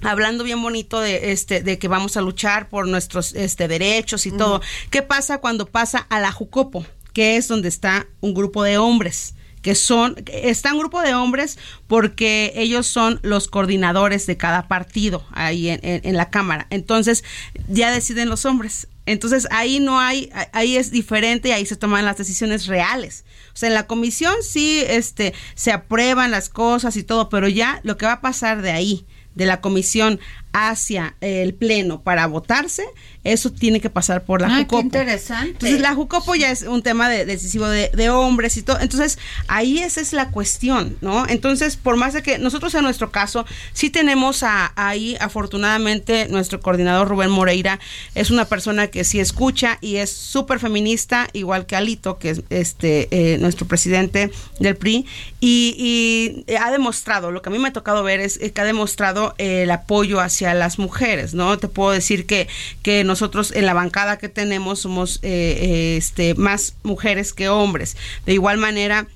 hablando 0.02 0.44
bien 0.44 0.62
bonito 0.62 1.00
de 1.00 1.32
este 1.32 1.60
de 1.62 1.78
que 1.78 1.88
vamos 1.88 2.16
a 2.16 2.20
luchar 2.20 2.68
por 2.68 2.86
nuestros 2.86 3.34
este 3.34 3.68
derechos 3.68 4.26
y 4.26 4.32
todo. 4.32 4.60
¿Qué 4.90 5.02
pasa 5.02 5.38
cuando 5.38 5.66
pasa 5.66 6.06
a 6.08 6.20
la 6.20 6.32
Jucopo, 6.32 6.86
que 7.12 7.36
es 7.36 7.48
donde 7.48 7.68
está 7.68 8.06
un 8.20 8.34
grupo 8.34 8.62
de 8.62 8.78
hombres? 8.78 9.34
Que 9.62 9.74
son, 9.74 10.16
está 10.26 10.72
un 10.72 10.78
grupo 10.78 11.00
de 11.00 11.14
hombres 11.14 11.58
porque 11.86 12.52
ellos 12.56 12.86
son 12.86 13.20
los 13.22 13.48
coordinadores 13.48 14.26
de 14.26 14.36
cada 14.36 14.68
partido 14.68 15.24
ahí 15.32 15.68
en, 15.68 16.16
la 16.16 16.30
Cámara. 16.30 16.66
Entonces, 16.70 17.24
ya 17.68 17.90
deciden 17.90 18.28
los 18.28 18.44
hombres. 18.44 18.88
Entonces 19.06 19.48
ahí 19.50 19.80
no 19.80 19.98
hay, 19.98 20.30
ahí 20.52 20.76
es 20.76 20.90
diferente, 20.90 21.54
ahí 21.54 21.64
se 21.64 21.76
toman 21.76 22.04
las 22.04 22.18
decisiones 22.18 22.66
reales. 22.66 23.24
O 23.54 23.56
sea, 23.56 23.68
en 23.68 23.74
la 23.74 23.86
comisión 23.86 24.34
sí 24.42 24.82
este, 24.86 25.32
se 25.54 25.72
aprueban 25.72 26.30
las 26.30 26.50
cosas 26.50 26.96
y 26.96 27.02
todo, 27.02 27.30
pero 27.30 27.48
ya 27.48 27.80
lo 27.84 27.96
que 27.96 28.04
va 28.04 28.12
a 28.12 28.20
pasar 28.20 28.60
de 28.60 28.70
ahí, 28.70 29.06
de 29.34 29.46
la 29.46 29.62
comisión 29.62 30.20
hacia 30.52 31.14
el 31.20 31.54
pleno 31.54 32.02
para 32.02 32.26
votarse, 32.26 32.84
eso 33.24 33.50
tiene 33.52 33.80
que 33.80 33.90
pasar 33.90 34.24
por 34.24 34.40
la 34.40 34.48
ah, 34.48 34.58
Jucopo. 34.60 34.78
Qué 34.78 34.86
interesante. 34.86 35.50
Entonces 35.50 35.80
la 35.80 35.94
Jucopo 35.94 36.34
ya 36.34 36.50
es 36.50 36.62
un 36.62 36.82
tema 36.82 37.08
de, 37.08 37.26
decisivo 37.26 37.68
de, 37.68 38.10
hombres 38.10 38.56
y 38.56 38.62
todo. 38.62 38.80
Entonces 38.80 39.18
ahí 39.48 39.78
esa 39.78 40.00
es 40.00 40.12
la 40.12 40.30
cuestión, 40.30 40.96
¿no? 41.00 41.26
Entonces, 41.28 41.76
por 41.76 41.96
más 41.96 42.14
de 42.14 42.22
que 42.22 42.38
nosotros 42.38 42.74
en 42.74 42.82
nuestro 42.82 43.10
caso 43.10 43.44
sí 43.72 43.90
tenemos 43.90 44.44
ahí 44.44 45.16
afortunadamente 45.20 46.28
nuestro 46.28 46.60
coordinador 46.60 47.08
Rubén 47.08 47.30
Moreira 47.30 47.78
es 48.14 48.30
una 48.30 48.46
persona 48.46 48.86
que 48.86 49.04
sí 49.04 49.20
escucha 49.20 49.78
y 49.80 49.96
es 49.96 50.10
súper 50.10 50.58
feminista, 50.58 51.28
igual 51.32 51.66
que 51.66 51.76
Alito, 51.76 52.18
que 52.18 52.30
es 52.30 52.42
este 52.50 53.08
eh, 53.10 53.38
nuestro 53.38 53.66
presidente 53.66 54.30
del 54.58 54.76
PRI, 54.76 55.06
y, 55.40 56.44
ha 56.58 56.70
demostrado, 56.70 57.30
lo 57.30 57.42
que 57.42 57.48
a 57.48 57.52
mí 57.52 57.58
me 57.58 57.68
ha 57.68 57.72
tocado 57.72 58.02
ver 58.02 58.20
es 58.20 58.38
que 58.38 58.60
ha 58.60 58.64
demostrado 58.64 59.34
el 59.38 59.70
apoyo 59.70 60.20
hacia 60.20 60.37
las 60.42 60.78
mujeres, 60.78 61.34
¿no? 61.34 61.58
Te 61.58 61.68
puedo 61.68 61.90
decir 61.90 62.26
que, 62.26 62.48
que 62.82 63.04
nosotros 63.04 63.52
en 63.52 63.66
la 63.66 63.74
bancada 63.74 64.18
que 64.18 64.28
tenemos 64.28 64.80
somos 64.80 65.18
eh, 65.22 65.58
eh, 65.60 65.96
este, 65.96 66.34
más 66.34 66.74
mujeres 66.82 67.32
que 67.32 67.48
hombres. 67.48 67.96
De 68.26 68.32
igual 68.32 68.58
manera, 68.58 69.06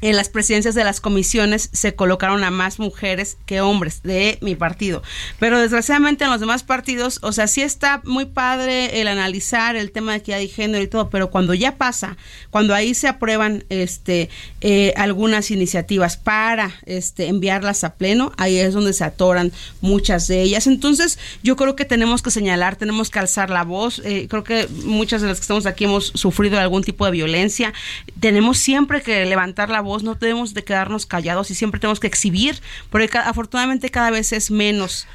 en 0.00 0.16
las 0.16 0.28
presidencias 0.28 0.74
de 0.74 0.84
las 0.84 1.00
comisiones 1.00 1.70
se 1.72 1.94
colocaron 1.94 2.44
a 2.44 2.50
más 2.50 2.78
mujeres 2.78 3.36
que 3.46 3.60
hombres 3.60 4.02
de 4.02 4.38
mi 4.40 4.54
partido. 4.54 5.02
Pero 5.38 5.58
desgraciadamente 5.58 6.24
en 6.24 6.30
los 6.30 6.40
demás 6.40 6.62
partidos, 6.62 7.18
o 7.22 7.32
sea, 7.32 7.46
sí 7.46 7.62
está 7.62 8.02
muy 8.04 8.26
padre 8.26 9.00
el 9.00 9.08
analizar 9.08 9.76
el 9.76 9.92
tema 9.92 10.12
de 10.12 10.22
que 10.22 10.34
hay 10.34 10.48
género 10.48 10.82
y 10.82 10.88
todo, 10.88 11.10
pero 11.10 11.30
cuando 11.30 11.54
ya 11.54 11.76
pasa, 11.76 12.16
cuando 12.50 12.74
ahí 12.74 12.94
se 12.94 13.08
aprueban 13.08 13.64
este 13.68 14.28
eh, 14.60 14.92
algunas 14.96 15.50
iniciativas 15.50 16.16
para 16.16 16.72
este 16.86 17.28
enviarlas 17.28 17.84
a 17.84 17.94
pleno, 17.94 18.32
ahí 18.36 18.58
es 18.58 18.74
donde 18.74 18.92
se 18.92 19.04
atoran 19.04 19.52
muchas 19.80 20.26
de 20.28 20.42
ellas. 20.42 20.66
Entonces, 20.66 21.18
yo 21.42 21.56
creo 21.56 21.76
que 21.76 21.84
tenemos 21.84 22.22
que 22.22 22.30
señalar, 22.30 22.76
tenemos 22.76 23.10
que 23.10 23.18
alzar 23.18 23.50
la 23.50 23.64
voz. 23.64 24.00
Eh, 24.04 24.26
creo 24.28 24.44
que 24.44 24.68
muchas 24.84 25.22
de 25.22 25.28
las 25.28 25.38
que 25.38 25.42
estamos 25.42 25.66
aquí 25.66 25.84
hemos 25.84 26.08
sufrido 26.14 26.58
algún 26.58 26.82
tipo 26.82 27.04
de 27.04 27.12
violencia. 27.12 27.72
Tenemos 28.20 28.58
siempre 28.58 29.02
que 29.02 29.24
levantar 29.24 29.70
la 29.70 29.80
voz, 29.84 30.02
no 30.02 30.18
tenemos 30.18 30.54
de 30.54 30.64
quedarnos 30.64 31.06
callados 31.06 31.50
y 31.50 31.54
siempre 31.54 31.78
tenemos 31.78 32.00
que 32.00 32.08
exhibir, 32.08 32.60
porque 32.90 33.16
afortunadamente 33.16 33.90
cada 33.90 34.10
vez 34.10 34.32
es 34.32 34.50
menos. 34.50 35.06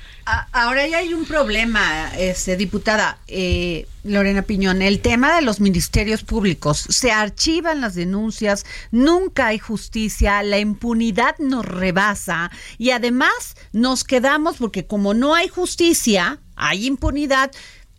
Ahora 0.52 0.86
ya 0.88 1.00
hay 1.00 1.14
un 1.14 1.26
problema, 1.26 2.12
este, 2.16 2.56
diputada 2.56 3.18
eh, 3.28 3.88
Lorena 4.04 4.44
Piñón, 4.44 4.84
el 4.84 5.00
tema 5.00 5.36
de 5.36 5.42
los 5.42 5.60
ministerios 5.60 6.24
públicos. 6.24 6.86
Se 6.90 7.12
archivan 7.12 7.82
las 7.82 7.96
denuncias, 7.96 8.66
nunca 8.92 9.48
hay 9.48 9.58
justicia, 9.58 10.44
la 10.44 10.60
impunidad 10.60 11.36
nos 11.40 11.66
rebasa 11.66 12.52
y 12.78 12.92
además 12.92 13.56
nos 13.74 14.04
quedamos 14.04 14.58
porque 14.58 14.86
como 14.86 15.16
no 15.16 15.34
hay 15.34 15.48
justicia, 15.48 16.40
hay 16.56 16.86
impunidad, 16.86 17.52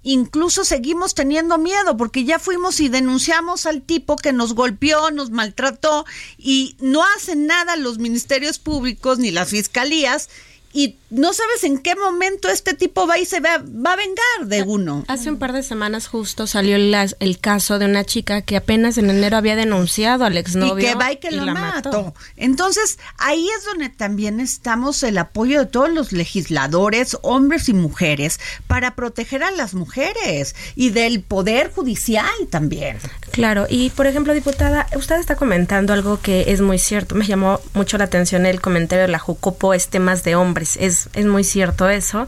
incluso 0.03 0.65
seguimos 0.65 1.15
teniendo 1.15 1.59
miedo 1.59 1.97
porque 1.97 2.25
ya 2.25 2.39
fuimos 2.39 2.81
y 2.81 2.89
denunciamos 2.89 3.67
al 3.67 3.83
tipo 3.83 4.17
que 4.17 4.33
nos 4.33 4.55
golpeó, 4.55 5.11
nos 5.11 5.31
maltrató 5.31 6.07
y 6.39 6.77
no 6.81 7.05
hacen 7.17 7.47
nada 7.47 7.77
los 7.77 7.99
ministerios 7.99 8.59
públicos 8.59 9.19
ni 9.19 9.31
las 9.31 9.49
fiscalías 9.49 10.29
y 10.73 10.97
no 11.11 11.33
sabes 11.33 11.65
en 11.65 11.79
qué 11.79 11.95
momento 11.97 12.49
este 12.49 12.75
tipo 12.75 13.07
va 13.07 13.19
y 13.19 13.25
se 13.25 13.41
va, 13.41 13.59
va 13.59 13.93
a 13.93 13.97
vengar 13.97 14.47
de 14.47 14.63
uno. 14.63 15.05
Hace 15.09 15.31
un 15.31 15.39
par 15.39 15.53
de 15.53 15.63
semanas 15.63 16.09
justo 16.09 16.47
salió 16.47 16.77
el 16.77 17.41
caso 17.41 17.79
de 17.79 17.87
una 17.87 18.05
chica 18.05 18.43
que 18.43 18.57
apenas 18.57 18.99
en 18.99 19.11
enero 19.11 19.37
había 19.37 19.57
denunciado 19.57 20.25
al 20.25 20.37
exnovio. 20.37 20.79
Y 20.79 20.89
que 20.89 20.95
va 20.95 21.13
y 21.13 21.17
que 21.17 21.31
lo 21.31 21.47
mató. 21.47 22.15
Entonces, 22.37 22.99
ahí 23.19 23.47
es 23.59 23.65
donde 23.65 23.89
también 23.89 24.41
estamos 24.41 25.03
el 25.03 25.19
apoyo 25.19 25.61
de 25.61 25.67
todos 25.67 25.91
los 25.91 26.13
legisladores, 26.13 27.17
hombres 27.23 27.69
y 27.69 27.75
mujeres, 27.75 28.41
para 28.67 28.95
proteger 28.95 29.43
a 29.43 29.51
las 29.51 29.75
mujeres 29.75 30.55
y 30.75 30.91
del 30.91 31.23
poder 31.23 31.73
judicial 31.73 32.31
también. 32.51 32.99
Claro, 33.33 33.67
y 33.69 33.91
por 33.91 34.07
ejemplo, 34.07 34.33
diputada, 34.33 34.87
usted 34.97 35.17
está 35.17 35.37
comentando 35.37 35.93
algo 35.93 36.21
que 36.21 36.53
es 36.53 36.61
muy 36.61 36.79
cierto. 36.79 37.15
Me 37.15 37.27
llamó 37.27 37.61
mucho 37.75 37.99
la 37.99 38.05
atención 38.05 38.47
el 38.47 38.61
comentario 38.61 39.03
de 39.03 39.11
la 39.11 39.19
Jucopo, 39.19 39.75
es 39.75 39.89
temas 39.89 40.25
de 40.25 40.37
hombres 40.37 40.71
es, 40.77 41.00
es 41.15 41.27
muy 41.27 41.45
cierto 41.45 41.89
eso. 41.89 42.27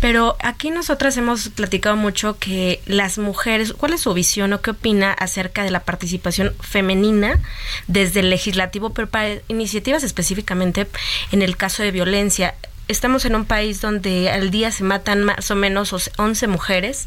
Pero 0.00 0.36
aquí 0.40 0.70
nosotras 0.70 1.16
hemos 1.16 1.48
platicado 1.48 1.96
mucho 1.96 2.38
que 2.38 2.80
las 2.86 3.18
mujeres, 3.18 3.72
¿cuál 3.72 3.94
es 3.94 4.02
su 4.02 4.14
visión 4.14 4.52
o 4.52 4.60
qué 4.60 4.72
opina 4.72 5.12
acerca 5.12 5.64
de 5.64 5.70
la 5.70 5.80
participación 5.80 6.54
femenina 6.60 7.40
desde 7.86 8.20
el 8.20 8.30
legislativo, 8.30 8.90
pero 8.90 9.08
para 9.08 9.40
iniciativas 9.48 10.02
específicamente 10.02 10.86
en 11.32 11.42
el 11.42 11.56
caso 11.56 11.82
de 11.82 11.90
violencia? 11.90 12.54
estamos 12.90 13.24
en 13.24 13.36
un 13.36 13.44
país 13.44 13.80
donde 13.80 14.30
al 14.30 14.50
día 14.50 14.72
se 14.72 14.82
matan 14.82 15.22
más 15.22 15.50
o 15.50 15.54
menos 15.54 16.10
11 16.16 16.46
mujeres 16.48 17.06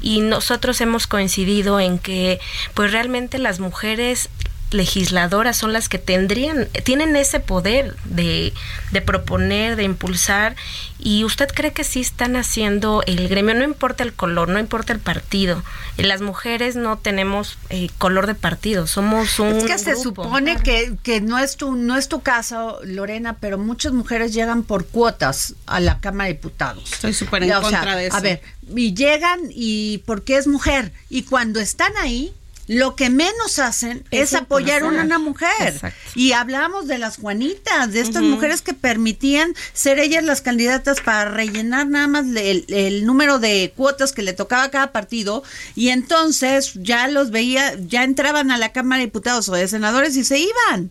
y 0.00 0.20
nosotros 0.20 0.80
hemos 0.80 1.08
coincidido 1.08 1.80
en 1.80 1.98
que 1.98 2.38
pues 2.74 2.92
realmente 2.92 3.38
las 3.38 3.58
mujeres 3.58 4.30
legisladoras 4.74 5.56
son 5.56 5.72
las 5.72 5.88
que 5.88 5.98
tendrían, 5.98 6.68
tienen 6.82 7.16
ese 7.16 7.40
poder 7.40 7.96
de, 8.04 8.52
de, 8.90 9.00
proponer, 9.00 9.76
de 9.76 9.84
impulsar, 9.84 10.56
y 10.98 11.24
usted 11.24 11.48
cree 11.48 11.72
que 11.72 11.84
sí 11.84 12.00
están 12.00 12.36
haciendo 12.36 13.02
el 13.06 13.28
gremio, 13.28 13.54
no 13.54 13.64
importa 13.64 14.02
el 14.02 14.12
color, 14.12 14.48
no 14.48 14.58
importa 14.58 14.92
el 14.92 15.00
partido, 15.00 15.62
las 15.96 16.20
mujeres 16.20 16.76
no 16.76 16.98
tenemos 16.98 17.56
eh, 17.70 17.88
color 17.98 18.26
de 18.26 18.34
partido, 18.34 18.86
somos 18.86 19.38
un... 19.38 19.56
Es 19.56 19.64
que 19.64 19.78
se 19.78 19.96
supone 19.96 20.56
que, 20.56 20.96
que 21.02 21.20
no, 21.20 21.38
es 21.38 21.56
tu, 21.56 21.76
no 21.76 21.96
es 21.96 22.08
tu 22.08 22.20
caso, 22.20 22.80
Lorena, 22.84 23.36
pero 23.40 23.58
muchas 23.58 23.92
mujeres 23.92 24.34
llegan 24.34 24.62
por 24.62 24.86
cuotas 24.86 25.54
a 25.66 25.80
la 25.80 26.00
Cámara 26.00 26.28
de 26.28 26.34
Diputados. 26.34 26.92
Estoy 26.92 27.14
súper 27.14 27.44
en 27.44 27.52
contra 27.60 27.96
de 27.96 28.08
eso. 28.08 28.16
A 28.16 28.20
ver, 28.20 28.42
y 28.74 28.94
llegan 28.94 29.40
y 29.50 29.98
porque 30.06 30.36
es 30.36 30.46
mujer, 30.46 30.92
y 31.08 31.22
cuando 31.22 31.60
están 31.60 31.92
ahí 32.00 32.34
lo 32.66 32.96
que 32.96 33.10
menos 33.10 33.58
hacen 33.58 34.04
es, 34.10 34.34
apoyar 34.34 34.82
a 34.82 34.86
una 34.86 35.18
mujer. 35.18 35.94
Y 36.14 36.32
hablamos 36.32 36.86
de 36.86 36.98
las 36.98 37.18
Juanitas, 37.18 37.92
de 37.92 38.00
estas 38.00 38.22
mujeres 38.22 38.62
que 38.62 38.72
permitían 38.72 39.54
ser 39.72 39.98
ellas 39.98 40.24
las 40.24 40.40
candidatas 40.40 41.00
para 41.00 41.30
rellenar 41.30 41.86
nada 41.88 42.06
más 42.06 42.26
el, 42.34 43.04
número 43.04 43.38
de 43.38 43.72
cuotas 43.76 44.12
que 44.12 44.22
le 44.22 44.32
tocaba 44.32 44.64
a 44.64 44.70
cada 44.70 44.92
partido. 44.92 45.42
Y 45.74 45.90
entonces 45.90 46.72
ya 46.74 47.08
los 47.08 47.30
veía, 47.30 47.74
ya 47.86 48.04
entraban 48.04 48.50
a 48.50 48.58
la 48.58 48.72
Cámara 48.72 49.00
de 49.00 49.06
Diputados 49.06 49.48
o 49.48 49.52
de 49.52 49.68
Senadores 49.68 50.16
y 50.16 50.24
se 50.24 50.38
iban. 50.38 50.90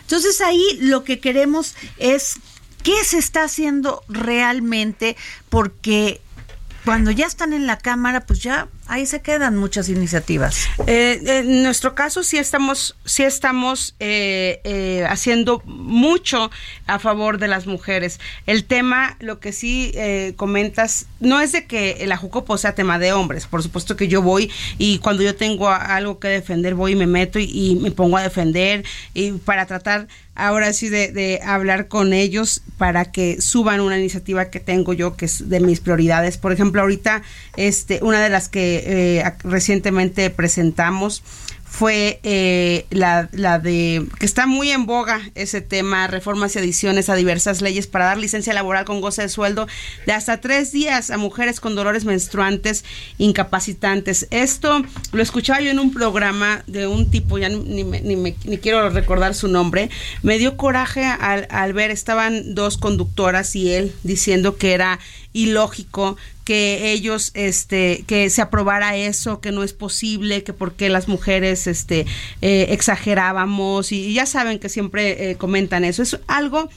Entonces 0.00 0.40
ahí 0.40 0.78
lo 0.80 1.04
que 1.04 1.20
queremos 1.20 1.74
es 1.98 2.34
qué 2.82 3.04
se 3.04 3.18
está 3.18 3.44
haciendo 3.44 4.02
realmente 4.08 5.16
porque 5.48 6.20
cuando 6.84 7.12
ya 7.12 7.26
están 7.26 7.52
en 7.52 7.66
la 7.66 7.78
Cámara, 7.78 8.26
pues 8.26 8.40
ya 8.40 8.68
ahí 8.86 9.06
se 9.06 9.20
quedan 9.20 9.56
muchas 9.56 9.88
iniciativas. 9.88 10.68
Eh, 10.86 11.20
en 11.24 11.62
nuestro 11.62 11.94
caso 11.94 12.22
sí 12.22 12.38
estamos, 12.38 12.96
sí 13.04 13.22
estamos 13.22 13.94
eh, 14.00 14.60
eh, 14.64 15.06
haciendo 15.08 15.62
mucho 15.64 16.50
a 16.86 16.98
favor 16.98 17.38
de 17.38 17.48
las 17.48 17.66
mujeres. 17.66 18.20
El 18.46 18.64
tema, 18.64 19.16
lo 19.20 19.40
que 19.40 19.52
sí 19.52 19.94
comentas, 20.36 21.06
no 21.20 21.40
es 21.40 21.52
de 21.52 21.66
que 21.66 22.04
la 22.06 22.16
Jucopo 22.16 22.56
sea 22.58 22.74
tema 22.74 22.98
de 22.98 23.12
hombres. 23.12 23.46
Por 23.46 23.62
supuesto 23.62 23.96
que 23.96 24.08
yo 24.08 24.22
voy 24.22 24.50
y 24.78 24.98
cuando 24.98 25.22
yo 25.22 25.34
tengo 25.36 25.68
algo 25.68 26.18
que 26.18 26.28
defender 26.28 26.74
voy 26.74 26.92
y 26.92 26.96
me 26.96 27.06
meto 27.06 27.38
y, 27.38 27.78
me 27.82 27.90
pongo 27.90 28.16
a 28.16 28.22
defender 28.22 28.84
y 29.14 29.32
para 29.32 29.66
tratar 29.66 30.08
ahora 30.34 30.72
sí 30.72 30.88
de, 30.88 31.12
de, 31.12 31.40
hablar 31.44 31.88
con 31.88 32.12
ellos 32.12 32.62
para 32.78 33.12
que 33.12 33.40
suban 33.40 33.80
una 33.80 33.98
iniciativa 33.98 34.50
que 34.50 34.60
tengo 34.60 34.92
yo 34.92 35.16
que 35.16 35.26
es 35.26 35.48
de 35.48 35.60
mis 35.60 35.80
prioridades. 35.80 36.38
Por 36.38 36.52
ejemplo, 36.52 36.80
ahorita 36.80 37.22
este 37.56 38.00
una 38.02 38.22
de 38.22 38.28
las 38.28 38.48
que 38.48 38.71
eh, 38.76 39.32
recientemente 39.44 40.30
presentamos 40.30 41.22
fue 41.72 42.20
eh, 42.22 42.84
la, 42.90 43.30
la, 43.32 43.58
de 43.58 44.06
que 44.20 44.26
está 44.26 44.46
muy 44.46 44.70
en 44.70 44.84
boga 44.84 45.22
ese 45.34 45.62
tema, 45.62 46.06
reformas 46.06 46.54
y 46.54 46.58
adiciones 46.58 47.08
a 47.08 47.14
diversas 47.14 47.62
leyes 47.62 47.86
para 47.86 48.04
dar 48.04 48.18
licencia 48.18 48.52
laboral 48.52 48.84
con 48.84 49.00
goce 49.00 49.22
de 49.22 49.30
sueldo 49.30 49.66
de 50.04 50.12
hasta 50.12 50.38
tres 50.42 50.70
días 50.70 51.10
a 51.10 51.16
mujeres 51.16 51.60
con 51.60 51.74
dolores 51.74 52.04
menstruantes 52.04 52.84
incapacitantes. 53.16 54.28
Esto 54.30 54.82
lo 55.12 55.22
escuchaba 55.22 55.62
yo 55.62 55.70
en 55.70 55.78
un 55.78 55.94
programa 55.94 56.62
de 56.66 56.86
un 56.86 57.10
tipo, 57.10 57.38
ya 57.38 57.48
ni, 57.48 57.84
ni, 57.84 58.16
ni 58.16 58.58
quiero 58.58 58.90
recordar 58.90 59.34
su 59.34 59.48
nombre, 59.48 59.88
me 60.22 60.36
dio 60.36 60.58
coraje 60.58 61.06
al, 61.06 61.46
al 61.48 61.72
ver, 61.72 61.90
estaban 61.90 62.54
dos 62.54 62.76
conductoras 62.76 63.56
y 63.56 63.72
él 63.72 63.94
diciendo 64.02 64.58
que 64.58 64.74
era 64.74 64.98
ilógico 65.32 66.16
que 66.44 66.92
ellos 66.92 67.30
este 67.34 68.04
que 68.06 68.28
se 68.30 68.42
aprobara 68.42 68.96
eso 68.96 69.40
que 69.40 69.52
no 69.52 69.62
es 69.62 69.72
posible 69.72 70.42
que 70.42 70.52
porque 70.52 70.88
las 70.88 71.08
mujeres 71.08 71.66
este 71.66 72.06
eh, 72.40 72.66
exagerábamos 72.70 73.92
y, 73.92 74.12
ya 74.12 74.26
saben 74.26 74.58
que 74.58 74.68
siempre 74.68 75.30
eh, 75.30 75.36
comentan 75.36 75.84
eso. 75.84 76.02
Es 76.02 76.18
algo 76.26 76.68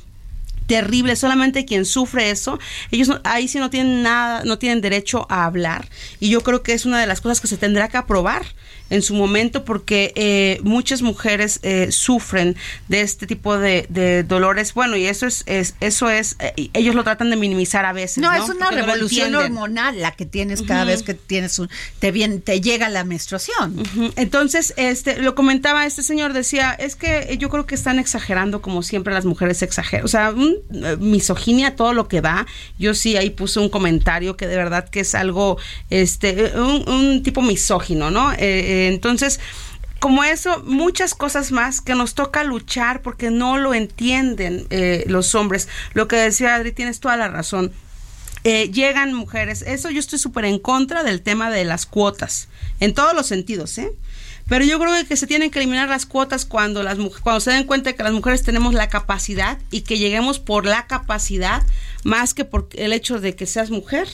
terrible, 0.67 1.15
solamente 1.15 1.65
quien 1.65 1.85
sufre 1.85 2.31
eso, 2.31 2.59
ellos 2.89 3.21
ahí 3.23 3.47
sí 3.47 3.59
no 3.59 3.69
tienen 3.69 4.01
nada, 4.01 4.43
no 4.45 4.57
tienen 4.57 4.81
derecho 4.81 5.27
a 5.29 5.45
hablar 5.45 5.87
y 6.19 6.29
yo 6.29 6.41
creo 6.41 6.63
que 6.63 6.73
es 6.73 6.85
una 6.85 6.99
de 6.99 7.07
las 7.07 7.21
cosas 7.21 7.39
que 7.39 7.47
se 7.47 7.57
tendrá 7.57 7.87
que 7.87 7.97
aprobar 7.97 8.43
en 8.89 9.01
su 9.01 9.15
momento 9.15 9.65
porque 9.65 10.13
eh, 10.15 10.59
muchas 10.63 11.01
mujeres 11.01 11.59
eh, 11.63 11.91
sufren 11.91 12.55
de 12.87 13.01
este 13.01 13.27
tipo 13.27 13.57
de, 13.57 14.23
dolores, 14.27 14.73
bueno 14.73 14.95
y 14.97 15.05
eso 15.05 15.25
es, 15.25 15.43
eso 15.79 16.09
es, 16.09 16.35
eh, 16.39 16.69
ellos 16.73 16.95
lo 16.95 17.03
tratan 17.03 17.29
de 17.29 17.35
minimizar 17.35 17.85
a 17.85 17.93
veces. 17.93 18.19
No, 18.19 18.31
es 18.31 18.49
una 18.49 18.71
revolución 18.71 19.35
hormonal 19.35 19.99
la 19.99 20.11
que 20.11 20.25
tienes 20.25 20.61
cada 20.61 20.85
vez 20.85 21.03
que 21.03 21.13
tienes 21.13 21.57
un, 21.59 21.69
te 21.99 22.11
bien, 22.11 22.41
te 22.41 22.61
llega 22.61 22.89
la 22.89 23.03
menstruación. 23.03 23.83
Entonces, 24.15 24.73
este, 24.77 25.17
lo 25.17 25.35
comentaba 25.35 25.85
este 25.85 26.03
señor, 26.03 26.33
decía, 26.33 26.71
es 26.73 26.95
que 26.95 27.37
yo 27.39 27.49
creo 27.49 27.65
que 27.65 27.75
están 27.75 27.99
exagerando 27.99 28.61
como 28.61 28.83
siempre 28.83 29.13
las 29.13 29.25
mujeres 29.25 29.61
exageran, 29.61 30.05
o 30.05 30.07
sea, 30.07 30.31
un 30.31 30.57
eh, 30.71 30.97
misoginia 30.99 31.75
todo 31.75 31.93
lo 31.93 32.07
que 32.07 32.21
da. 32.21 32.45
Yo 32.77 32.93
sí 32.93 33.17
ahí 33.17 33.29
puse 33.29 33.59
un 33.59 33.69
comentario 33.69 34.37
que 34.37 34.47
de 34.47 34.55
verdad 34.55 34.89
que 34.89 35.01
es 35.01 35.15
algo, 35.15 35.57
este, 35.89 36.53
un, 36.57 37.23
tipo 37.23 37.41
misógino, 37.41 38.11
¿no? 38.11 38.33
Eh, 38.33 38.74
eh, 38.75 38.87
entonces, 38.87 39.39
como 39.99 40.23
eso, 40.23 40.61
muchas 40.65 41.13
cosas 41.13 41.51
más 41.51 41.81
que 41.81 41.95
nos 41.95 42.13
toca 42.13 42.43
luchar 42.43 43.01
porque 43.01 43.31
no 43.31 43.57
lo 43.57 43.73
entienden 43.73 44.67
los 45.07 45.33
hombres. 45.33 45.67
Lo 45.93 46.07
que 46.07 46.15
decía 46.17 46.53
Adri, 46.53 46.71
tienes 46.71 46.99
toda 46.99 47.17
la 47.17 47.27
razón. 47.27 47.71
llegan 48.43 49.13
mujeres, 49.13 49.63
eso 49.63 49.89
yo 49.89 49.99
estoy 49.99 50.19
súper 50.19 50.45
en 50.45 50.59
contra 50.59 51.03
del 51.03 51.21
tema 51.21 51.49
de 51.49 51.65
las 51.65 51.85
cuotas, 51.87 52.49
en 52.79 52.93
todos 52.93 53.15
los 53.15 53.25
sentidos, 53.25 53.77
¿eh? 53.79 53.91
pero 54.47 54.63
yo 54.63 54.79
creo 54.79 54.93
que 55.07 55.17
se 55.17 55.27
tienen 55.27 55.49
que 55.49 55.59
eliminar 55.59 55.89
las 55.89 56.05
cuotas 56.05 56.45
cuando 56.45 56.83
las 56.83 56.97
cuando 57.21 57.39
se 57.39 57.51
den 57.51 57.63
cuenta 57.65 57.93
que 57.93 58.03
las 58.03 58.13
mujeres 58.13 58.43
tenemos 58.43 58.73
la 58.73 58.89
capacidad 58.89 59.57
y 59.71 59.81
que 59.81 59.97
lleguemos 59.97 60.39
por 60.39 60.65
la 60.65 60.85
capacidad 60.85 61.63
más 62.03 62.33
que 62.33 62.45
por 62.45 62.69
el 62.73 62.93
hecho 62.93 63.19
de 63.19 63.35
que 63.35 63.47
seas 63.47 63.71
mujer. 63.71 64.07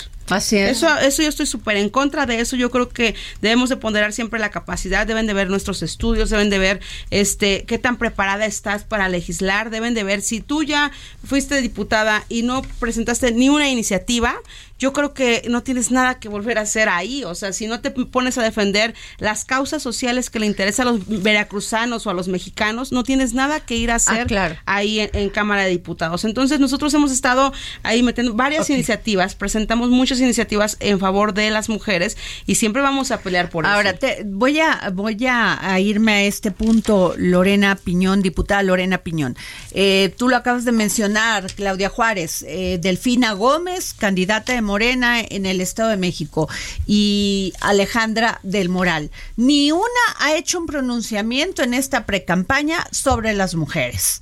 Eso, 0.70 0.88
eso 1.00 1.22
yo 1.22 1.30
estoy 1.30 1.46
súper 1.46 1.78
en 1.78 1.90
contra 1.90 2.26
de 2.26 2.40
eso. 2.40 2.56
Yo 2.56 2.72
creo 2.72 2.90
que 2.90 3.16
debemos 3.42 3.70
de 3.70 3.78
ponderar 3.78 4.14
siempre 4.14 4.40
la 4.40 4.50
capacidad, 4.50 5.06
deben 5.06 5.28
de 5.28 5.34
ver 5.34 5.50
nuestros 5.50 5.84
estudios, 5.84 6.30
deben 6.30 6.50
de 6.50 6.60
ver 6.60 6.80
este 7.10 7.66
qué 7.66 7.78
tan 7.78 7.98
preparada 7.98 8.46
estás 8.46 8.84
para 8.84 9.10
legislar, 9.10 9.70
deben 9.70 9.94
de 9.94 10.04
ver 10.04 10.22
si 10.22 10.42
tú 10.42 10.64
ya 10.64 10.92
fuiste 11.26 11.62
diputada 11.62 12.24
y 12.30 12.44
no 12.44 12.62
presentaste 12.80 13.32
ni 13.32 13.50
una 13.50 13.70
iniciativa, 13.70 14.36
yo 14.82 14.94
creo 14.94 15.14
que 15.14 15.44
no 15.48 15.62
tienes 15.62 15.92
nada 15.92 16.20
que 16.20 16.28
volver 16.28 16.58
a 16.58 16.62
hacer 16.62 16.90
ahí. 16.90 17.24
O 17.24 17.36
sea, 17.36 17.54
si 17.54 17.68
no 17.68 17.82
te 17.82 17.92
pones 17.92 18.40
a 18.40 18.44
defender 18.44 18.96
las 19.20 19.46
causas 19.46 19.84
sociales 19.84 20.32
que 20.32 20.40
le 20.40 20.48
interesan 20.48 20.88
a 20.88 20.92
los 20.94 21.22
veracruzanos 21.22 22.08
o 22.08 22.10
a 22.10 22.16
los 22.16 22.28
mexicanos, 22.28 22.92
no 22.92 23.04
tienes 23.04 23.36
nada 23.36 23.60
que 23.60 23.76
ir 23.76 23.92
a 23.92 23.96
hacer 23.96 24.58
ahí 24.66 25.08
en, 25.14 25.30
Cámara 25.30 25.66
de 25.66 25.70
Diputados. 25.70 26.26
Entonces, 26.26 26.60
nosotros 26.60 26.92
hemos 26.96 27.12
estado 27.12 27.54
ahí 27.84 28.02
metiendo 28.02 28.34
varias 28.34 28.72
iniciativas, 28.72 29.36
presentamos 29.36 29.92
muchas 29.92 30.20
iniciativas 30.20 30.78
en 30.80 31.00
favor 31.00 31.36
de 31.36 31.52
las 31.52 31.70
mujeres 31.70 32.18
y 32.48 32.56
siempre 32.56 32.82
vamos 32.82 33.12
a 33.12 33.20
pelear 33.20 33.52
por 33.52 33.68
Ahora, 33.68 33.92
eso. 33.92 34.08
Ahora, 34.08 34.24
voy, 34.26 34.60
a, 34.60 34.90
voy 34.92 35.28
a, 35.28 35.80
irme 35.80 36.12
a 36.14 36.24
este 36.24 36.50
punto, 36.50 37.14
Lorena 37.18 37.76
Piñón, 37.76 38.24
diputada 38.24 38.64
Lorena 38.64 38.98
Piñón. 38.98 39.38
Eh, 39.74 40.12
tú 40.18 40.28
lo 40.28 40.38
acabas 40.38 40.66
de 40.66 40.72
mencionar, 40.72 41.54
Claudia 41.54 41.90
Juárez, 41.90 42.44
eh, 42.48 42.80
Delfina 42.82 43.34
Gómez, 43.34 43.94
candidata 43.94 44.54
de 44.54 44.71
Morena 44.72 45.20
en 45.20 45.46
el 45.46 45.60
Estado 45.60 45.90
de 45.90 45.98
México 45.98 46.48
y 46.88 47.52
Alejandra 47.60 48.40
del 48.42 48.70
Moral. 48.70 49.12
Ni 49.36 49.74
una 49.74 50.06
ha 50.20 50.36
hecho 50.36 50.60
un 50.60 50.66
pronunciamiento 50.66 51.62
en 51.62 51.74
esta 51.74 52.06
precampaña 52.06 52.88
sobre 52.90 53.34
las 53.34 53.54
mujeres. 53.56 54.22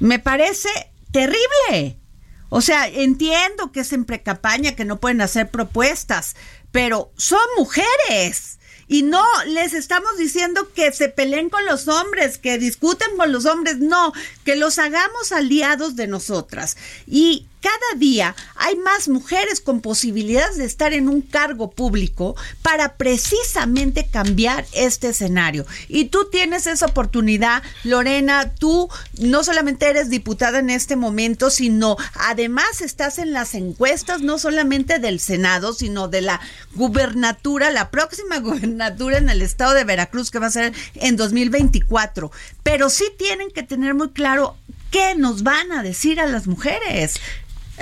Me 0.00 0.18
parece 0.18 0.68
terrible. 1.12 1.96
O 2.48 2.60
sea, 2.60 2.88
entiendo 2.88 3.70
que 3.70 3.80
es 3.80 3.92
en 3.92 4.04
precampaña, 4.04 4.74
que 4.74 4.84
no 4.84 4.98
pueden 4.98 5.20
hacer 5.20 5.48
propuestas, 5.48 6.34
pero 6.72 7.12
son 7.16 7.46
mujeres. 7.56 8.58
Y 8.88 9.02
no 9.04 9.24
les 9.46 9.74
estamos 9.74 10.16
diciendo 10.18 10.72
que 10.74 10.90
se 10.90 11.08
peleen 11.08 11.50
con 11.50 11.64
los 11.66 11.86
hombres, 11.86 12.36
que 12.36 12.58
discuten 12.58 13.16
con 13.16 13.30
los 13.30 13.46
hombres, 13.46 13.78
no, 13.78 14.12
que 14.44 14.56
los 14.56 14.80
hagamos 14.80 15.30
aliados 15.30 15.94
de 15.94 16.08
nosotras. 16.08 16.76
Y 17.06 17.46
cada 17.62 17.98
día 17.98 18.34
hay 18.56 18.76
más 18.76 19.08
mujeres 19.08 19.60
con 19.60 19.80
posibilidades 19.80 20.56
de 20.56 20.64
estar 20.64 20.92
en 20.92 21.08
un 21.08 21.22
cargo 21.22 21.70
público 21.70 22.34
para 22.60 22.96
precisamente 22.96 24.08
cambiar 24.10 24.66
este 24.72 25.10
escenario. 25.10 25.64
Y 25.88 26.06
tú 26.06 26.28
tienes 26.30 26.66
esa 26.66 26.86
oportunidad, 26.86 27.62
Lorena, 27.84 28.52
tú 28.54 28.88
no 29.18 29.44
solamente 29.44 29.88
eres 29.88 30.10
diputada 30.10 30.58
en 30.58 30.70
este 30.70 30.96
momento, 30.96 31.50
sino 31.50 31.96
además 32.14 32.80
estás 32.80 33.18
en 33.18 33.32
las 33.32 33.54
encuestas, 33.54 34.20
no 34.20 34.38
solamente 34.38 34.98
del 34.98 35.20
Senado, 35.20 35.72
sino 35.72 36.08
de 36.08 36.22
la 36.22 36.40
gubernatura, 36.74 37.70
la 37.70 37.90
próxima 37.90 38.38
gubernatura 38.40 39.18
en 39.18 39.28
el 39.28 39.40
estado 39.40 39.74
de 39.74 39.84
Veracruz 39.84 40.30
que 40.30 40.40
va 40.40 40.48
a 40.48 40.50
ser 40.50 40.72
en 40.94 41.16
2024. 41.16 42.32
Pero 42.64 42.90
sí 42.90 43.04
tienen 43.16 43.50
que 43.50 43.62
tener 43.62 43.94
muy 43.94 44.10
claro 44.10 44.56
qué 44.92 45.14
nos 45.16 45.42
van 45.42 45.72
a 45.72 45.82
decir 45.82 46.20
a 46.20 46.26
las 46.26 46.46
mujeres. 46.46 47.14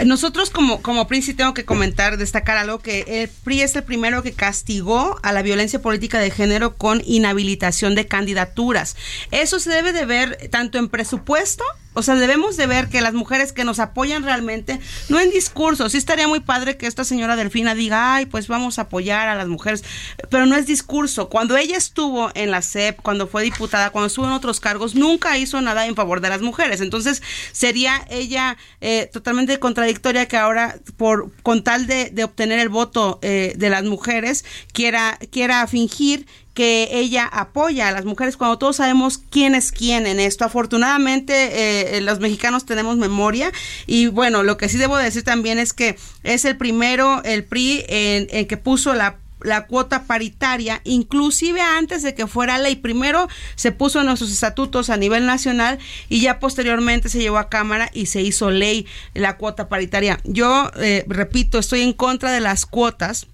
Nosotros 0.05 0.51
como, 0.51 0.83
como 0.83 1.07
PRI 1.07 1.35
tengo 1.35 1.55
que 1.55 1.65
comentar, 1.65 2.17
destacar 2.17 2.57
algo, 2.57 2.79
que 2.79 3.05
el 3.07 3.29
PRI 3.29 3.63
es 3.63 3.77
el 3.77 3.85
primero 3.85 4.23
que 4.23 4.33
castigó 4.33 5.19
a 5.23 5.33
la 5.33 5.43
violencia 5.43 5.83
política 5.83 6.19
de 6.19 6.31
género 6.31 6.77
con 6.77 7.03
inhabilitación 7.05 7.95
de 7.95 8.07
candidaturas. 8.07 8.97
Eso 9.31 9.59
se 9.59 9.71
debe 9.71 9.93
de 9.93 10.07
ver 10.07 10.49
tanto 10.51 10.79
en 10.79 10.89
presupuesto 10.89 11.65
o 12.01 12.03
sea, 12.03 12.15
debemos 12.15 12.57
de 12.57 12.67
ver 12.67 12.89
que 12.89 13.03
las 13.03 13.13
mujeres 13.13 13.53
que 13.53 13.63
nos 13.63 13.79
apoyan 13.79 14.23
realmente, 14.23 14.81
no 15.11 15.21
en 15.21 15.31
discurso, 15.31 15.91
sí 15.91 15.99
estaría 15.99 16.27
muy 16.27 16.41
padre 16.41 16.79
que 16.79 16.87
esta 16.87 17.05
señora 17.05 17.37
Delfina 17.37 17.75
diga, 17.75 18.15
ay, 18.15 18.25
pues 18.25 18.49
vamos 18.49 18.79
a 18.79 18.83
apoyar 18.83 19.29
a 19.29 19.35
las 19.35 19.49
mujeres, 19.49 19.85
pero 20.31 20.47
no 20.47 20.57
es 20.57 20.67
discurso. 20.67 21.29
Cuando 21.29 21.59
ella 21.59 21.77
estuvo 21.77 22.31
en 22.33 22.51
la 22.51 22.63
CEP, 22.63 23.03
cuando 23.03 23.27
fue 23.27 23.43
diputada, 23.43 23.91
cuando 23.91 24.07
estuvo 24.07 24.25
en 24.25 24.33
otros 24.33 24.61
cargos, 24.61 24.95
nunca 24.95 25.37
hizo 25.37 25.61
nada 25.61 25.87
en 25.87 25.95
favor 25.95 26.23
de 26.23 26.31
las 26.31 26.41
mujeres. 26.41 26.81
Entonces, 26.81 27.23
sería 27.53 28.03
ella 28.09 28.57
eh, 28.81 29.11
totalmente 29.13 29.59
contradictoria 29.59 30.27
que 30.27 30.39
ahora, 30.39 30.77
por 30.97 31.31
con 31.43 31.63
tal 31.63 31.87
de, 31.87 32.09
de 32.09 32.25
obtener 32.25 32.61
el 32.61 32.71
voto 32.71 33.19
eh, 33.21 33.53
de 33.59 33.69
las 33.69 33.85
mujeres, 33.85 34.47
quiera, 34.73 35.19
quiera 35.31 35.67
fingir 35.67 36.27
que 36.61 36.91
ella 36.93 37.25
apoya 37.25 37.89
a 37.89 37.91
las 37.91 38.05
mujeres 38.05 38.37
cuando 38.37 38.59
todos 38.59 38.77
sabemos 38.77 39.17
quién 39.17 39.55
es 39.55 39.73
quién 39.73 40.07
en 40.07 40.21
esto. 40.21 40.45
Afortunadamente 40.45 41.33
eh, 41.33 41.97
eh, 41.97 42.01
los 42.03 42.21
mexicanos 42.21 42.67
tenemos 42.67 42.99
memoria 42.99 43.51
y 43.87 44.09
bueno, 44.09 44.43
lo 44.43 44.59
que 44.59 44.69
sí 44.69 44.77
debo 44.77 44.99
decir 44.99 45.23
también 45.23 45.59
es 45.59 45.73
que 45.73 45.97
es 46.23 46.45
el 46.45 46.59
primero, 46.59 47.23
el 47.25 47.45
PRI, 47.45 47.87
en, 47.89 48.47
que 48.47 48.59
puso 48.59 48.93
la 48.93 49.17
la 49.43 49.67
cuota 49.67 50.05
paritaria, 50.05 50.83
inclusive 50.85 51.63
antes 51.63 52.03
de 52.03 52.15
que 52.15 52.27
fuera 52.27 52.59
ley. 52.59 52.77
Primero 52.77 53.27
se 53.55 53.73
puso 53.73 54.01
en 54.01 54.05
nuestros 54.05 54.31
estatutos 54.31 54.91
a 54.91 54.99
nivel 54.99 55.25
nacional 55.25 55.79
y 56.11 56.21
ya 56.21 56.41
posteriormente 56.41 57.09
se 57.09 57.21
llevó 57.21 57.39
a 57.39 57.49
Cámara 57.49 57.89
y 57.95 58.05
se 58.05 58.21
hizo 58.21 58.51
ley 58.51 58.87
la 59.15 59.39
cuota 59.39 59.71
paritaria. 59.71 60.21
Yo, 60.25 60.71
eh, 60.77 61.07
repito, 61.09 61.59
estoy 61.59 61.81
en 61.81 61.95
contra 61.95 62.31
de 62.33 62.41
las 62.41 62.67
cuotas 62.67 63.29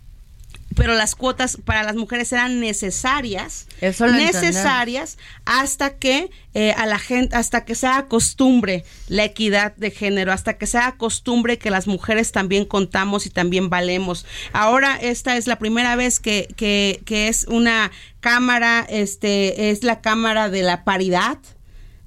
pero 0.76 0.94
las 0.94 1.14
cuotas 1.14 1.56
para 1.64 1.82
las 1.82 1.96
mujeres 1.96 2.30
eran 2.32 2.60
necesarias, 2.60 3.66
necesarias 3.80 5.18
hasta 5.44 5.96
que 5.96 6.30
eh, 6.54 6.72
a 6.72 6.86
la 6.86 6.98
gente, 6.98 7.34
hasta 7.34 7.64
que 7.64 7.74
se 7.74 7.86
haga 7.86 8.08
costumbre 8.08 8.84
la 9.08 9.24
equidad 9.24 9.74
de 9.76 9.90
género, 9.90 10.32
hasta 10.32 10.58
que 10.58 10.66
se 10.66 10.78
haga 10.78 10.96
costumbre 10.98 11.58
que 11.58 11.70
las 11.70 11.86
mujeres 11.86 12.30
también 12.30 12.66
contamos 12.66 13.26
y 13.26 13.30
también 13.30 13.70
valemos. 13.70 14.26
Ahora 14.52 14.96
esta 15.00 15.36
es 15.36 15.46
la 15.46 15.58
primera 15.58 15.96
vez 15.96 16.20
que, 16.20 16.46
que, 16.56 17.00
que 17.06 17.28
es 17.28 17.46
una 17.48 17.90
cámara, 18.20 18.86
este, 18.88 19.70
es 19.70 19.82
la 19.82 20.02
cámara 20.02 20.50
de 20.50 20.62
la 20.62 20.84
paridad 20.84 21.38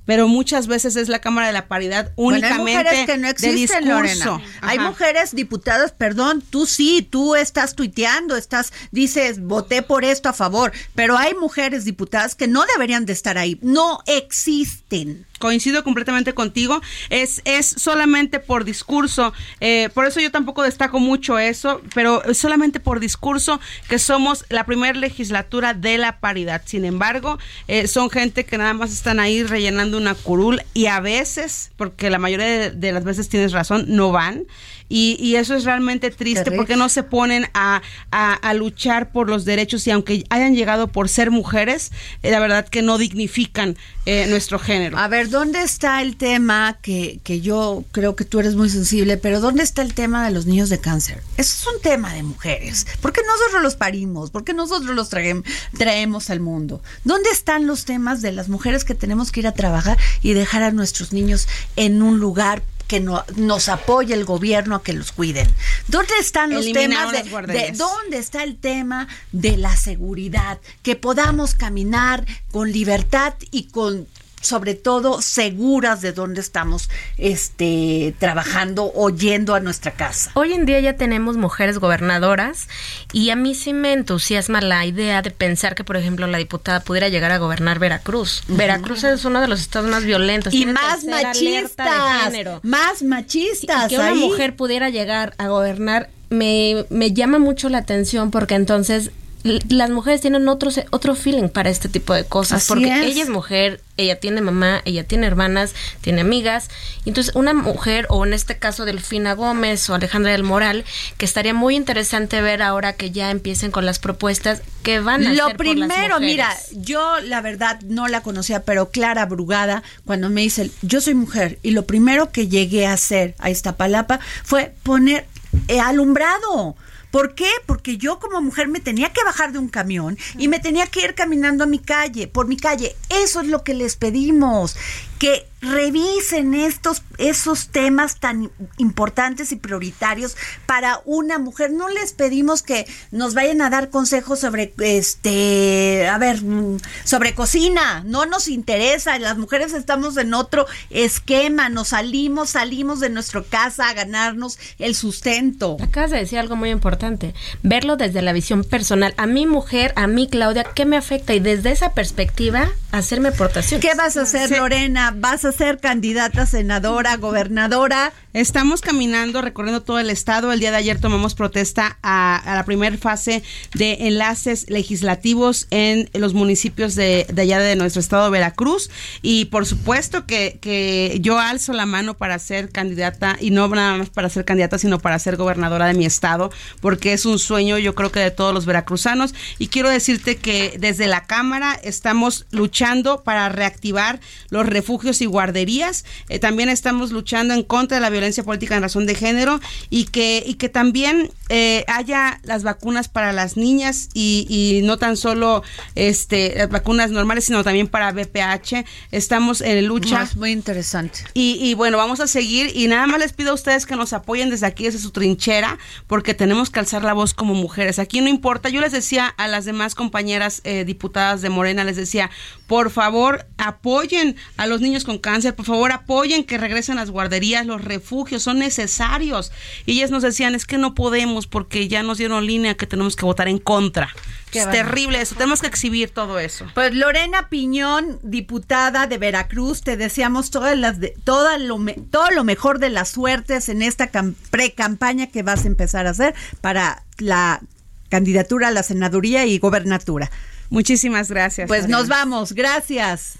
pero 0.10 0.28
muchas 0.28 0.66
veces 0.66 0.96
es 0.96 1.08
la 1.08 1.20
Cámara 1.20 1.46
de 1.46 1.54
la 1.54 1.68
Paridad 1.68 2.14
únicamente 2.16 2.72
hay 2.72 2.78
mujeres 2.78 3.06
que 3.06 3.18
no 3.18 3.28
existen, 3.28 3.88
Lorena. 3.88 4.42
Hay 4.62 4.80
mujeres 4.80 5.36
diputadas, 5.36 5.92
perdón, 5.92 6.42
tú 6.42 6.66
sí, 6.66 7.08
tú 7.08 7.36
estás 7.36 7.76
tuiteando, 7.76 8.36
estás, 8.36 8.74
dices, 8.90 9.40
voté 9.40 9.84
por 9.84 10.04
esto 10.04 10.28
a 10.28 10.34
favor, 10.34 10.72
pero 10.96 11.16
hay 11.16 11.36
mujeres 11.36 11.86
diputadas 11.86 12.34
que 12.34 12.48
no 12.48 12.66
deberían 12.66 13.06
de 13.06 13.14
estar 13.14 13.38
ahí, 13.38 13.60
no 13.62 14.00
existen 14.08 15.28
coincido 15.40 15.84
completamente 15.84 16.34
contigo, 16.34 16.82
es, 17.10 17.42
es 17.46 17.66
solamente 17.66 18.40
por 18.40 18.66
discurso, 18.66 19.34
eh, 19.60 19.90
por 19.94 20.06
eso 20.06 20.20
yo 20.20 20.32
tampoco 20.32 20.64
destaco 20.64 21.00
mucho 21.00 21.40
eso, 21.40 21.82
pero 21.96 22.24
es 22.26 22.38
solamente 22.38 22.80
por 22.80 23.00
discurso 23.00 23.60
que 23.88 23.98
somos 23.98 24.46
la 24.50 24.66
primera 24.66 24.98
legislatura 24.98 25.74
de 25.74 25.98
la 25.98 26.20
paridad. 26.20 26.62
Sin 26.66 26.86
embargo, 26.86 27.40
eh, 27.68 27.88
son 27.88 28.10
gente 28.10 28.46
que 28.46 28.58
nada 28.58 28.74
más 28.74 28.92
están 28.92 29.20
ahí 29.20 29.44
rellenando 29.44 29.98
una 29.98 30.16
curul 30.16 30.62
y 30.74 30.88
a 30.88 31.00
veces, 31.00 31.72
porque 31.78 32.10
la 32.10 32.20
mayoría 32.20 32.70
de 32.70 32.92
las 32.92 33.04
veces 33.04 33.30
tienes 33.30 33.52
razón, 33.52 33.86
no 33.88 34.12
van 34.12 34.46
y, 34.90 35.18
y 35.20 35.36
eso 35.36 35.56
es 35.56 35.64
realmente 35.64 36.10
triste 36.10 36.52
porque 36.52 36.76
no 36.76 36.90
se 36.90 37.04
ponen 37.04 37.46
a, 37.54 37.82
a, 38.12 38.54
luchar 38.54 39.12
por 39.12 39.30
los 39.30 39.46
derechos 39.46 39.86
y 39.88 39.92
aunque 39.92 40.26
hayan 40.30 40.56
llegado 40.56 40.88
por 40.88 41.08
ser 41.08 41.32
mujeres, 41.32 41.92
eh, 42.24 42.32
la 42.32 42.40
verdad 42.40 42.68
que 42.68 42.82
no 42.82 42.98
dignifican 42.98 43.78
eh, 44.06 44.26
nuestro 44.28 44.58
género. 44.58 44.98
A 44.98 45.08
ver, 45.08 45.30
¿dónde 45.30 45.62
está 45.62 46.02
el 46.02 46.18
tema 46.18 46.78
que, 46.82 47.20
que 47.24 47.40
yo 47.42 47.86
creo 47.92 48.16
que 48.16 48.26
tú 48.26 48.40
eres 48.40 48.56
muy 48.56 48.70
sensible, 48.70 49.18
pero 49.18 49.40
¿dónde 49.40 49.64
está 49.64 49.84
el 49.84 49.94
tema 49.94 50.26
de 50.26 50.32
los 50.32 50.48
niños 50.48 50.70
de 50.70 50.80
cáncer? 50.80 51.22
Eso 51.38 51.54
es 51.54 51.76
un 51.76 51.82
tema 51.82 52.14
de 52.14 52.24
mujeres. 52.24 52.88
¿Por 53.02 53.14
qué 53.14 53.22
nosotros 53.26 53.62
los 53.62 53.76
parimos? 53.76 54.32
¿Por 54.32 54.44
qué 54.44 54.54
nosotros 54.54 54.96
los 54.96 55.10
traemos, 55.10 55.46
traemos 55.78 56.30
al 56.32 56.40
mundo? 56.40 56.82
¿Dónde 57.04 57.30
están 57.30 57.68
los 57.68 57.86
temas 57.86 58.22
de 58.22 58.32
las 58.32 58.50
mujeres 58.50 58.84
que 58.84 58.96
tenemos 58.96 59.32
que 59.32 59.42
ir 59.42 59.48
a 59.48 59.54
trabajar 59.54 59.98
y 60.24 60.34
dejar 60.34 60.64
a 60.64 60.72
nuestros 60.72 61.14
niños 61.14 61.48
en 61.76 62.02
un 62.02 62.20
lugar 62.20 62.64
que 62.90 63.00
no, 63.00 63.24
nos 63.36 63.70
apoye 63.70 64.16
el 64.16 64.26
gobierno 64.26 64.76
a 64.76 64.84
que 64.84 64.94
los 64.94 65.12
cuiden. 65.12 65.48
¿Dónde 65.88 66.14
están 66.20 66.52
los 66.52 66.70
temas 66.74 67.12
de, 67.12 67.22
de, 67.54 67.72
dónde 67.74 68.18
está 68.18 68.44
el 68.44 68.58
tema 68.58 69.08
de 69.32 69.58
la 69.58 69.78
seguridad? 69.78 70.60
Que 70.82 70.96
podamos 70.96 71.54
caminar 71.54 72.26
con 72.52 72.72
libertad 72.72 73.36
y 73.52 73.66
con 73.66 74.08
sobre 74.42 74.76
todo 74.76 75.22
seguras 75.22 76.02
de 76.02 76.14
dónde 76.14 76.42
estamos 76.42 76.90
este 77.18 78.14
trabajando 78.20 78.92
o 78.96 79.10
yendo 79.10 79.56
a 79.56 79.60
nuestra 79.60 79.92
casa. 79.92 80.32
Hoy 80.34 80.54
en 80.54 80.66
día 80.66 80.80
ya 80.80 80.96
tenemos 80.96 81.38
mujeres 81.38 81.80
gobernadoras 81.80 82.68
y 83.14 83.30
a 83.30 83.36
mí 83.36 83.56
sí 83.56 83.74
me 83.74 83.94
entusiasma 83.94 84.62
la 84.62 84.86
idea 84.86 85.22
de 85.22 85.32
pensar 85.32 85.76
que 85.76 85.84
por 85.84 85.98
ejemplo 85.98 86.28
la 86.28 86.38
diputada 86.38 86.80
pudiera 86.82 87.10
llegar 87.10 87.32
a 87.32 87.38
gobernar 87.38 87.80
Veracruz. 87.80 88.44
Veracruz 88.48 89.04
es 89.04 89.26
uno 89.26 89.42
de 89.42 89.48
los 89.48 89.62
estados 89.62 89.90
más 89.90 90.04
violentos 90.04 90.54
y 90.54 90.66
más 90.66 91.04
machistas, 91.04 92.34
más 92.64 93.04
machistas. 93.04 93.90
que 93.90 93.98
una 93.98 94.16
mujer 94.16 94.56
pudiera 94.56 94.90
llegar 94.90 95.34
a 95.38 95.48
gobernar 95.48 96.10
me, 96.30 96.86
me 96.90 97.12
llama 97.12 97.40
mucho 97.40 97.70
la 97.70 97.80
atención 97.80 98.32
porque 98.32 98.56
entonces 98.56 99.12
las 99.44 99.90
mujeres 99.90 100.20
tienen 100.20 100.48
otro, 100.50 100.70
otro 100.90 101.16
feeling 101.16 101.48
para 101.48 101.70
este 101.70 101.88
tipo 101.88 102.14
de 102.14 102.26
cosas, 102.26 102.68
porque 102.68 102.86
ella 103.06 103.24
es 103.24 103.30
mujer, 103.30 103.82
ella 103.96 104.20
tiene 104.20 104.42
mamá, 104.42 104.82
ella 104.84 105.06
tiene 105.06 105.28
hermanas, 105.28 105.74
tiene 106.02 106.22
amigas, 106.22 106.70
entonces 107.06 107.34
una 107.36 107.54
mujer, 107.54 108.06
o 108.10 108.26
en 108.26 108.34
este 108.34 108.58
caso 108.58 108.84
Delfina 108.84 109.34
Gómez 109.34 109.90
o 109.90 109.96
Alejandra 109.96 110.34
del 110.34 110.44
Moral, 110.44 110.84
que 111.18 111.26
estaría 111.26 111.54
muy 111.54 111.76
interesante 111.76 112.42
ver 112.42 112.62
ahora 112.62 112.94
que 112.94 113.12
ya 113.12 113.32
empiecen 113.32 113.72
con 113.72 113.86
las 113.86 114.00
propuestas 114.00 114.62
que 114.84 115.00
van 115.00 115.26
a 115.26 115.34
Lo 115.34 115.46
hacer 115.46 115.58
primero, 115.58 115.86
por 115.88 116.10
las 116.10 116.20
mira, 116.20 116.58
yo 116.74 117.20
la 117.22 117.42
verdad 117.42 117.80
no 117.82 118.10
la 118.10 118.22
conocía, 118.22 118.64
pero 118.64 118.90
Clara 118.90 119.26
Brugada, 119.26 119.84
cuando 120.06 120.30
me 120.30 120.42
dice, 120.42 120.70
yo 120.82 121.00
soy 121.00 121.14
mujer, 121.14 121.60
y 121.64 121.72
lo 121.72 121.86
primero 121.86 122.32
que 122.32 122.50
llegué 122.50 122.88
a 122.88 122.94
hacer 122.94 123.36
a 123.40 123.50
esta 123.50 123.78
palapa 123.78 124.20
fue 124.44 124.74
poner 124.84 125.28
eh, 125.70 125.80
alumbrado. 125.80 126.76
¿Por 127.12 127.34
qué? 127.34 127.50
Porque 127.66 127.98
yo 127.98 128.20
como 128.20 128.42
mujer 128.42 128.68
me 128.68 128.80
tenía 128.80 129.12
que 129.12 129.24
bajar 129.24 129.52
de 129.52 129.60
un 129.60 129.68
camión 129.68 130.18
y 130.38 130.48
me 130.48 130.60
tenía 130.60 130.88
que 130.88 131.04
ir 131.04 131.16
caminando 131.16 131.64
a 131.64 131.68
mi 131.68 131.80
calle, 131.80 132.28
por 132.28 132.48
mi 132.48 132.58
calle. 132.58 132.96
Eso 133.10 133.42
es 133.42 133.48
lo 133.48 133.64
que 133.64 133.74
les 133.74 133.96
pedimos, 133.96 134.76
que 135.20 135.46
revisen 135.62 136.56
estos 136.56 137.04
esos 137.18 137.68
temas 137.68 138.20
tan 138.20 138.50
importantes 138.78 139.52
y 139.52 139.58
prioritarios 139.58 140.38
para 140.66 141.02
una 141.06 141.38
mujer. 141.38 141.72
No 141.72 141.90
les 141.90 142.14
pedimos 142.14 142.64
que 142.64 142.88
nos 143.12 143.34
vayan 143.34 143.62
a 143.62 143.70
dar 143.70 143.90
consejos 143.90 144.40
sobre 144.40 144.74
este, 144.80 146.08
a 146.08 146.18
ver, 146.18 146.42
mm, 146.42 146.78
sobre 147.04 147.36
cocina. 147.36 148.04
No 148.06 148.26
nos 148.26 148.48
interesa. 148.48 149.20
Las 149.20 149.38
mujeres 149.38 149.74
estamos 149.74 150.16
en 150.18 150.34
otro 150.34 150.66
esquema. 150.90 151.68
Nos 151.68 151.90
salimos, 151.90 152.52
salimos 152.52 153.02
de 153.02 153.10
nuestra 153.10 153.44
casa 153.44 153.90
a 153.90 153.94
ganarnos 153.94 154.58
el 154.80 154.96
sustento. 154.96 155.78
Acabas 155.82 156.12
de 156.12 156.18
decir 156.18 156.40
algo 156.40 156.56
muy 156.56 156.70
importante. 156.70 157.34
Verlo 157.64 157.98
desde 157.98 158.22
la 158.22 158.32
visión 158.32 158.64
personal. 158.64 159.14
A 159.18 159.26
mi 159.26 159.46
mujer, 159.46 159.92
a 159.98 160.08
mí 160.08 160.28
Claudia, 160.30 160.64
¿qué 160.64 160.86
me 160.86 160.96
afecta? 160.96 161.34
Y 161.34 161.42
desde 161.42 161.72
esa 161.72 161.94
perspectiva, 161.94 162.70
hacerme 162.94 163.30
aportaciones. 163.30 163.86
¿Qué 163.86 163.96
vas 163.96 164.16
a 164.16 164.22
hacer, 164.22 164.50
Lorena? 164.52 165.09
¿Vas 165.16 165.44
a 165.46 165.52
ser 165.52 165.80
candidata 165.80 166.46
senadora, 166.46 167.16
gobernadora? 167.18 168.14
Estamos 168.34 168.82
caminando, 168.82 169.42
recorriendo 169.42 169.82
todo 169.82 169.98
el 169.98 170.12
estado. 170.12 170.52
El 170.52 170.60
día 170.60 170.70
de 170.70 170.78
ayer 170.78 171.00
tomamos 171.00 171.34
protesta 171.34 171.98
a, 172.04 172.44
la 172.46 172.64
primera 172.64 172.96
fase 172.98 173.42
de 173.74 174.08
enlaces 174.08 174.70
legislativos 174.70 175.68
en 175.72 176.10
los 176.14 176.36
municipios 176.36 176.94
de, 176.94 177.26
allá 177.36 177.60
de 177.60 177.76
nuestro 177.76 178.02
estado, 178.02 178.30
Veracruz. 178.30 178.92
Y 179.24 179.46
por 179.46 179.66
supuesto 179.66 180.28
que, 180.28 180.60
que 180.62 181.18
yo 181.22 181.40
alzo 181.40 181.74
la 181.74 181.88
mano 181.88 182.16
para 182.16 182.38
ser 182.38 182.70
candidata, 182.70 183.36
y 183.40 183.50
no 183.50 183.68
nada 183.68 183.98
más 183.98 184.10
para 184.10 184.30
ser 184.30 184.46
candidata, 184.46 184.78
sino 184.78 185.00
para 185.00 185.18
ser 185.18 185.38
gobernadora 185.38 185.88
de 185.88 185.96
mi 185.96 186.06
estado, 186.06 186.52
porque 186.82 187.14
es 187.14 187.26
un 187.26 187.40
sueño, 187.40 187.80
yo 187.80 187.96
creo 187.96 188.12
que 188.12 188.20
de 188.20 188.32
todos 188.32 188.54
los 188.54 188.68
veracruzanos. 188.68 189.34
Y 189.58 189.70
quiero 189.70 189.90
decirte 189.90 190.38
que 190.38 190.76
desde 190.78 191.08
la 191.08 191.26
Cámara 191.26 191.80
estamos 191.84 192.46
luchando 192.52 193.24
para 193.24 193.50
reactivar 193.50 194.20
los 194.50 194.68
refugios 194.68 194.99
y 195.04 195.26
guarderías. 195.26 196.06
Eh, 196.28 196.40
también 196.40 196.70
estamos 196.70 197.12
luchando 197.12 197.54
en 197.54 197.64
contra 197.64 197.98
de 197.98 198.02
la 198.02 198.10
violencia 198.10 198.44
política 198.44 198.76
en 198.76 198.82
razón 198.82 199.06
de 199.06 199.16
género 199.16 199.60
y 199.90 200.06
que, 200.06 200.44
y 200.46 200.56
que 200.56 200.70
también 200.70 201.32
eh, 201.50 201.86
haya 201.88 202.40
las 202.44 202.64
vacunas 202.64 203.08
para 203.08 203.32
las 203.34 203.58
niñas 203.58 204.10
y, 204.14 204.46
y, 204.50 204.86
no 204.86 204.98
tan 204.98 205.18
solo 205.18 205.64
este 205.96 206.54
las 206.56 206.70
vacunas 206.70 207.12
normales, 207.12 207.46
sino 207.46 207.64
también 207.64 207.88
para 207.88 208.12
BPH. 208.12 208.86
Estamos 209.12 209.62
en 209.62 209.86
lucha. 209.86 210.24
Es 210.24 210.36
muy 210.36 210.52
interesante. 210.52 211.22
Y, 211.34 211.58
y 211.62 211.74
bueno, 211.74 211.98
vamos 211.98 212.20
a 212.20 212.28
seguir 212.28 212.72
y 212.76 212.88
nada 212.88 213.08
más 213.08 213.20
les 213.20 213.34
pido 213.34 213.52
a 213.52 213.54
ustedes 213.54 213.86
que 213.86 213.96
nos 213.96 214.14
apoyen 214.14 214.50
desde 214.50 214.66
aquí, 214.66 214.84
desde 214.84 215.00
su 215.00 215.12
trinchera, 215.12 215.78
porque 216.08 216.34
tenemos 216.34 216.70
que 216.70 216.80
alzar 216.80 217.04
la 217.04 217.14
voz 217.14 217.34
como 217.34 217.54
mujeres. 217.54 218.00
Aquí 218.00 218.22
no 218.22 218.28
importa, 218.28 218.70
yo 218.70 218.82
les 218.82 218.92
decía 218.92 219.28
a 219.28 219.48
las 219.48 219.66
demás 219.66 219.96
compañeras 219.96 220.62
eh, 220.64 220.84
diputadas 220.86 221.42
de 221.42 221.50
Morena, 221.50 221.84
les 221.84 221.96
decía, 221.96 222.30
por 222.68 222.92
favor, 222.92 223.46
apoyen 223.60 224.38
a 224.58 224.66
los 224.66 224.82
niños 224.82 225.04
con 225.04 225.20
cáncer, 225.20 225.54
por 225.54 225.66
favor, 225.66 225.92
apoyen 225.92 226.46
que 226.46 226.58
regresen 226.58 226.96
las 226.96 227.12
guarderías, 227.12 227.66
los 227.66 227.84
refugios, 227.84 228.42
son 228.42 228.60
necesarios. 228.60 229.52
Y 229.86 229.94
ellas 229.94 230.12
nos 230.12 230.24
decían, 230.24 230.56
es 230.56 230.66
que 230.66 230.78
no 230.78 230.96
podemos 230.96 231.46
porque 231.46 231.88
ya 231.88 232.02
nos 232.02 232.18
dieron 232.18 232.48
línea 232.48 232.76
que 232.76 232.88
tenemos 232.88 233.16
que 233.16 233.26
votar 233.26 233.50
en 233.50 233.60
contra. 233.60 234.10
es 234.54 234.72
terrible 234.72 235.22
eso, 235.22 235.36
tenemos 235.36 235.62
que 235.62 235.68
exhibir 235.68 236.10
todo 236.10 236.40
eso. 236.40 236.66
Pues 236.74 236.96
Lorena 236.96 237.50
Piñón, 237.50 238.20
diputada 238.24 239.08
de 239.08 239.18
Veracruz, 239.18 239.82
te 239.82 239.98
deseamos 239.98 240.52
todas 240.52 240.78
las 240.78 241.00
de, 241.00 241.14
toda 241.24 241.58
lo 241.58 241.78
todo 242.10 242.32
lo 242.32 242.44
mejor 242.46 242.80
de 242.80 242.90
las 242.90 243.10
suertes 243.10 243.68
en 243.68 243.82
esta 243.82 244.10
pre-campaña 244.50 245.28
que 245.28 245.44
vas 245.44 245.66
a 245.66 245.68
empezar 245.68 246.08
a 246.08 246.12
hacer 246.12 246.34
para 246.62 247.04
la 247.18 247.62
candidatura 248.10 248.70
a 248.70 248.72
la 248.72 248.84
senaduría 248.84 249.46
y 249.46 249.60
gobernatura. 249.60 250.32
Muchísimas 250.70 251.30
gracias. 251.30 251.68
Pues 251.68 251.88
nos 251.88 252.08
vamos, 252.08 252.54
gracias. 252.54 253.40